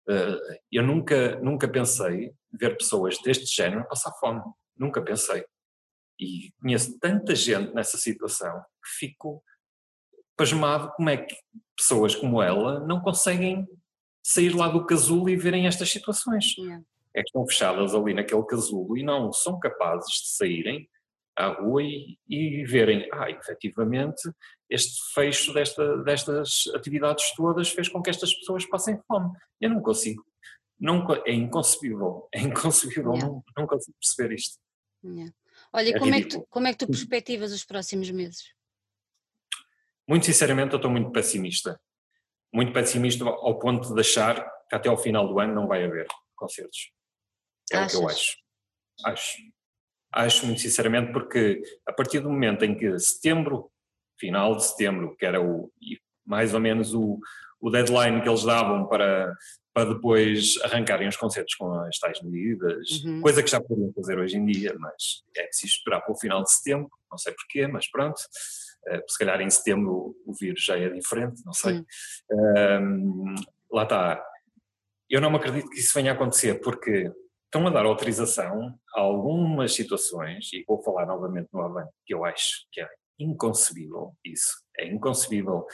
Eh, 0.09 0.61
eu 0.73 0.83
nunca, 0.83 1.41
nunca 1.41 1.69
pensei 1.69 2.33
ver 2.53 2.77
pessoas 2.77 3.19
deste 3.23 3.47
género 3.47 3.87
passar 3.89 4.13
fome, 4.19 4.43
nunca 4.77 5.03
pensei. 5.03 5.45
E 6.19 6.53
conheço 6.61 6.99
tanta 6.99 7.35
gente 7.35 7.73
nessa 7.75 7.97
situação 7.97 8.53
que 8.61 9.07
fico 9.07 9.43
pasmado 10.37 10.93
como 10.97 11.11
é 11.11 11.17
que 11.17 11.35
pessoas 11.77 12.15
como 12.15 12.43
ela 12.43 12.81
não 12.81 13.01
conseguem 13.01 13.67
sair 14.23 14.55
lá 14.55 14.69
do 14.69 14.87
casulo 14.87 15.29
e 15.29 15.37
verem 15.37 15.67
estas 15.67 15.91
situações. 15.91 16.57
Yeah. 16.57 16.85
É 17.15 17.21
que 17.21 17.29
estão 17.29 17.47
fechadas 17.47 17.95
ali 17.95 18.15
naquele 18.15 18.45
casulo 18.45 18.97
e 18.97 19.03
não 19.03 19.33
são 19.33 19.59
capazes 19.59 20.13
de 20.23 20.29
saírem 20.31 20.89
à 21.37 21.49
rua 21.49 21.82
e, 21.82 22.18
e 22.28 22.64
verem, 22.64 23.09
ah, 23.12 23.30
efetivamente, 23.30 24.22
este 24.70 25.01
fecho 25.12 25.53
desta, 25.53 25.99
destas 25.99 26.64
atividades 26.74 27.32
todas 27.35 27.70
fez 27.70 27.89
com 27.89 28.03
que 28.03 28.11
estas 28.11 28.32
pessoas 28.35 28.64
passem 28.66 29.01
fome. 29.07 29.30
Eu 29.61 29.70
não 29.70 29.80
consigo. 29.80 30.24
Não, 30.78 31.07
é 31.26 31.32
inconcebível. 31.32 32.28
É 32.35 32.41
inconcebível. 32.41 33.12
Yeah. 33.12 33.26
Não, 33.26 33.45
não 33.57 33.66
consigo 33.66 33.97
perceber 34.01 34.35
isto. 34.35 34.59
Yeah. 35.05 35.32
Olha, 35.72 35.91
é 35.91 35.99
como, 35.99 36.14
é 36.14 36.22
que 36.22 36.28
tu, 36.28 36.47
como 36.49 36.66
é 36.66 36.72
que 36.72 36.78
tu 36.78 36.87
perspectivas 36.87 37.53
os 37.53 37.64
próximos 37.64 38.11
meses? 38.11 38.53
Muito 40.09 40.26
sinceramente, 40.26 40.72
eu 40.72 40.76
estou 40.76 40.91
muito 40.91 41.11
pessimista. 41.11 41.80
Muito 42.53 42.72
pessimista 42.72 43.24
ao 43.24 43.59
ponto 43.59 43.95
de 43.95 44.01
achar 44.01 44.45
que 44.68 44.76
até 44.76 44.89
ao 44.89 44.97
final 44.97 45.26
do 45.26 45.39
ano 45.41 45.55
não 45.55 45.66
vai 45.66 45.85
haver 45.85 46.07
concertos. 46.37 46.93
É 47.72 47.78
Achas? 47.78 47.95
o 47.95 47.99
que 47.99 48.05
eu 48.05 48.09
acho. 48.09 48.37
Acho. 49.05 49.39
Acho 50.15 50.47
muito 50.47 50.61
sinceramente 50.61 51.12
porque 51.12 51.61
a 51.87 51.93
partir 51.93 52.21
do 52.21 52.31
momento 52.31 52.65
em 52.65 52.77
que 52.77 52.99
setembro, 52.99 53.71
final 54.19 54.57
de 54.57 54.65
setembro, 54.65 55.17
que 55.17 55.27
era 55.27 55.43
o 55.43 55.73
mais 56.25 56.55
ou 56.55 56.61
menos 56.61 56.95
o, 56.95 57.19
o 57.61 57.71
deadline 57.71 58.23
que 58.23 58.29
eles 58.29 58.45
davam 58.45 58.87
para, 58.87 59.35
para 59.75 59.93
depois 59.93 60.57
arrancarem 60.62 61.09
os 61.09 61.17
concertos 61.17 61.55
com 61.57 61.73
as 61.81 61.99
tais 61.99 62.21
medidas, 62.23 63.03
uhum. 63.05 63.21
coisa 63.21 63.43
que 63.43 63.51
já 63.51 63.61
poderiam 63.61 63.93
fazer 63.93 64.19
hoje 64.19 64.37
em 64.37 64.47
dia, 64.47 64.75
mas 64.79 65.23
é 65.37 65.43
preciso 65.43 65.75
esperar 65.75 66.01
para 66.01 66.12
o 66.12 66.19
final 66.19 66.43
de 66.43 66.53
setembro, 66.53 66.91
não 67.11 67.19
sei 67.19 67.33
porquê, 67.35 67.67
mas 67.67 67.91
pronto. 67.91 68.21
Uh, 68.87 69.03
se 69.09 69.19
calhar 69.19 69.41
em 69.41 69.49
setembro 69.49 70.15
o 70.27 70.35
vírus 70.35 70.62
já 70.62 70.79
é 70.79 70.89
diferente, 70.91 71.43
não 71.45 71.53
sei. 71.53 71.83
Uhum. 72.31 73.35
lá 73.73 73.83
está. 73.83 74.23
Eu 75.09 75.21
não 75.21 75.31
me 75.31 75.37
acredito 75.37 75.71
que 75.71 75.81
isso 75.81 75.95
venha 75.95 76.12
a 76.12 76.15
acontecer, 76.15 76.61
porque 76.61 77.11
estão 77.55 77.69
a 77.69 77.71
dar 77.71 77.87
autorização 77.87 78.77
a 78.97 79.01
algumas 79.01 79.73
situações, 79.73 80.53
e 80.53 80.65
vou 80.67 80.83
falar 80.83 81.07
novamente 81.07 81.49
no 81.53 81.61
Avante, 81.61 81.93
que 82.05 82.13
eu 82.13 82.25
acho 82.25 82.67
que 82.73 82.81
é 82.81 82.89
inconcebível 83.17 84.13
isso, 84.25 84.57
é 84.77 84.89
inconcebível 84.89 85.65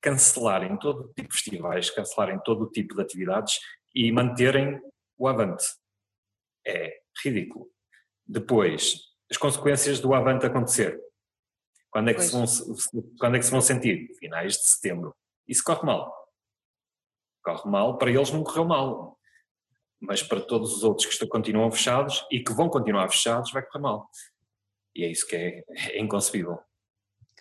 cancelarem 0.00 0.76
todo 0.78 1.12
tipo 1.14 1.28
de 1.28 1.34
festivais, 1.34 1.90
cancelarem 1.90 2.40
todo 2.40 2.64
o 2.64 2.70
tipo 2.70 2.96
de 2.96 3.02
atividades 3.02 3.60
e 3.94 4.10
manterem 4.10 4.80
o 5.16 5.28
Avante. 5.28 5.64
É 6.66 6.98
ridículo. 7.24 7.70
Depois, 8.26 8.96
as 9.30 9.36
consequências 9.36 10.00
do 10.00 10.14
Avante 10.14 10.44
acontecer. 10.44 11.00
Quando 11.88 12.10
é, 12.10 12.14
que 12.14 12.20
se 12.20 12.32
vão, 12.32 12.44
quando 13.18 13.36
é 13.36 13.38
que 13.38 13.44
se 13.44 13.50
vão 13.50 13.60
sentir? 13.60 14.12
Finais 14.18 14.54
de 14.54 14.64
setembro. 14.64 15.14
Isso 15.46 15.62
corre 15.62 15.86
mal. 15.86 16.12
Corre 17.44 17.70
mal, 17.70 17.96
para 17.96 18.10
eles 18.10 18.32
não 18.32 18.42
correu 18.42 18.64
mal. 18.64 19.17
Mas 20.00 20.22
para 20.22 20.40
todos 20.40 20.76
os 20.76 20.84
outros 20.84 21.06
que 21.06 21.26
continuam 21.26 21.70
fechados 21.70 22.24
e 22.30 22.40
que 22.40 22.52
vão 22.52 22.68
continuar 22.68 23.08
fechados, 23.08 23.50
vai 23.52 23.62
correr 23.62 23.82
mal. 23.82 24.08
E 24.94 25.04
é 25.04 25.10
isso 25.10 25.26
que 25.26 25.36
é, 25.36 25.64
é 25.90 26.00
inconcebível 26.00 26.58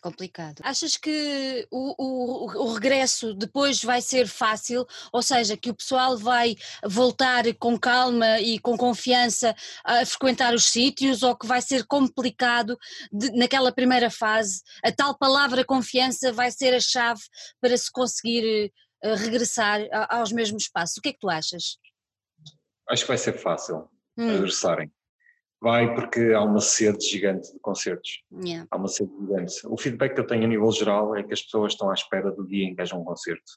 complicado. 0.01 0.61
Achas 0.63 0.95
que 0.95 1.67
o, 1.71 1.95
o, 1.97 2.65
o, 2.65 2.73
regresso 2.73 3.33
depois 3.33 3.83
vai 3.83 4.01
ser 4.01 4.27
fácil? 4.27 4.85
Ou 5.11 5.21
seja, 5.21 5.57
que 5.57 5.69
o 5.69 5.75
pessoal 5.75 6.17
vai 6.17 6.55
voltar 6.85 7.43
com 7.55 7.77
calma 7.77 8.39
e 8.39 8.59
com 8.59 8.77
confiança 8.77 9.55
a 9.83 10.05
frequentar 10.05 10.53
os 10.53 10.65
sítios 10.65 11.23
ou 11.23 11.35
que 11.35 11.47
vai 11.47 11.61
ser 11.61 11.85
complicado 11.85 12.77
de, 13.11 13.31
naquela 13.31 13.71
primeira 13.71 14.09
fase? 14.09 14.61
A 14.83 14.91
tal 14.91 15.17
palavra 15.17 15.65
confiança 15.65 16.31
vai 16.31 16.51
ser 16.51 16.73
a 16.73 16.79
chave 16.79 17.21
para 17.59 17.75
se 17.77 17.91
conseguir 17.91 18.71
uh, 19.03 19.15
regressar 19.15 19.81
aos 20.09 20.31
mesmos 20.31 20.63
espaços. 20.63 20.97
O 20.97 21.01
que 21.01 21.09
é 21.09 21.13
que 21.13 21.19
tu 21.19 21.29
achas? 21.29 21.77
Acho 22.89 23.03
que 23.03 23.07
vai 23.07 23.17
ser 23.17 23.33
fácil 23.33 23.89
hum. 24.17 24.27
regressarem. 24.27 24.91
Vai 25.59 25.93
porque 25.95 26.33
há 26.33 26.41
uma 26.41 26.61
sede 26.61 27.03
gigante 27.03 27.51
de 27.51 27.59
concertos. 27.59 28.23
Yeah. 28.31 28.67
Há 28.69 28.77
uma 28.77 28.87
sede 28.87 29.11
gigante. 29.19 29.55
O 29.65 29.77
feedback 29.77 30.13
que 30.13 30.21
eu 30.21 30.27
tenho 30.27 30.43
a 30.43 30.47
nível 30.47 30.71
geral 30.71 31.15
é 31.15 31.23
que 31.23 31.33
as 31.33 31.41
pessoas 31.41 31.73
estão 31.73 31.89
à 31.89 31.93
espera 31.93 32.31
do 32.31 32.45
dia 32.45 32.65
em 32.65 32.75
que 32.75 32.81
haja 32.81 32.95
um 32.95 33.03
concerto. 33.03 33.53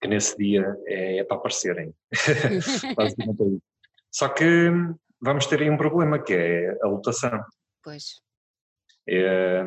Que 0.00 0.06
nesse 0.06 0.36
dia 0.36 0.76
é, 0.86 1.18
é 1.18 1.24
para 1.24 1.36
aparecerem. 1.36 1.94
É. 2.98 3.58
Só 4.10 4.28
que 4.28 4.70
vamos 5.20 5.46
ter 5.46 5.60
aí 5.60 5.70
um 5.70 5.76
problema 5.76 6.22
que 6.22 6.32
é 6.32 6.76
a 6.82 6.86
lotação. 6.86 7.42
Pois. 7.82 8.20
É, 9.08 9.64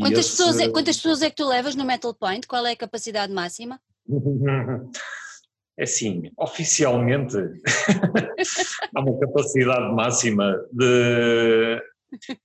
quantas, 0.00 0.18
esse... 0.20 0.30
pessoas 0.30 0.60
é, 0.60 0.68
quantas 0.70 0.96
pessoas 1.02 1.22
é 1.22 1.30
que 1.30 1.36
tu 1.36 1.46
levas 1.46 1.74
no 1.74 1.84
Metal 1.84 2.14
Point? 2.14 2.46
Qual 2.46 2.64
é 2.66 2.72
a 2.72 2.76
capacidade 2.76 3.32
máxima? 3.32 3.80
É 5.78 5.84
assim, 5.84 6.30
oficialmente 6.36 7.36
há 8.94 9.00
uma 9.00 9.18
capacidade 9.20 9.94
máxima 9.94 10.66
de. 10.72 11.80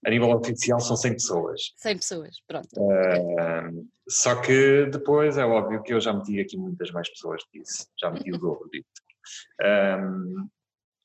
A 0.05 0.09
nível 0.09 0.29
oficial 0.31 0.79
são 0.79 0.95
100 0.95 1.13
pessoas. 1.13 1.61
100 1.77 1.95
pessoas, 1.97 2.35
pronto. 2.45 2.67
Uh, 2.77 3.87
só 4.07 4.35
que 4.41 4.85
depois 4.87 5.37
é 5.37 5.45
óbvio 5.45 5.81
que 5.81 5.93
eu 5.93 6.01
já 6.01 6.13
meti 6.13 6.39
aqui 6.39 6.57
muitas 6.57 6.91
mais 6.91 7.09
pessoas 7.09 7.41
disso, 7.51 7.87
já 7.99 8.11
meti 8.11 8.31
o 8.31 8.37
dobro 8.37 8.69
disso. 8.69 8.85
Um, 9.61 10.47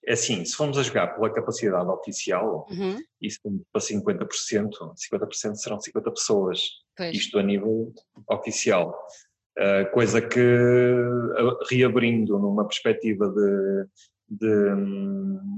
é 0.05 0.13
assim, 0.13 0.45
se 0.45 0.55
formos 0.55 0.79
a 0.79 0.83
jogar 0.83 1.09
pela 1.15 1.33
capacidade 1.33 1.89
oficial, 1.89 2.67
uhum. 2.71 2.99
isso 3.21 3.41
para 3.73 3.81
50%, 3.81 4.27
50% 4.29 5.55
serão 5.55 5.81
50 5.81 6.11
pessoas. 6.11 6.61
Pois. 6.97 7.15
Isto 7.15 7.39
a 7.39 7.43
nível 7.43 7.93
oficial. 8.29 8.99
Eh, 9.59 9.87
coisa 9.87 10.23
que, 10.23 10.39
eh, 10.39 11.59
reabrindo 11.69 12.39
numa 12.39 12.65
perspectiva 12.65 13.29
de, 13.29 13.87
de, 14.29 14.75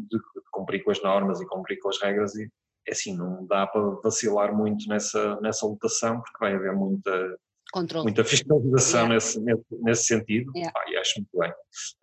de, 0.09 0.19
cumprir 0.51 0.83
com 0.83 0.91
as 0.91 1.03
normas 1.03 1.39
e 1.39 1.47
cumprir 1.47 1.79
com 1.81 1.91
as 1.91 2.01
regras, 2.01 2.35
e, 2.35 2.51
é 2.89 2.93
assim, 2.93 3.15
não 3.15 3.45
dá 3.47 3.67
para 3.67 3.83
vacilar 4.03 4.57
muito 4.57 4.89
nessa, 4.89 5.39
nessa 5.43 5.67
lotação, 5.67 6.19
porque 6.23 6.39
vai 6.41 6.55
haver 6.55 6.73
muita, 6.73 7.39
Controle. 7.75 8.05
muita 8.05 8.25
fiscalização 8.25 9.01
yeah. 9.01 9.15
nesse, 9.15 9.41
nesse, 9.83 10.05
sentido, 10.05 10.51
yeah. 10.57 10.73
ah, 10.75 10.91
e 10.91 10.97
acho 10.97 11.19
muito 11.19 11.39
bem, 11.39 11.53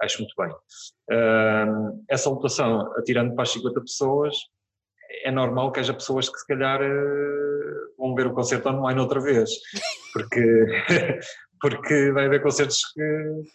acho 0.04 0.20
muito 0.20 0.36
bem. 0.38 0.52
Uh, 1.10 2.06
essa 2.08 2.30
lotação, 2.30 2.94
atirando 2.96 3.34
para 3.34 3.42
as 3.42 3.50
50 3.50 3.82
pessoas, 3.82 4.36
é 5.24 5.32
normal 5.32 5.72
que 5.72 5.80
haja 5.80 5.96
pessoas 5.96 6.30
que 6.30 6.38
se 6.38 6.46
calhar 6.46 6.80
uh, 6.80 7.98
vão 7.98 8.14
ver 8.14 8.28
o 8.28 8.34
concerto 8.34 8.70
online 8.70 9.00
outra 9.00 9.20
vez, 9.20 9.50
porque 10.14 10.40
porque 11.60 12.12
vai 12.12 12.26
haver 12.26 12.42
concertos 12.42 12.80
que 12.94 13.02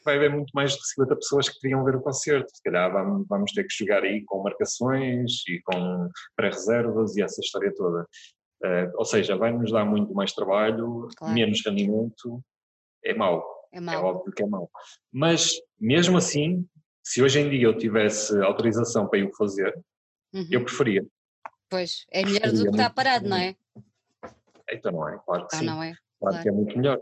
vai 0.05 0.17
haver 0.17 0.31
muito 0.31 0.51
mais 0.55 0.73
de 0.73 0.89
50 0.89 1.17
pessoas 1.17 1.49
que 1.49 1.61
queriam 1.61 1.85
ver 1.85 1.97
o 1.97 2.03
concerto. 2.03 2.49
Se 2.55 2.63
calhar 2.63 2.93
vamos, 2.93 3.27
vamos 3.29 3.53
ter 3.53 3.65
que 3.65 3.75
jogar 3.75 4.03
aí 4.03 4.25
com 4.25 4.43
marcações 4.43 5.43
e 5.49 5.61
com 5.63 6.09
pré-reservas 6.37 7.17
e 7.17 7.23
essa 7.23 7.41
história 7.41 7.73
toda. 7.75 8.07
Uh, 8.63 8.93
ou 8.95 9.05
seja, 9.05 9.37
vai-nos 9.37 9.73
dar 9.73 9.85
muito 9.85 10.15
mais 10.15 10.33
trabalho, 10.33 11.09
claro. 11.17 11.35
menos 11.35 11.65
rendimento, 11.65 12.41
é 13.05 13.13
mau. 13.13 13.45
É, 13.73 13.81
mau. 13.81 13.95
é 13.95 13.99
óbvio 13.99 14.33
que 14.33 14.43
é 14.43 14.47
mau. 14.47 14.71
Mas, 15.13 15.55
mesmo 15.81 16.17
assim, 16.17 16.65
se 17.03 17.23
hoje 17.23 17.41
em 17.41 17.51
dia 17.51 17.65
eu 17.65 17.77
tivesse 17.77 18.41
autorização 18.41 19.09
para 19.09 19.25
o 19.25 19.35
fazer, 19.35 19.75
uhum. 20.33 20.47
eu 20.51 20.65
preferia. 20.65 21.05
Pois, 21.69 22.07
é 22.11 22.25
melhor 22.25 22.41
preferia 22.41 22.65
do 22.65 22.71
que 22.71 22.77
estar 22.77 22.91
parado, 22.91 23.29
não 23.29 23.37
é? 23.37 23.57
Então 24.71 24.93
não 24.93 25.09
é, 25.09 25.19
claro 25.25 25.47
que 25.49 25.57
ah, 25.57 25.59
sim. 25.59 25.67
Não 25.67 25.83
é. 25.83 25.93
Claro, 26.21 26.35
claro 26.35 26.43
que 26.43 26.49
é 26.49 26.53
muito 26.53 26.77
melhor. 26.77 27.01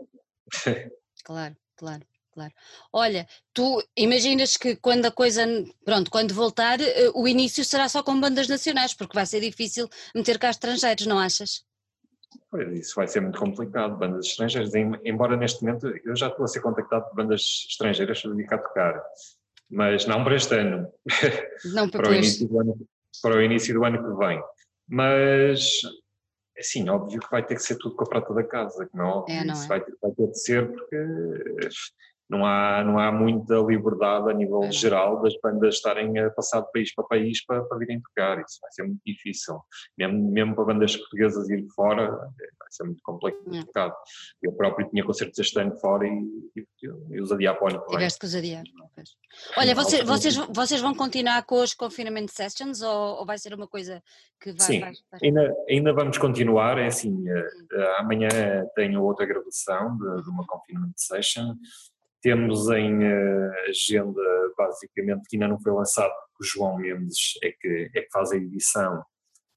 Claro, 1.23 1.55
claro, 1.75 2.03
claro. 2.31 2.51
Olha, 2.91 3.27
tu 3.53 3.83
imaginas 3.95 4.57
que 4.57 4.75
quando 4.75 5.05
a 5.05 5.11
coisa, 5.11 5.45
pronto, 5.85 6.09
quando 6.09 6.33
voltar, 6.33 6.81
eh, 6.81 7.11
o 7.13 7.27
início 7.27 7.63
será 7.63 7.87
só 7.87 8.01
com 8.01 8.19
bandas 8.19 8.47
nacionais, 8.47 8.93
porque 8.93 9.13
vai 9.13 9.25
ser 9.27 9.39
difícil 9.39 9.87
meter 10.15 10.39
cá 10.39 10.49
estrangeiros, 10.49 11.05
não 11.05 11.19
achas? 11.19 11.63
Pois, 12.49 12.79
isso 12.79 12.95
vai 12.95 13.07
ser 13.07 13.21
muito 13.21 13.39
complicado, 13.39 13.97
bandas 13.97 14.25
estrangeiras, 14.25 14.73
embora 15.05 15.37
neste 15.37 15.63
momento 15.63 15.87
eu 16.03 16.15
já 16.15 16.27
estou 16.27 16.45
a 16.45 16.47
ser 16.47 16.61
contactado 16.61 17.05
por 17.05 17.15
bandas 17.15 17.65
estrangeiras 17.69 18.21
para 18.21 18.31
dedicar 18.31 18.55
a 18.55 18.59
tocar, 18.59 19.03
mas 19.69 20.05
não 20.05 20.23
para 20.23 20.35
este 20.35 20.55
ano, 20.55 20.91
não 21.73 21.87
para, 21.89 22.09
o 22.09 22.13
início 22.13 22.47
do 22.47 22.59
ano, 22.59 22.87
para 23.21 23.35
o 23.35 23.41
início 23.41 23.73
do 23.73 23.85
ano 23.85 24.03
que 24.03 24.25
vem. 24.25 24.41
Mas 24.87 25.81
Sim, 26.59 26.89
óbvio 26.89 27.19
que 27.19 27.31
vai 27.31 27.45
ter 27.45 27.55
que 27.55 27.63
ser 27.63 27.77
tudo 27.77 27.95
com 27.95 28.03
a 28.03 28.09
prata 28.09 28.33
da 28.33 28.43
casa, 28.43 28.85
que 28.85 28.95
não, 28.95 29.05
é 29.05 29.13
óbvio, 29.13 29.35
é, 29.35 29.43
não 29.43 29.53
isso 29.53 29.63
é? 29.63 29.67
vai, 29.67 29.81
ter, 29.81 29.95
vai 30.01 30.11
ter 30.11 30.27
de 30.27 30.39
ser 30.39 30.71
porque 30.71 30.97
não 32.31 32.45
há, 32.45 32.81
não 32.81 32.97
há 32.97 33.11
muita 33.11 33.55
liberdade 33.55 34.31
a 34.31 34.33
nível 34.33 34.63
é. 34.63 34.71
geral 34.71 35.21
das 35.21 35.33
bandas 35.43 35.75
estarem 35.75 36.17
a 36.17 36.29
passar 36.29 36.61
de 36.61 36.71
país 36.71 36.95
para 36.95 37.03
país 37.03 37.45
para, 37.45 37.61
para 37.65 37.77
virem 37.77 37.99
tocar, 37.99 38.39
isso 38.39 38.57
vai 38.61 38.71
ser 38.71 38.83
muito 38.83 39.01
difícil, 39.05 39.59
mesmo, 39.97 40.31
mesmo 40.31 40.55
para 40.55 40.63
bandas 40.63 40.95
portuguesas 40.95 41.49
ir 41.49 41.67
fora, 41.75 42.09
vai 42.09 42.67
ser 42.69 42.85
muito 42.85 43.01
complicado. 43.03 43.91
É. 43.91 44.47
Eu 44.47 44.53
próprio 44.53 44.89
tinha 44.89 45.03
concertos 45.03 45.37
este 45.39 45.59
ano 45.59 45.75
fora 45.75 46.07
e, 46.07 46.11
e, 46.55 46.65
e 47.09 47.21
os 47.21 47.33
adiar 47.33 47.55
para 47.57 47.65
o 47.65 47.69
ano 47.69 47.85
Tiveste 47.89 48.19
que 48.19 48.25
os 48.25 48.35
adiar. 48.35 48.63
Olha, 49.57 49.75
vocês, 49.75 50.05
vocês, 50.05 50.35
vocês 50.35 50.79
vão 50.79 50.95
continuar 50.95 51.43
com 51.43 51.61
os 51.61 51.73
confinement 51.73 52.27
sessions 52.29 52.81
ou, 52.81 53.19
ou 53.19 53.25
vai 53.25 53.37
ser 53.37 53.53
uma 53.53 53.67
coisa 53.67 54.01
que 54.39 54.53
vai... 54.53 54.67
Sim, 54.67 54.79
vai, 54.79 54.93
vai... 55.11 55.19
Ainda, 55.21 55.55
ainda 55.69 55.93
vamos 55.93 56.17
continuar, 56.17 56.77
é 56.77 56.87
assim, 56.87 57.11
uh, 57.29 57.97
amanhã 57.97 58.29
tenho 58.73 59.03
outra 59.03 59.25
gravação 59.25 59.97
de, 59.97 60.23
de 60.23 60.29
uma 60.29 60.45
confinement 60.47 60.93
session, 60.95 61.55
temos 62.21 62.69
em 62.69 63.03
uh, 63.03 63.51
agenda, 63.67 64.21
basicamente, 64.57 65.27
que 65.27 65.35
ainda 65.35 65.47
não 65.47 65.59
foi 65.59 65.71
lançado, 65.71 66.11
o 66.39 66.43
João 66.43 66.77
Mendes 66.77 67.33
é 67.43 67.51
que, 67.51 67.91
é 67.95 68.01
que 68.01 68.11
faz 68.11 68.31
a 68.31 68.37
edição 68.37 69.03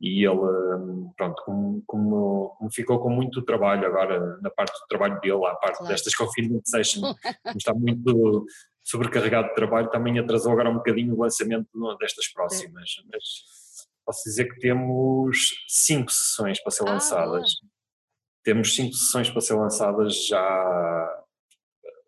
e 0.00 0.26
ele, 0.26 0.36
hum, 0.36 1.12
pronto, 1.16 1.42
como, 1.44 1.82
como, 1.86 2.56
como, 2.58 2.70
ficou 2.70 2.98
com 2.98 3.08
muito 3.08 3.42
trabalho 3.42 3.86
agora 3.86 4.38
na 4.42 4.50
parte 4.50 4.78
do 4.78 4.86
trabalho 4.86 5.20
dele, 5.20 5.46
à 5.46 5.54
parte 5.54 5.78
claro. 5.78 5.92
destas 5.92 6.14
confinement 6.14 6.62
sessions, 6.64 7.16
está 7.56 7.72
muito 7.72 8.44
sobrecarregado 8.82 9.48
de 9.48 9.54
trabalho, 9.54 9.90
também 9.90 10.18
atrasou 10.18 10.52
agora 10.52 10.68
um 10.68 10.74
bocadinho 10.74 11.14
o 11.14 11.20
lançamento 11.20 11.68
destas 11.98 12.28
próximas, 12.28 12.90
mas 13.10 13.24
posso 14.04 14.24
dizer 14.24 14.44
que 14.46 14.60
temos 14.60 15.64
cinco 15.68 16.12
sessões 16.12 16.62
para 16.62 16.70
ser 16.70 16.86
ah, 16.86 16.92
lançadas. 16.92 17.54
Boa. 17.60 17.72
Temos 18.42 18.74
cinco 18.74 18.92
sessões 18.92 19.30
para 19.30 19.40
ser 19.40 19.54
lançadas 19.54 20.26
já 20.26 21.23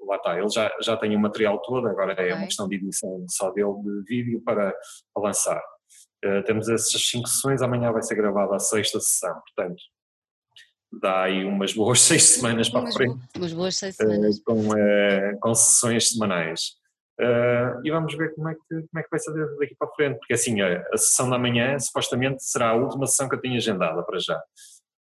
lá 0.06 0.16
está, 0.16 0.38
ele 0.38 0.48
já, 0.48 0.72
já 0.80 0.96
tem 0.96 1.14
o 1.14 1.18
material 1.18 1.60
todo, 1.60 1.86
agora 1.88 2.12
okay. 2.12 2.30
é 2.30 2.34
uma 2.34 2.46
questão 2.46 2.68
de 2.68 2.76
edição 2.76 3.24
só 3.28 3.50
dele 3.50 3.74
de 3.82 4.02
vídeo 4.06 4.42
para, 4.44 4.74
lançar. 5.16 5.60
Uh, 6.24 6.42
temos 6.44 6.68
essas 6.68 7.00
cinco 7.02 7.28
sessões, 7.28 7.62
amanhã 7.62 7.92
vai 7.92 8.02
ser 8.02 8.14
gravada 8.14 8.56
a 8.56 8.58
sexta 8.58 9.00
sessão, 9.00 9.34
portanto 9.34 9.82
dá 11.00 11.24
aí 11.24 11.44
umas 11.44 11.74
boas 11.74 12.00
seis 12.02 12.24
semanas 12.24 12.68
para 12.68 12.88
a 12.88 12.92
frente. 12.92 13.18
Umas 13.36 13.52
boas 13.52 13.76
seis 13.76 13.96
semanas. 13.96 14.38
Uh, 14.38 14.44
com, 14.44 14.68
uh, 14.68 15.38
com 15.40 15.54
sessões 15.54 16.08
semanais. 16.10 16.76
e 17.84 17.90
vamos 17.90 18.16
ver 18.16 18.34
como 18.34 18.48
é, 18.48 18.54
que, 18.54 18.60
como 18.68 18.98
é 18.98 19.02
que 19.02 19.10
vai 19.10 19.20
ser 19.20 19.32
daqui 19.58 19.74
para 19.78 19.88
a 19.88 19.94
frente, 19.94 20.18
porque 20.18 20.34
assim, 20.34 20.60
a, 20.60 20.86
a 20.92 20.96
sessão 20.96 21.28
da 21.28 21.38
manhã 21.38 21.78
supostamente 21.78 22.42
será 22.42 22.70
a 22.70 22.74
última 22.74 23.06
sessão 23.06 23.28
que 23.28 23.34
eu 23.34 23.40
tenho 23.40 23.56
agendada 23.56 24.02
para 24.02 24.18
já 24.18 24.40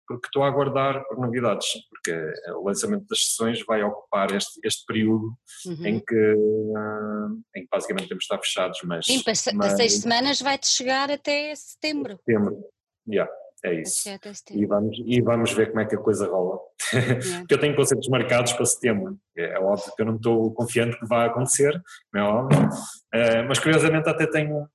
porque 0.08 0.28
estou 0.28 0.44
a 0.44 0.48
aguardar 0.48 1.04
por 1.06 1.20
novidades, 1.20 1.68
porque 1.90 2.34
o 2.54 2.66
lançamento 2.66 3.06
das 3.08 3.26
sessões 3.26 3.64
vai 3.66 3.84
ocupar 3.84 4.34
este, 4.34 4.60
este 4.64 4.86
período 4.86 5.34
uhum. 5.66 5.86
em, 5.86 6.00
que, 6.00 6.16
uh, 6.16 7.42
em 7.56 7.62
que 7.64 7.68
basicamente 7.70 8.08
temos 8.08 8.22
de 8.22 8.26
estar 8.26 8.40
fechados. 8.40 8.80
Mas, 8.84 9.06
Sim, 9.06 9.22
para, 9.22 9.36
seis 9.76 9.96
semanas 9.96 10.42
vai-te 10.42 10.68
chegar 10.68 11.12
até 11.12 11.54
setembro. 11.56 12.18
Setembro, 12.26 12.64
yeah, 13.08 13.30
é 13.66 13.82
isso. 13.82 14.10
E 14.52 14.66
vamos, 14.66 14.98
e 15.06 15.22
vamos 15.22 15.52
ver 15.52 15.70
como 15.70 15.82
é 15.82 15.86
que 15.86 15.96
a 15.96 16.00
coisa 16.00 16.28
rola. 16.28 16.60
Yeah. 16.94 17.40
porque 17.40 17.54
eu 17.54 17.60
tenho 17.60 17.76
concertos 17.76 18.08
marcados 18.08 18.54
para 18.54 18.66
setembro. 18.66 19.18
É, 19.36 19.56
é, 19.56 19.60
óbvio 19.60 19.94
que 19.96 20.02
eu 20.02 20.06
não 20.06 20.16
estou 20.16 20.54
confiante 20.54 20.98
que 20.98 21.06
vai 21.06 21.28
acontecer, 21.28 21.82
não 22.14 22.22
é 22.22 22.24
óbvio. 22.24 22.66
Uh, 22.66 23.48
mas 23.48 23.60
curiosamente 23.60 24.08
até 24.08 24.26
tenho 24.26 24.68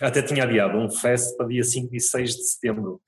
até 0.00 0.22
tinha 0.22 0.42
adiado 0.42 0.76
um 0.76 0.90
fest 0.90 1.36
para 1.36 1.46
dia 1.46 1.62
5 1.62 1.94
e 1.94 2.00
6 2.00 2.30
de 2.30 2.44
setembro 2.48 3.00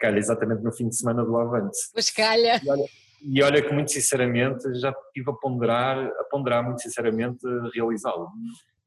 calha 0.00 0.18
exatamente 0.18 0.62
no 0.62 0.72
fim 0.72 0.88
de 0.88 0.96
semana 0.96 1.24
do 1.24 1.36
Avante. 1.36 1.76
Pois 1.92 2.10
calha. 2.10 2.60
E 2.64 2.70
olha, 2.70 2.84
e 3.22 3.42
olha 3.42 3.62
que 3.62 3.72
muito 3.72 3.92
sinceramente 3.92 4.62
já 4.80 4.90
estive 5.06 5.30
a 5.30 5.34
ponderar, 5.34 5.98
a 5.98 6.24
ponderar 6.24 6.64
muito 6.64 6.80
sinceramente 6.80 7.40
realizá-lo. 7.74 8.28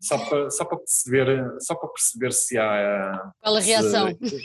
Só 0.02 0.18
para, 0.18 0.50
só 0.50 0.66
para 0.66 0.78
perceber, 0.80 1.56
só 1.62 1.76
para 1.76 1.88
perceber 1.88 2.34
se 2.34 2.58
há 2.58 3.32
Qual 3.42 3.56
a 3.56 3.60
reação? 3.62 4.10
Se, 4.22 4.40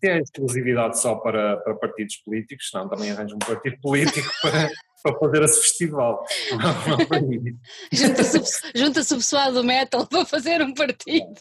se 0.00 0.10
há 0.10 0.18
exclusividade 0.18 1.00
só 1.00 1.14
para, 1.14 1.56
para 1.58 1.74
partidos 1.76 2.16
políticos, 2.18 2.68
não, 2.74 2.86
também 2.90 3.10
arranjo 3.10 3.34
um 3.36 3.38
partido 3.38 3.78
político 3.80 4.28
para, 4.42 4.68
para 5.02 5.18
fazer 5.18 5.42
esse 5.44 5.62
festival. 5.62 6.22
Junta-se 7.90 8.38
junta 8.74 9.00
o 9.00 9.16
pessoal 9.16 9.50
do 9.50 9.64
metal 9.64 10.06
para 10.06 10.26
fazer 10.26 10.60
um 10.60 10.74
partido. 10.74 11.40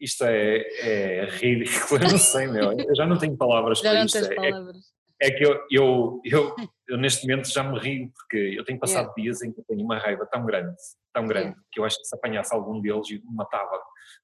Isto 0.00 0.24
é, 0.24 0.58
é 0.80 1.24
ridículo, 1.30 2.00
eu 2.02 2.10
não 2.10 2.18
sei, 2.18 2.46
meu. 2.46 2.72
Eu 2.72 2.94
já 2.94 3.06
não 3.06 3.18
tenho 3.18 3.36
palavras 3.36 3.80
já 3.80 3.90
para 3.90 4.04
isto. 4.04 4.18
Tens 4.18 4.30
é, 4.30 4.34
palavras. 4.34 4.76
É 5.20 5.30
que 5.32 5.44
eu, 5.44 5.60
eu, 5.70 6.20
eu, 6.24 6.54
eu, 6.88 6.96
neste 6.96 7.26
momento 7.26 7.48
já 7.48 7.64
me 7.64 7.76
rio, 7.80 8.08
porque 8.14 8.54
eu 8.56 8.64
tenho 8.64 8.78
passado 8.78 9.06
Yeah. 9.06 9.22
dias 9.22 9.42
em 9.42 9.52
que 9.52 9.58
eu 9.60 9.64
tenho 9.64 9.82
uma 9.82 9.98
raiva 9.98 10.24
tão 10.26 10.46
grande, 10.46 10.76
tão 11.12 11.26
grande, 11.26 11.46
Yeah. 11.48 11.62
que 11.72 11.80
eu 11.80 11.84
acho 11.84 11.98
que 11.98 12.04
se 12.04 12.14
apanhasse 12.14 12.54
algum 12.54 12.80
deles 12.80 13.10
eu 13.10 13.18
me 13.28 13.34
matava, 13.34 13.80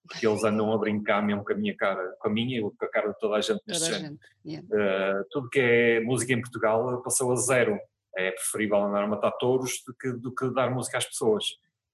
porque 0.08 0.24
eles 0.24 0.44
andam 0.44 0.72
a 0.72 0.78
brincar 0.78 1.20
mesmo 1.20 1.44
com 1.44 1.52
a 1.52 1.56
minha 1.56 1.76
cara, 1.76 2.14
com 2.20 2.28
a 2.28 2.30
minha 2.30 2.58
e 2.58 2.62
com 2.62 2.84
a 2.84 2.88
cara 2.88 3.08
de 3.08 3.18
toda 3.18 3.34
a 3.34 3.40
gente 3.40 3.60
neste 3.66 3.82
Toda 3.84 3.96
género. 3.96 4.14
gente. 4.14 4.64
Yeah. 4.70 5.20
Uh, 5.20 5.24
tudo 5.30 5.50
que 5.50 5.58
é 5.58 6.00
música 6.00 6.32
em 6.32 6.40
Portugal 6.40 7.02
passou 7.02 7.32
a 7.32 7.36
zero. 7.36 7.76
É 8.16 8.30
preferível 8.30 8.76
andar 8.76 9.02
a 9.02 9.08
matar 9.08 9.32
touros 9.32 9.82
do 9.84 9.92
que, 9.92 10.12
do 10.12 10.32
que 10.32 10.48
dar 10.54 10.70
música 10.70 10.98
às 10.98 11.04
pessoas. 11.04 11.44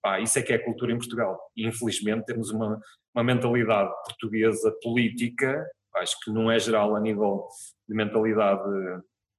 Pá, 0.02 0.18
isso 0.20 0.38
é 0.38 0.42
que 0.42 0.52
é 0.52 0.56
a 0.56 0.64
cultura 0.64 0.92
em 0.92 0.98
Portugal. 0.98 1.38
E 1.56 1.66
infelizmente 1.66 2.24
temos 2.24 2.50
uma, 2.50 2.80
uma 3.14 3.24
mentalidade 3.24 3.90
portuguesa 4.04 4.74
política, 4.82 5.66
acho 5.96 6.16
que 6.24 6.30
não 6.30 6.50
é 6.50 6.58
geral 6.58 6.96
a 6.96 7.00
nível 7.00 7.46
de 7.88 7.94
mentalidade, 7.94 8.62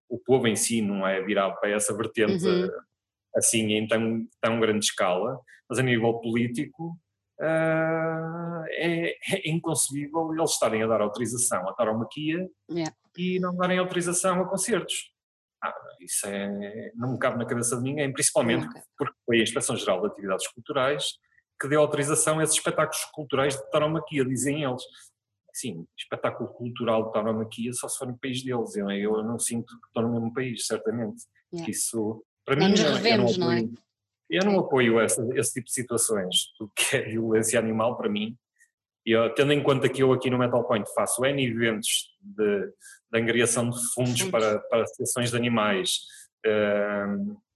o 0.09 0.20
povo 0.20 0.47
em 0.47 0.55
si 0.55 0.82
não 0.82 1.07
é 1.07 1.22
virado 1.22 1.59
para 1.59 1.70
essa 1.70 1.95
vertente 1.95 2.45
Uhum. 2.45 2.70
assim 3.36 3.74
em 3.74 3.88
tão, 3.88 4.28
tão 4.41 4.59
grande 4.59 4.86
escala, 4.86 5.39
mas 5.70 5.80
a 5.80 5.84
nível 5.84 6.14
político 6.20 6.97
ah, 7.39 8.66
é, 8.70 9.16
é 9.36 9.49
inconcebível 9.49 10.32
eles 10.34 10.51
estarem 10.51 10.84
a 10.84 10.88
dar 10.88 11.01
autorização 11.01 11.68
à 11.68 11.74
tauromaquia 11.74 12.47
Yeah. 12.70 12.93
e 13.18 13.39
não 13.39 13.55
darem 13.55 13.80
autorização 13.80 14.41
a 14.41 14.47
concertos. 14.47 15.12
Ah, 15.64 15.74
isso 15.99 16.26
é, 16.28 16.91
não 16.95 17.14
me 17.14 17.20
cabe 17.20 17.38
na 17.38 17.45
cabeça 17.45 17.78
de 17.78 17.84
ninguém, 17.84 18.12
principalmente 18.12 18.68
porque 18.97 19.14
foi 19.26 19.39
a 19.39 19.43
Inspeção-Geral 19.43 20.01
de 20.01 20.07
Atividades 20.07 20.47
Culturais 20.47 21.14
que 21.59 21.68
deu 21.68 21.80
autorização 21.82 22.39
a 22.39 22.43
esses 22.43 22.55
espetáculos 22.55 23.03
culturais 23.14 23.55
de 23.55 23.70
tauromaquia, 23.70 24.26
dizem 24.26 24.64
eles. 24.64 24.82
Sim, 25.53 25.86
espetáculo 25.97 26.49
cultural 26.53 27.05
de 27.07 27.12
tauromaquia 27.14 27.72
só 27.74 27.88
se 27.88 27.97
for 27.99 28.07
no 28.07 28.18
país 28.18 28.43
deles, 28.43 28.76
eu, 28.76 28.89
eu 28.89 29.24
não 29.24 29.38
sinto 29.38 29.68
que 29.80 29.88
estou 29.88 30.01
no 30.03 30.12
mesmo 30.14 30.34
país, 30.34 30.66
certamente. 30.66 31.24
Yeah. 31.53 31.70
Isso, 31.70 32.26
para 32.45 32.55
Não 32.55 32.66
mim, 32.66 32.72
nos 32.72 32.82
revemos, 32.82 33.38
não 33.38 33.51
é? 33.51 33.57
apoio- 33.59 33.74
Eu 34.30 34.45
não 34.45 34.59
apoio 34.59 34.99
essa- 34.99 35.28
esse 35.36 35.53
tipo 35.53 35.66
de 35.68 35.74
situações, 35.74 36.45
tudo 36.57 36.72
que 36.74 36.95
é 36.95 37.01
violência 37.01 37.59
animal 37.59 37.97
para 37.97 38.09
mim, 38.09 38.36
eu, 39.05 39.32
tendo 39.36 39.51
em 39.51 39.62
conta 39.62 39.89
que 39.89 40.01
eu 40.01 40.14
aqui 40.14 40.30
no 40.30 40.38
Metal 40.39 40.66
Point 40.66 40.89
faço 40.95 41.24
N 41.26 41.45
eventos 41.45 42.09
de, 42.22 42.72
de 43.12 43.20
angariação 43.20 43.70
de 43.70 43.78
fundos 43.93 44.24
para, 44.24 44.59
para 44.70 44.84
associações 44.84 45.32
de 45.32 45.38
animais, 45.38 45.99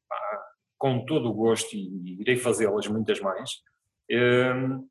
pá, 0.09 0.43
com 0.77 1.05
todo 1.05 1.29
o 1.29 1.33
gosto 1.33 1.73
e 1.75 2.19
irei 2.21 2.35
fazê-las 2.37 2.87
muitas 2.87 3.19
mais, 3.19 3.51
ehm, 4.09 4.81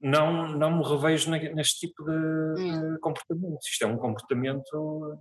não, 0.00 0.48
não 0.48 0.78
me 0.78 0.84
revejo 0.84 1.30
ne- 1.30 1.54
neste 1.54 1.86
tipo 1.86 2.04
de, 2.04 2.92
de 2.92 2.98
comportamento. 2.98 3.58
Isto 3.66 3.84
é 3.84 3.86
um 3.86 3.96
comportamento 3.96 5.18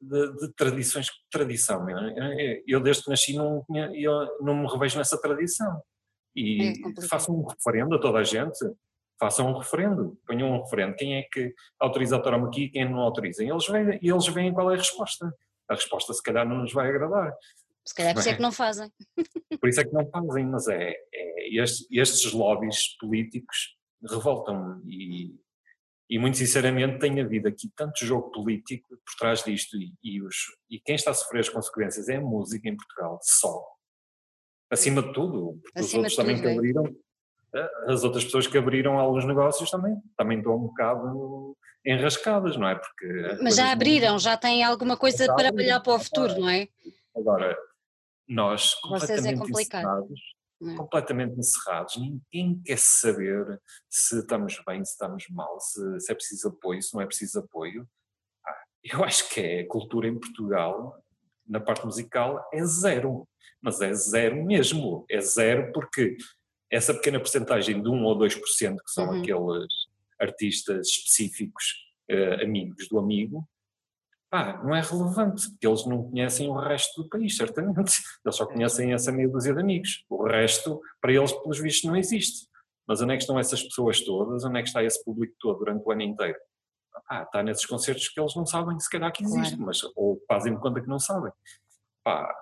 de, 0.00 0.32
de 0.36 0.52
tradições, 0.54 1.08
tradição. 1.30 1.88
Eu, 1.90 1.98
eu- 2.38 2.62
eu 2.66 2.80
desde 2.80 3.02
que 3.04 3.10
nasci 3.10 3.34
não, 3.34 3.64
eu 3.94 4.28
não 4.40 4.54
me 4.56 4.68
revejo 4.70 4.98
nessa 4.98 5.20
tradição. 5.20 5.76
É 6.36 6.40
E 6.40 6.80
complicado. 6.80 7.08
façam 7.08 7.34
um 7.34 7.44
referendo 7.46 7.94
a 7.96 8.00
toda 8.00 8.18
a 8.18 8.22
gente, 8.24 8.56
façam 9.20 9.50
um 9.50 9.58
referendo, 9.58 10.18
ponham 10.26 10.50
um 10.50 10.62
referendo. 10.62 10.96
Quem 10.96 11.16
é 11.16 11.22
que 11.30 11.54
autoriza 11.78 12.16
a 12.16 12.20
tauromaquia 12.20 12.64
e 12.64 12.70
quem 12.70 12.90
não 12.90 13.00
autoriza? 13.00 13.44
E 13.44 13.50
eles 13.50 13.66
veem, 13.68 13.98
e 14.02 14.10
eles 14.10 14.26
veem 14.28 14.52
qual 14.52 14.70
é 14.70 14.74
a 14.74 14.78
resposta. 14.78 15.32
A 15.68 15.74
resposta 15.74 16.14
se 16.14 16.22
calhar 16.22 16.48
não 16.48 16.62
nos 16.62 16.72
vai 16.72 16.88
agradar. 16.88 17.32
Se 17.86 17.94
calhar 17.94 18.14
por 18.14 18.20
isso 18.20 18.28
é 18.30 18.34
que 18.34 18.42
não 18.42 18.52
fazem. 18.52 18.90
Por 19.60 19.68
isso 19.68 19.80
é 19.80 19.84
que 19.84 19.92
não 19.92 20.08
fazem, 20.08 20.46
mas 20.46 20.66
é, 20.68 20.94
é 21.12 21.62
estes, 21.62 21.86
estes 21.90 22.32
lobbies 22.32 22.96
políticos 22.98 23.76
revoltam-me 24.08 24.82
e, 24.86 25.34
e 26.08 26.18
muito 26.18 26.38
sinceramente 26.38 26.98
tem 26.98 27.20
havido 27.20 27.48
aqui 27.48 27.70
tanto 27.76 28.04
jogo 28.04 28.30
político 28.30 28.88
por 28.88 29.14
trás 29.18 29.44
disto 29.44 29.76
e, 29.76 29.92
e 30.02 30.22
os, 30.22 30.36
e 30.70 30.80
quem 30.80 30.94
está 30.94 31.10
a 31.10 31.14
sofrer 31.14 31.40
as 31.40 31.48
consequências 31.48 32.08
é 32.08 32.16
a 32.16 32.20
música 32.20 32.68
em 32.68 32.76
Portugal, 32.76 33.18
só. 33.22 33.62
Acima 34.70 35.02
de 35.02 35.12
tudo, 35.12 35.60
porque 35.62 35.80
Acima 35.80 36.06
os 36.06 36.16
outros 36.16 36.16
também 36.16 36.36
é. 36.36 37.09
As 37.86 38.04
outras 38.04 38.24
pessoas 38.24 38.46
que 38.46 38.56
abriram 38.58 38.98
alguns 38.98 39.24
negócios 39.24 39.70
também, 39.70 39.96
também 40.16 40.38
estão 40.38 40.56
um 40.56 40.66
bocado 40.68 41.56
enrascadas, 41.84 42.56
não 42.56 42.68
é? 42.68 42.74
Porque 42.76 43.06
as 43.32 43.40
Mas 43.42 43.56
já 43.56 43.64
não- 43.64 43.72
abriram, 43.72 44.18
já 44.18 44.36
têm 44.36 44.62
alguma 44.62 44.96
coisa 44.96 45.24
Já 45.26 45.34
para 45.34 45.48
abriram. 45.48 45.64
olhar 45.72 45.80
para 45.80 45.94
o 45.94 45.98
futuro, 45.98 46.38
não 46.40 46.48
é? 46.48 46.68
Agora, 47.16 47.56
nós 48.28 48.74
é 48.76 48.88
completamente 48.88 49.38
complicado. 49.38 49.80
encerrados, 49.82 50.20
Não 50.60 50.72
é? 50.72 50.76
completamente 50.76 51.38
encerrados, 51.38 51.96
ninguém 51.96 52.60
quer 52.64 52.78
saber 52.78 53.60
se 53.88 54.18
estamos 54.20 54.60
bem, 54.66 54.84
se 54.84 54.92
estamos 54.92 55.24
mal, 55.30 55.58
se, 55.60 56.00
se 56.00 56.12
é 56.12 56.14
preciso 56.14 56.48
apoio, 56.48 56.82
se 56.82 56.94
não 56.94 57.00
é 57.00 57.06
preciso 57.06 57.40
apoio. 57.40 57.88
Ah, 58.46 58.54
Eu 58.84 59.02
acho 59.04 59.28
que 59.30 59.40
é 59.40 59.60
a 59.62 59.68
cultura 59.68 60.06
em 60.06 60.18
Portugal, 60.18 61.02
na 61.48 61.58
parte 61.60 61.84
musical, 61.84 62.46
é 62.52 62.62
zero, 62.64 63.26
mas 63.60 63.80
é 63.80 63.92
zero 63.92 64.44
mesmo, 64.44 65.04
é 65.10 65.20
zero 65.20 65.72
porque 65.72 66.16
essa 66.70 66.94
pequena 66.94 67.18
porcentagem 67.18 67.82
de 67.82 67.88
1 67.88 68.04
ou 68.04 68.16
2% 68.18 68.76
que 68.84 68.90
são 68.92 69.10
Uhum. 69.10 69.20
aqueles 69.20 69.66
artistas 70.20 70.88
específicos, 70.88 71.64
eh, 72.08 72.44
amigos 72.44 72.88
do 72.88 72.98
amigo, 72.98 73.48
pá, 74.30 74.62
não 74.62 74.74
é 74.74 74.80
relevante, 74.80 75.50
porque 75.50 75.66
eles 75.66 75.84
não 75.86 76.04
conhecem 76.10 76.48
o 76.48 76.54
resto 76.58 77.02
do 77.02 77.08
país, 77.08 77.36
certamente. 77.36 78.00
Eles 78.24 78.36
só 78.36 78.46
conhecem 78.46 78.92
essa 78.92 79.10
meia 79.10 79.28
dúzia 79.28 79.52
de 79.54 79.60
amigos. 79.60 80.04
O 80.08 80.24
resto, 80.24 80.80
para 81.00 81.12
eles, 81.12 81.32
pelos 81.32 81.58
vistos, 81.58 81.84
não 81.88 81.96
existe. 81.96 82.48
Mas 82.86 83.00
onde 83.00 83.12
é 83.14 83.16
que 83.16 83.22
estão 83.22 83.38
essas 83.38 83.62
pessoas 83.62 84.00
todas? 84.02 84.44
Onde 84.44 84.58
é 84.58 84.62
que 84.62 84.68
está 84.68 84.82
esse 84.84 85.02
público 85.04 85.34
todo 85.38 85.58
durante 85.58 85.84
o 85.86 85.90
ano 85.90 86.02
inteiro? 86.02 86.38
Ah, 87.08 87.22
está 87.22 87.42
nesses 87.42 87.64
concertos 87.66 88.08
que 88.08 88.20
eles 88.20 88.34
não 88.36 88.44
sabem 88.46 88.78
se 88.78 88.88
calhar 88.90 89.12
que 89.12 89.22
existe, 89.24 89.56
Claro. 89.56 89.66
mas 89.66 89.80
ou 89.96 90.20
fazem 90.28 90.54
conta 90.58 90.80
que 90.80 90.88
não 90.88 90.98
sabem. 90.98 91.32
Pá, 92.04 92.32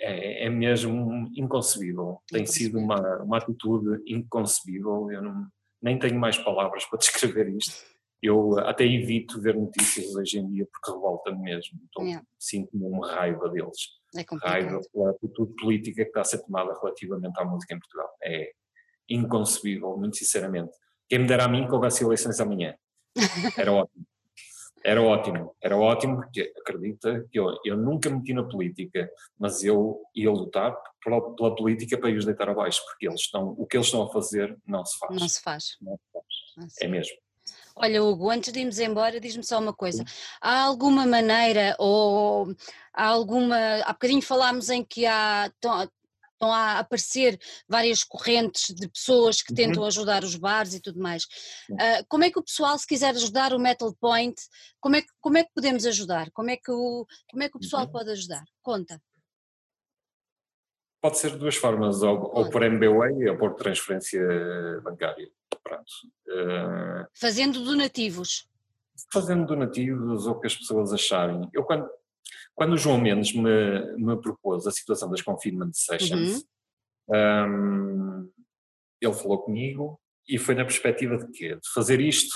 é, 0.00 0.46
é 0.46 0.50
mesmo 0.50 1.30
inconcebível. 1.34 2.20
Tem 2.28 2.46
sido 2.46 2.78
uma, 2.78 3.22
uma 3.22 3.38
atitude 3.38 4.02
inconcebível. 4.06 5.10
Eu 5.10 5.22
não, 5.22 5.46
nem 5.82 5.98
tenho 5.98 6.18
mais 6.18 6.38
palavras 6.38 6.84
para 6.88 6.98
descrever 6.98 7.48
isto. 7.50 7.94
Eu 8.22 8.58
até 8.60 8.86
evito 8.86 9.40
ver 9.40 9.54
notícias 9.54 10.14
hoje 10.14 10.38
em 10.38 10.48
dia 10.48 10.66
porque 10.72 10.90
revolta-me 10.90 11.42
mesmo. 11.42 11.78
Então, 11.84 12.04
Yeah. 12.04 12.26
Sinto-me 12.38 12.84
uma 12.84 13.12
raiva 13.12 13.48
deles. 13.50 13.76
É 14.16 14.24
Raiva 14.42 14.80
pela 14.92 15.10
atitude 15.10 15.54
política 15.56 16.02
que 16.02 16.08
está 16.08 16.20
a 16.22 16.24
ser 16.24 16.38
tomada 16.38 16.72
relativamente 16.80 17.38
à 17.38 17.44
música 17.44 17.74
em 17.74 17.78
Portugal. 17.78 18.08
É 18.22 18.52
inconcebível, 19.08 19.96
muito 19.96 20.16
sinceramente. 20.16 20.72
Quem 21.08 21.18
me 21.18 21.26
dera 21.26 21.44
a 21.44 21.48
mim 21.48 21.66
que 21.66 21.72
houvesse 21.72 22.02
eleições 22.02 22.40
amanhã. 22.40 22.74
Era 23.58 23.72
ótimo. 23.72 24.06
Era 24.84 25.00
ótimo, 25.02 25.56
era 25.62 25.76
ótimo, 25.78 26.16
porque 26.16 26.52
acredita 26.60 27.26
que 27.32 27.38
eu, 27.38 27.58
eu 27.64 27.74
nunca 27.74 28.10
me 28.10 28.16
meti 28.16 28.34
na 28.34 28.44
política, 28.44 29.08
mas 29.38 29.64
eu 29.64 29.98
ia 30.14 30.30
lutar 30.30 30.76
pela, 31.02 31.34
pela 31.34 31.56
política 31.56 31.96
para 31.96 32.10
os 32.10 32.26
deitar 32.26 32.50
abaixo, 32.50 32.82
porque 32.84 33.08
eles 33.08 33.22
estão, 33.22 33.54
o 33.56 33.66
que 33.66 33.78
eles 33.78 33.86
estão 33.86 34.02
a 34.02 34.12
fazer 34.12 34.54
não 34.66 34.84
se 34.84 34.98
faz. 34.98 35.20
Não 35.20 35.28
se 35.28 35.40
faz. 35.40 35.64
Não 35.80 35.96
se 35.96 36.12
faz. 36.12 36.24
Não 36.58 36.68
se 36.68 36.84
É 36.84 36.88
mesmo. 36.88 37.16
Olha, 37.76 38.04
Hugo, 38.04 38.30
antes 38.30 38.52
de 38.52 38.60
irmos 38.60 38.78
embora, 38.78 39.18
diz-me 39.18 39.42
só 39.42 39.58
uma 39.58 39.72
coisa. 39.72 40.04
Há 40.40 40.62
alguma 40.62 41.06
maneira 41.06 41.74
ou 41.78 42.54
há 42.92 43.06
alguma. 43.06 43.56
Há 43.84 43.92
bocadinho 43.92 44.22
falámos 44.22 44.70
em 44.70 44.84
que 44.84 45.06
há. 45.06 45.50
Estão, 46.34 46.52
a 46.52 46.80
aparecer 46.80 47.38
várias 47.68 48.02
correntes 48.02 48.74
de 48.74 48.88
pessoas 48.88 49.40
que 49.40 49.52
Uhum. 49.52 49.56
tentam 49.56 49.84
ajudar 49.84 50.24
os 50.24 50.34
bares 50.34 50.74
e 50.74 50.80
tudo 50.80 51.00
mais. 51.00 51.24
Ah, 51.80 52.04
como 52.08 52.24
é 52.24 52.30
que 52.30 52.38
o 52.38 52.42
pessoal, 52.42 52.76
se 52.76 52.86
quiser 52.86 53.14
ajudar 53.14 53.52
o 53.54 53.58
Metal 53.58 53.94
Point, 54.00 54.34
como 54.80 54.96
é 54.96 55.02
que, 55.02 55.08
como 55.20 55.38
é 55.38 55.44
que 55.44 55.50
podemos 55.54 55.86
ajudar? 55.86 56.30
Como 56.32 56.50
é 56.50 56.56
que 56.56 56.70
o, 56.72 57.06
como 57.30 57.42
é 57.42 57.48
que 57.48 57.56
o 57.56 57.60
pessoal 57.60 57.84
Uhum. 57.84 57.90
pode 57.92 58.10
ajudar? 58.10 58.42
Conta. 58.62 59.00
Pode 61.00 61.18
ser 61.18 61.32
de 61.32 61.38
duas 61.38 61.54
formas, 61.56 62.02
ou, 62.02 62.18
ou 62.34 62.50
por 62.50 62.62
MBWay 62.62 63.28
ou 63.28 63.36
por 63.38 63.54
transferência 63.54 64.20
bancária. 64.82 65.30
Pronto. 65.62 65.84
Eh, 66.28 67.06
Fazendo 67.14 67.62
donativos. 67.62 68.48
fazendo 69.12 69.46
donativos 69.46 70.26
ou 70.26 70.34
o 70.34 70.40
que 70.40 70.46
as 70.46 70.56
pessoas 70.56 70.92
acharem. 70.92 71.48
Eu 71.52 71.62
quando, 71.64 71.88
quando 72.54 72.74
o 72.74 72.78
João 72.78 72.98
Mendes 72.98 73.32
me, 73.34 73.96
me 73.96 74.16
propôs 74.20 74.66
a 74.66 74.70
situação 74.70 75.10
das 75.10 75.22
confinement 75.22 75.72
sessions, 75.72 76.44
hum, 77.08 78.30
ele 79.00 79.14
falou 79.14 79.42
comigo 79.42 80.00
e 80.28 80.38
foi 80.38 80.54
na 80.54 80.64
perspectiva 80.64 81.16
de 81.18 81.30
quê? 81.32 81.56
De 81.56 81.72
fazer 81.74 82.00
isto 82.00 82.34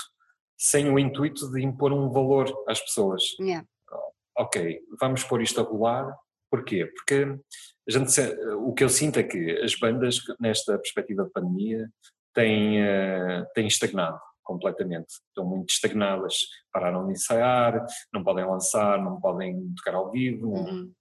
sem 0.57 0.91
o 0.91 0.99
intuito 0.99 1.49
de 1.51 1.61
impor 1.61 1.93
um 1.93 2.09
valor 2.09 2.53
às 2.67 2.81
pessoas. 2.81 3.23
Yeah. 3.39 3.65
ok, 4.37 4.79
vamos 4.99 5.23
pôr 5.23 5.41
isto 5.41 5.59
a 5.59 5.63
rolar, 5.63 6.13
porquê? 6.51 6.85
Porque 6.85 7.37
a 7.87 7.91
gente, 7.91 8.21
o 8.57 8.73
que 8.73 8.83
eu 8.83 8.89
sinto 8.89 9.19
é 9.19 9.23
que 9.23 9.51
as 9.63 9.75
bandas, 9.75 10.19
nesta 10.39 10.77
perspectiva 10.77 11.23
de 11.23 11.31
pandemia, 11.31 11.89
têm, 12.33 12.83
uh, 12.83 13.45
têm 13.55 13.67
estagnado 13.67 14.19
completamente. 14.49 15.13
Estão 15.27 15.45
muito 15.45 15.69
estagnadas, 15.69 16.33
pararam 16.73 17.05
de 17.05 17.13
ensaiar, 17.13 17.85
não 18.11 18.23
podem 18.23 18.45
lançar, 18.45 18.99
não 18.99 19.21
podem 19.21 19.71
tocar 19.75 19.93
ao 19.93 20.09
vivo, 20.09 20.47
uhum. 20.47 20.91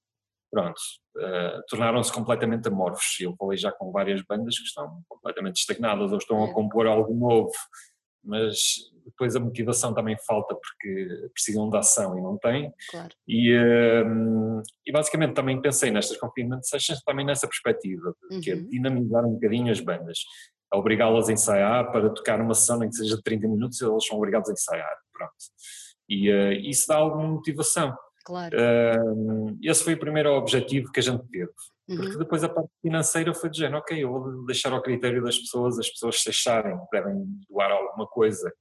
pronto, 0.52 0.78
uh, 1.16 1.62
tornaram-se 1.66 2.12
completamente 2.12 2.68
amorfos. 2.68 3.18
Eu 3.20 3.34
falei 3.36 3.56
já 3.56 3.72
com 3.72 3.90
várias 3.90 4.22
bandas 4.22 4.58
que 4.58 4.64
estão 4.64 5.02
completamente 5.08 5.56
estagnadas 5.56 6.12
ou 6.12 6.18
estão 6.18 6.44
é. 6.44 6.50
a 6.50 6.52
compor 6.52 6.86
algo 6.86 7.14
novo, 7.14 7.52
mas 8.22 8.58
depois 9.06 9.34
a 9.34 9.40
motivação 9.40 9.94
também 9.94 10.18
falta 10.26 10.54
porque 10.54 11.30
precisam 11.32 11.70
de 11.70 11.78
ação 11.78 12.18
e 12.18 12.20
não 12.20 12.36
têm. 12.36 12.70
Claro. 12.90 13.14
E, 13.26 13.56
um, 14.04 14.62
e 14.84 14.92
basicamente 14.92 15.32
também 15.32 15.58
pensei 15.58 15.90
nestas 15.90 16.18
confinement 16.18 16.60
sessions 16.62 17.02
também 17.02 17.24
nessa 17.24 17.48
perspectiva, 17.48 18.14
uhum. 18.30 18.40
que 18.42 18.50
é 18.50 18.54
uhum. 18.56 18.68
dinamizar 18.68 19.24
um 19.24 19.32
bocadinho 19.32 19.72
as 19.72 19.80
bandas 19.80 20.18
a 20.70 20.76
obrigá-las 20.76 21.28
a 21.28 21.32
ensaiar 21.32 21.90
para 21.90 22.10
tocar 22.10 22.40
uma 22.40 22.54
sessão 22.54 22.82
em 22.82 22.88
que 22.88 22.96
seja 22.96 23.16
de 23.16 23.22
30 23.22 23.48
minutos, 23.48 23.80
eles 23.80 24.06
são 24.06 24.16
obrigados 24.16 24.50
a 24.50 24.52
ensaiar, 24.52 24.96
pronto. 25.12 25.32
E 26.08 26.30
uh, 26.30 26.52
isso 26.52 26.86
dá 26.88 26.96
alguma 26.96 27.26
motivação. 27.26 27.96
Claro. 28.24 28.56
Uh, 28.56 29.58
esse 29.62 29.82
foi 29.82 29.94
o 29.94 29.98
primeiro 29.98 30.30
objetivo 30.32 30.92
que 30.92 31.00
a 31.00 31.02
gente 31.02 31.26
teve. 31.28 31.50
Uhum. 31.88 31.96
Porque 31.96 32.18
depois 32.18 32.44
a 32.44 32.48
parte 32.48 32.70
financeira 32.82 33.32
foi 33.32 33.52
género, 33.52 33.78
ok, 33.78 34.04
eu 34.04 34.10
vou 34.10 34.44
deixar 34.44 34.72
ao 34.72 34.82
critério 34.82 35.22
das 35.22 35.38
pessoas, 35.38 35.78
as 35.78 35.88
pessoas 35.88 36.22
se 36.22 36.28
acharem 36.28 36.78
devem 36.92 37.24
doar 37.48 37.70
alguma 37.70 38.06
coisa 38.06 38.52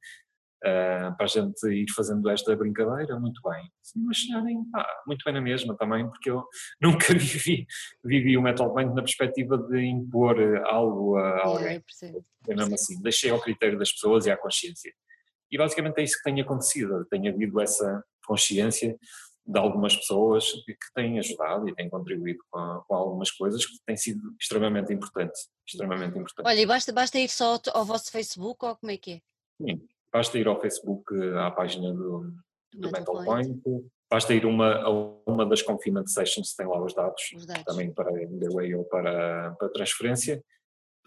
uh, 0.65 1.15
para 1.15 1.25
a 1.25 1.27
gente 1.27 1.67
ir 1.67 1.85
fazendo 1.95 2.29
esta 2.29 2.55
brincadeira, 2.55 3.19
muito 3.19 3.41
bem. 3.41 3.69
Não 3.95 4.09
acharem, 4.09 4.63
pá, 4.71 4.87
muito 5.05 5.23
bem 5.23 5.33
na 5.33 5.41
mesma 5.41 5.75
também, 5.75 6.07
porque 6.07 6.29
eu 6.29 6.43
nunca 6.81 7.13
vivi, 7.13 7.65
vivi 8.03 8.37
o 8.37 8.41
Metal 8.41 8.73
Band 8.73 8.93
na 8.93 9.01
perspectiva 9.01 9.57
de 9.57 9.85
impor 9.85 10.37
algo 10.65 11.17
a 11.17 11.45
alguém. 11.45 11.83
É, 12.47 12.55
mesmo 12.55 12.75
assim, 12.75 13.01
deixei 13.01 13.29
ao 13.29 13.41
critério 13.41 13.77
das 13.77 13.91
pessoas 13.91 14.25
e 14.25 14.31
à 14.31 14.37
consciência. 14.37 14.93
E 15.51 15.57
basicamente 15.57 15.99
é 15.99 16.03
isso 16.03 16.17
que 16.17 16.23
tem 16.23 16.41
acontecido, 16.41 17.05
tem 17.05 17.27
havido 17.27 17.59
essa 17.61 18.03
consciência 18.25 18.97
de 19.47 19.57
algumas 19.57 19.95
pessoas 19.95 20.51
que, 20.65 20.75
têm 20.93 21.17
ajudado 21.19 21.69
e 21.69 21.73
têm 21.73 21.89
contribuído 21.89 22.39
com, 22.51 22.83
com, 22.85 22.95
algumas 22.95 23.31
coisas 23.31 23.65
que 23.65 23.77
têm 23.85 23.95
sido 23.95 24.35
extremamente 24.39 24.93
importantes, 24.93 25.49
extremamente 25.65 26.17
importantes. 26.19 26.51
Olha, 26.51 26.61
e 26.61 26.65
basta, 26.65 26.91
basta 26.91 27.17
ir 27.17 27.29
só 27.29 27.57
ao 27.73 27.85
vosso 27.85 28.11
Facebook 28.11 28.65
ou 28.65 28.75
como 28.75 28.91
é 28.91 28.97
que 28.97 29.13
é? 29.13 29.21
Sim, 29.61 29.87
basta 30.11 30.37
ir 30.37 30.47
ao 30.47 30.59
Facebook 30.59 31.03
à 31.37 31.51
página 31.51 31.93
do, 31.93 32.31
do 32.73 32.91
Metal, 32.91 33.15
Metal 33.15 33.25
Point. 33.25 33.61
Point. 33.61 33.87
basta 34.09 34.33
ir 34.33 34.45
uma, 34.45 34.75
a 34.75 34.89
uma 34.89 35.45
das 35.45 35.61
confinement 35.61 36.07
sessions, 36.07 36.53
tem 36.53 36.67
lá 36.67 36.81
os 36.83 36.93
dados, 36.93 37.21
os 37.35 37.45
dados. 37.45 37.63
também 37.63 37.93
para 37.93 38.11
Midway 38.11 38.75
ou 38.75 38.83
para, 38.85 39.55
para 39.59 39.69
transferência. 39.69 40.43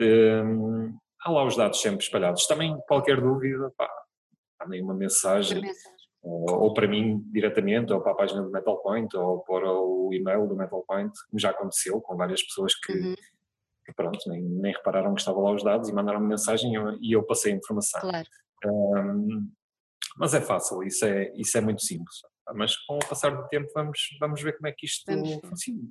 Um, 0.00 0.96
há 1.22 1.30
lá 1.30 1.44
os 1.44 1.56
dados 1.56 1.80
sempre 1.80 2.04
espalhados. 2.04 2.46
Também 2.46 2.76
qualquer 2.86 3.20
dúvida, 3.20 3.72
pá, 3.76 3.88
mandem 4.60 4.82
uma 4.82 4.94
mensagem, 4.94 5.60
mensagem. 5.60 6.00
Ou, 6.22 6.64
ou, 6.64 6.74
para 6.74 6.86
mim 6.86 7.22
diretamente, 7.32 7.92
ou 7.92 8.00
para 8.00 8.12
a 8.12 8.14
página 8.14 8.42
do 8.42 8.50
Metal 8.50 8.76
Point, 8.82 9.16
ou 9.16 9.40
para 9.40 9.72
o 9.72 10.10
e-mail 10.12 10.46
do 10.46 10.56
Metal 10.56 10.84
Point, 10.86 11.12
como 11.30 11.40
já 11.40 11.50
aconteceu 11.50 12.00
com 12.00 12.16
várias 12.16 12.42
pessoas 12.42 12.74
que, 12.74 12.92
uhum. 12.92 13.14
que 13.86 13.92
pronto, 13.94 14.18
nem, 14.28 14.42
nem, 14.42 14.72
repararam 14.72 15.14
que 15.14 15.20
estavam 15.20 15.42
lá 15.42 15.52
os 15.52 15.64
dados 15.64 15.88
e 15.88 15.92
mandaram 15.94 16.20
-me 16.20 16.28
mensagem 16.28 16.72
e 16.72 16.74
eu, 16.74 16.98
e 17.00 17.12
eu 17.12 17.22
passei 17.22 17.52
a 17.52 17.56
informação. 17.56 18.00
Claro. 18.00 18.28
Um, 18.64 19.50
mas 20.16 20.34
é 20.34 20.40
fácil, 20.40 20.82
isso 20.82 21.04
é, 21.04 21.32
isso 21.36 21.56
é 21.56 21.60
muito 21.60 21.82
simples. 21.82 22.16
Mas 22.54 22.76
com 22.76 22.96
o 22.96 23.08
passar 23.08 23.30
do 23.30 23.48
tempo 23.48 23.70
vamos, 23.74 23.98
vamos 24.18 24.42
ver 24.42 24.56
como 24.56 24.68
é 24.68 24.72
que 24.72 24.86
isto 24.86 25.04
funciona. 25.46 25.88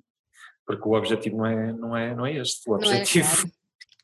Porque 0.65 0.87
o 0.87 0.93
objetivo 0.93 1.37
não 1.37 1.45
é, 1.45 1.73
não 1.73 1.97
é, 1.97 2.15
não 2.15 2.25
é 2.25 2.37
este. 2.37 2.69
O 2.69 2.75
objetivo 2.75 3.27
não 3.27 3.41
é, 3.43 3.45
claro. 3.47 3.53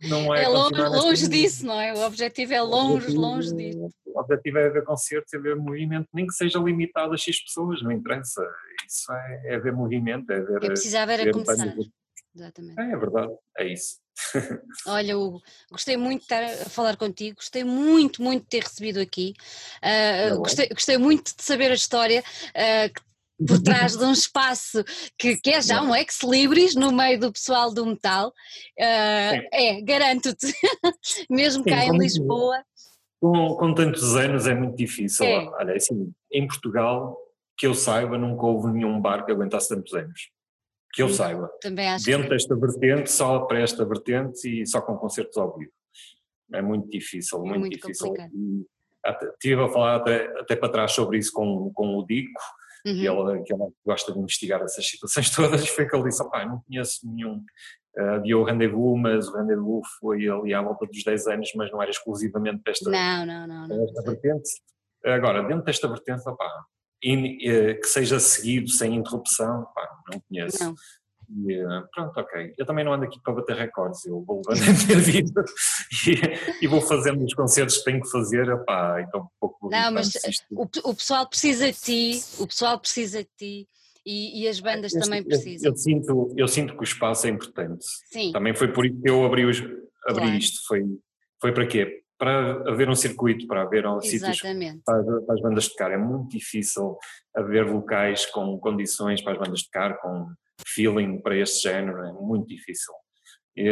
não 0.26 0.36
é, 0.36 0.44
é 0.44 0.48
longe, 0.48 0.82
longe 0.82 1.28
disso, 1.28 1.66
não 1.66 1.80
é? 1.80 1.94
O 1.94 2.06
objetivo 2.06 2.54
é 2.54 2.62
longe, 2.62 2.94
objetivo, 2.94 3.22
longe 3.22 3.56
disso. 3.56 3.90
O 4.06 4.20
objetivo 4.20 4.58
é 4.58 4.70
ver 4.70 4.84
concertos, 4.84 5.34
é 5.34 5.38
ver 5.38 5.56
movimento, 5.56 6.08
nem 6.14 6.26
que 6.26 6.34
seja 6.34 6.58
limitado 6.60 7.14
a 7.14 7.18
X 7.18 7.44
pessoas, 7.44 7.84
não 7.84 7.92
interessa. 7.92 8.42
Isso 8.88 9.12
é, 9.12 9.54
é 9.54 9.60
ver 9.60 9.74
movimento, 9.74 10.32
é 10.32 10.42
ver. 10.42 10.64
Eu 10.64 10.70
precisava 10.70 11.16
ver 11.18 11.30
a 11.30 11.32
começar. 11.32 11.76
Exatamente. 12.36 12.80
É, 12.80 12.92
é 12.92 12.98
verdade, 12.98 13.34
é 13.58 13.68
isso. 13.68 13.98
Olha, 14.88 15.18
Hugo, 15.18 15.42
gostei 15.72 15.98
muito 15.98 16.20
de 16.20 16.26
estar 16.26 16.44
a 16.44 16.70
falar 16.70 16.96
contigo, 16.98 17.38
gostei 17.38 17.64
muito, 17.64 18.22
muito 18.22 18.44
de 18.44 18.50
ter 18.50 18.64
recebido 18.64 19.00
aqui, 19.00 19.34
uh, 19.84 20.38
gostei, 20.38 20.70
gostei, 20.70 20.98
muito 20.98 21.36
de 21.36 21.44
saber 21.44 21.72
a 21.72 21.76
história 21.76 22.24
uh, 22.50 23.46
por 23.46 23.62
trás 23.62 23.98
de 23.98 24.04
um 24.04 24.12
espaço 24.12 24.84
que, 25.18 25.36
que 25.38 25.52
é 25.52 25.62
já 25.62 25.82
um 25.82 25.94
ex-libris 25.94 26.76
no 26.76 26.92
meio 26.92 27.20
do 27.20 27.32
pessoal 27.32 27.74
do 27.74 27.86
metal. 27.86 28.30
Uh, 28.80 29.44
é, 29.52 29.82
garanto-te, 29.82 30.48
mesmo 31.30 31.64
Sim, 31.64 31.70
cá 31.70 31.86
em 31.86 31.98
Lisboa. 31.98 32.64
Com, 33.20 33.56
com, 33.56 33.74
tantos 33.74 34.16
anos 34.16 34.48
é 34.48 34.54
muito 34.54 34.78
difícil. 34.78 35.26
É. 35.26 35.50
Olha, 35.50 35.72
é 35.72 35.76
assim, 35.76 36.14
em 36.32 36.48
Portugal, 36.48 37.18
que 37.58 37.68
eu 37.68 37.74
saiba, 37.74 38.18
nunca 38.18 38.46
houve 38.46 38.72
nenhum 38.72 39.02
bar 39.02 39.26
que 39.26 39.32
aguentasse 39.32 39.70
tantos 39.70 39.94
anos 39.94 40.35
que 40.96 41.04
eu 41.04 41.10
saiba. 41.10 41.50
Também 41.62 41.90
acho 41.90 42.06
Dentro 42.06 42.24
que... 42.24 42.30
desta 42.30 42.56
vertente, 42.56 43.12
só 43.12 43.40
para 43.40 43.60
esta 43.60 43.86
vertente 43.86 44.62
e 44.62 44.66
só 44.66 44.82
com 44.82 44.96
concertos 44.96 45.38
ao 45.38 45.56
vivo. 45.58 45.72
É 46.54 46.62
muito 46.62 46.90
difícil, 46.90 47.40
é 47.40 47.42
muito, 47.42 47.60
muito 47.60 47.78
difícil. 47.78 48.14
estive 49.34 49.62
a 49.62 49.68
falar 49.68 49.96
até, 49.98 50.26
até 50.40 50.56
para 50.56 50.70
trás 50.70 50.94
sobre 50.94 51.18
isso 51.18 51.34
com, 51.34 51.72
com 51.74 51.98
o 51.98 52.06
Dico, 52.06 52.40
uhum. 52.86 52.94
que, 52.94 53.08
ele, 53.08 53.44
que 53.44 53.54
ele 53.54 53.72
gosta 53.86 54.14
de 54.14 54.20
investigar 54.20 54.62
essas 54.62 54.88
situações 54.88 55.30
todas, 55.36 55.68
foi 55.68 55.88
que 55.88 55.96
ele 55.96 56.06
disse, 56.06 56.22
opá, 56.24 56.46
não 56.46 56.62
conheço 56.62 57.00
nenhum, 57.04 57.44
uh, 57.98 58.16
havia 58.16 58.38
o 58.38 58.44
Rendezvous, 58.44 58.98
mas 58.98 59.28
o 59.28 59.36
Rendezvous 59.36 59.88
foi 60.00 60.30
ali 60.30 60.54
à 60.54 60.62
volta 60.62 60.86
dos 60.86 61.04
10 61.04 61.28
anos, 61.28 61.52
mas 61.56 61.72
não 61.72 61.82
era 61.82 61.92
exclusivamente 61.92 62.62
desta, 62.64 62.90
não, 62.90 63.26
não, 63.26 63.48
não, 63.48 63.68
não. 63.68 63.86
desta 63.86 64.02
vertente. 64.04 64.50
Agora, 65.04 65.44
dentro 65.44 65.66
desta 65.66 65.88
vertente, 65.88 66.28
opá, 66.30 66.66
in, 67.04 67.38
uh, 67.38 67.80
que 67.80 67.88
seja 67.88 68.20
seguido 68.20 68.70
sem 68.70 68.96
interrupção, 68.96 69.66
pá, 69.74 69.90
não 70.12 70.20
conheço. 70.28 70.64
Não. 70.64 70.76
E, 71.48 71.64
uh, 71.64 71.84
pronto, 71.94 72.20
ok. 72.20 72.54
Eu 72.58 72.66
também 72.66 72.86
não 72.86 72.94
ando 72.94 73.06
aqui 73.06 73.20
para 73.22 73.34
bater 73.34 73.56
recordes, 73.56 74.06
eu 74.06 74.24
vou 74.24 74.42
levando 74.48 74.62
a 74.70 74.86
minha 74.86 75.00
vida 75.00 75.44
e, 76.08 76.66
e, 76.66 76.68
vou 76.68 76.82
fazendo 76.82 77.24
os 77.24 77.34
concertos 77.34 77.80
que 77.80 77.86
tenho 77.86 78.02
que 78.02 78.10
fazer, 78.10 78.50
opá, 78.52 79.02
então 79.02 79.22
um 79.22 79.28
pouco... 79.40 79.70
Não, 79.70 79.92
mas 79.92 80.14
o, 80.52 80.68
o, 80.84 80.96
pessoal 80.96 81.28
precisa 81.28 81.72
de 81.72 81.80
ti, 81.80 82.24
o 82.40 82.48
pessoal 82.48 82.80
precisa 82.80 83.24
de 83.24 83.30
ti. 83.38 83.68
E, 84.06 84.44
e 84.44 84.48
as 84.48 84.60
bandas 84.60 84.94
eu, 84.94 85.02
também 85.02 85.24
precisam. 85.24 85.68
Eu, 85.68 85.72
eu, 85.72 85.78
sinto, 85.78 86.34
eu 86.38 86.48
sinto 86.48 86.74
que 86.76 86.82
o 86.82 86.84
espaço 86.84 87.26
é 87.26 87.32
importante. 87.32 87.84
Sim. 88.12 88.32
Também 88.32 88.56
foi 88.56 88.72
por 88.72 88.86
isso 88.86 89.02
que 89.02 89.10
eu 89.10 89.26
abri, 89.26 89.46
os, 89.46 89.58
abri 89.60 90.22
claro. 90.22 90.38
isto. 90.38 90.60
Foi, 90.68 90.84
foi 91.42 91.52
para 91.52 91.66
quê? 91.66 92.04
Para 92.18 92.70
haver 92.70 92.90
um 92.90 92.96
circuito, 92.96 93.48
para 93.48 93.64
haver 93.64 93.86
um 93.86 94.02
sítios 94.02 94.40
para, 94.40 95.04
para, 95.04 95.34
as 95.34 95.42
bandas 95.42 95.68
tocar. 95.68 95.92
É 95.92 95.98
muito 95.98 96.30
difícil 96.30 96.98
haver 97.36 97.66
locais 97.66 98.26
com 98.26 98.58
condições 98.60 99.22
para 99.22 99.34
as 99.34 99.40
bandas 99.40 99.64
tocar, 99.64 99.98
com 99.98 100.28
feeling 100.66 101.22
para 101.22 101.38
este 101.38 101.64
género, 101.64 102.04
é 102.06 102.14
muito 102.14 102.48
difícil. 102.48 102.94
E, 103.58 103.70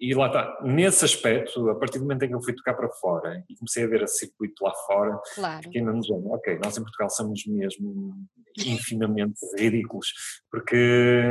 e 0.00 0.14
lá 0.14 0.26
está, 0.26 0.58
nesse 0.62 1.04
aspecto, 1.04 1.70
a 1.70 1.74
partir 1.76 1.98
do 1.98 2.04
momento 2.04 2.24
em 2.24 2.28
que 2.28 2.34
eu 2.34 2.42
fui 2.42 2.54
tocar 2.54 2.74
para 2.74 2.88
fora 2.90 3.42
e 3.48 3.56
comecei 3.56 3.84
a 3.84 3.86
ver 3.86 4.02
esse 4.02 4.18
circuito 4.18 4.64
lá 4.64 4.74
fora, 4.86 5.18
claro. 5.34 5.62
fiquei 5.62 5.80
mesmo 5.80 6.34
ok, 6.34 6.58
nós 6.62 6.76
em 6.76 6.82
Portugal 6.82 7.08
somos 7.08 7.46
mesmo 7.46 8.14
infinamente 8.58 9.38
ridículos, 9.58 10.08
porque, 10.50 11.22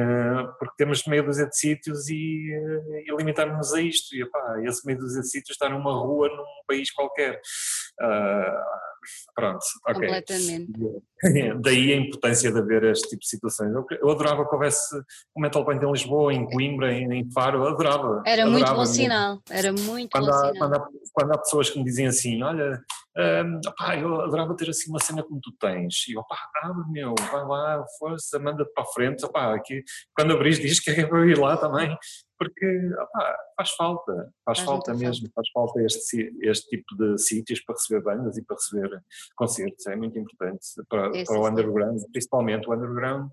porque 0.58 0.76
temos 0.78 1.06
meia 1.06 1.24
dúzia 1.24 1.48
de 1.48 1.58
sítios 1.58 2.10
e, 2.10 2.52
e 3.06 3.16
limitarmos 3.18 3.74
a 3.74 3.82
isto, 3.82 4.16
e 4.16 4.24
opá, 4.24 4.62
esse 4.64 4.86
meia 4.86 4.98
dúzia 4.98 5.22
de 5.22 5.30
sítios 5.30 5.56
está 5.56 5.70
numa 5.70 5.94
rua 5.94 6.30
num 6.30 6.44
país 6.68 6.92
qualquer. 6.92 7.40
Uh, 8.02 8.92
Pronto, 9.36 9.66
ok. 9.88 10.02
Completamente. 10.02 10.72
Daí 11.62 11.94
a 11.94 11.98
importância 11.98 12.52
de 12.52 12.60
haver 12.60 12.84
este 12.86 13.10
tipo 13.10 13.22
de 13.22 13.28
situações. 13.28 13.72
Eu, 14.00 14.10
adorava 14.10 14.48
que 14.48 14.54
houvesse 14.54 14.96
um 15.36 15.42
Metal 15.42 15.66
Point 15.66 15.84
em 15.84 15.92
Lisboa, 15.92 16.34
em 16.34 16.46
Coimbra, 16.46 16.94
em, 16.94 17.30
Faro, 17.32 17.60
eu 17.60 17.68
adorava. 17.70 18.22
Era 18.26 18.44
adorava, 18.44 18.52
muito 18.52 18.74
bom 18.74 18.86
sinal, 18.86 19.42
era 19.50 19.74
muito 19.74 20.12
quando 20.12 20.26
bom 20.26 20.32
há, 20.32 20.38
sinal. 20.38 20.58
Quando 20.58 20.76
há, 20.76 20.88
quando 21.14 21.32
há, 21.34 21.38
pessoas 21.38 21.70
que 21.70 21.80
me 21.80 21.86
dizem 21.86 22.08
assim, 22.08 22.42
olha, 22.44 22.80
um, 23.18 23.60
opá, 23.68 23.98
eu 23.98 24.22
adorava 24.22 24.56
ter 24.56 24.70
assim 24.70 24.90
uma 24.90 25.00
cena 25.00 25.24
como 25.24 25.40
tu 25.42 25.52
tens. 25.60 26.08
E 26.08 26.14
eu, 26.14 26.22
opá, 26.22 26.38
abre 26.64 26.90
meu, 26.92 27.14
vai 27.32 27.46
lá, 27.46 27.84
força, 28.00 28.40
manda-te 28.40 28.72
para 28.74 28.84
a 28.84 28.88
frente, 28.88 29.26
opá, 29.26 29.54
aqui, 29.56 29.84
quando 30.16 30.34
abris 30.34 30.60
diz 30.60 30.80
que 30.80 30.92
é 30.92 31.06
para 31.06 31.26
ir 31.26 31.38
lá 31.38 31.58
também 31.58 31.98
porque 32.42 32.92
opa, 33.00 33.38
faz 33.56 33.70
falta, 33.72 34.16
faz, 34.44 34.58
faz 34.58 34.62
falta 34.62 34.94
mesmo, 34.96 35.28
falta. 35.28 35.34
faz 35.36 35.50
falta 35.54 35.84
este, 35.84 36.36
este 36.42 36.70
tipo 36.70 36.96
de 36.96 37.16
sítios 37.20 37.64
para 37.64 37.76
receber 37.76 38.02
bandas 38.02 38.36
e 38.36 38.44
para 38.44 38.56
receber 38.56 39.04
concertos, 39.36 39.86
é 39.86 39.96
muito 39.96 40.18
importante 40.18 40.66
para, 40.90 41.12
para 41.12 41.40
o 41.40 41.48
underground, 41.48 42.02
principalmente 42.12 42.68
o 42.68 42.74
underground 42.74 43.30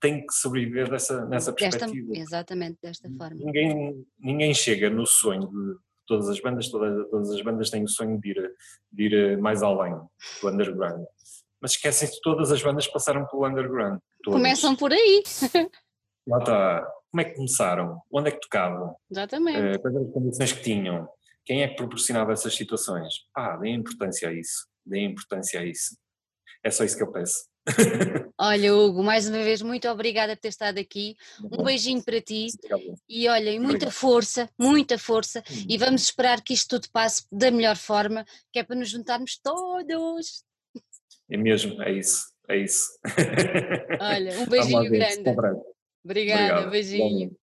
tem 0.00 0.24
que 0.24 0.32
sobreviver 0.32 0.88
dessa, 0.88 1.24
nessa 1.26 1.52
perspectiva. 1.52 2.08
Desta, 2.08 2.22
exatamente, 2.22 2.78
desta 2.80 3.10
forma. 3.10 3.36
Ninguém, 3.44 4.06
ninguém 4.20 4.54
chega 4.54 4.88
no 4.88 5.04
sonho 5.04 5.48
de 5.48 5.76
todas 6.06 6.28
as 6.28 6.40
bandas, 6.40 6.68
todas, 6.68 7.10
todas 7.10 7.30
as 7.30 7.40
bandas 7.42 7.70
têm 7.70 7.84
o 7.84 7.88
sonho 7.88 8.20
de 8.20 8.30
ir, 8.30 8.54
de 8.92 9.04
ir 9.04 9.38
mais 9.38 9.62
além 9.62 9.94
do 10.40 10.48
underground. 10.48 11.04
mas 11.60 11.72
esquecem-se 11.72 12.20
todas 12.20 12.52
as 12.52 12.62
bandas 12.62 12.86
passaram 12.86 13.26
pelo 13.26 13.46
underground. 13.46 13.98
Todas. 14.22 14.38
Começam 14.38 14.76
por 14.76 14.92
aí. 14.92 15.22
Lá 16.26 16.38
está. 16.38 16.86
Como 17.10 17.20
é 17.20 17.24
que 17.24 17.34
começaram? 17.36 18.02
Onde 18.10 18.28
é 18.28 18.32
que 18.32 18.40
tocavam? 18.40 18.96
Exatamente. 19.10 19.76
Uh, 19.76 19.80
quais 19.80 19.94
eram 19.94 20.06
as 20.06 20.12
condições 20.12 20.52
que 20.52 20.62
tinham? 20.62 21.08
Quem 21.44 21.62
é 21.62 21.68
que 21.68 21.76
proporcionava 21.76 22.32
essas 22.32 22.54
situações? 22.56 23.14
Pá, 23.32 23.56
dê 23.56 23.68
importância 23.70 24.28
a 24.28 24.32
isso. 24.32 24.66
Dê 24.84 25.00
importância 25.00 25.60
a 25.60 25.64
isso. 25.64 25.96
É 26.64 26.70
só 26.70 26.82
isso 26.82 26.96
que 26.96 27.02
eu 27.02 27.12
peço. 27.12 27.44
Olha, 28.38 28.74
Hugo, 28.74 29.02
mais 29.02 29.28
uma 29.28 29.38
vez, 29.38 29.62
muito 29.62 29.88
obrigada 29.88 30.36
por 30.36 30.42
ter 30.42 30.48
estado 30.48 30.78
aqui. 30.78 31.16
Um 31.42 31.62
beijinho 31.62 32.02
para 32.02 32.20
ti. 32.20 32.48
E 33.08 33.28
olha, 33.28 33.52
muita 33.52 33.74
Obrigado. 33.86 33.92
força, 33.92 34.50
muita 34.58 34.98
força. 34.98 35.42
Hum. 35.50 35.66
E 35.68 35.78
vamos 35.78 36.02
esperar 36.02 36.42
que 36.42 36.52
isto 36.52 36.68
tudo 36.68 36.90
passe 36.92 37.26
da 37.32 37.50
melhor 37.50 37.76
forma, 37.76 38.24
que 38.52 38.58
é 38.58 38.62
para 38.64 38.76
nos 38.76 38.90
juntarmos 38.90 39.38
todos. 39.38 40.44
É 41.30 41.36
mesmo, 41.36 41.82
é 41.82 41.92
isso, 41.92 42.26
é 42.48 42.58
isso. 42.58 42.98
Olha, 44.00 44.38
um 44.40 44.46
beijinho 44.48 44.90
grande. 44.90 45.30
Obrigada, 46.04 46.66
Obrigado. 46.66 46.70
beijinho. 46.70 47.36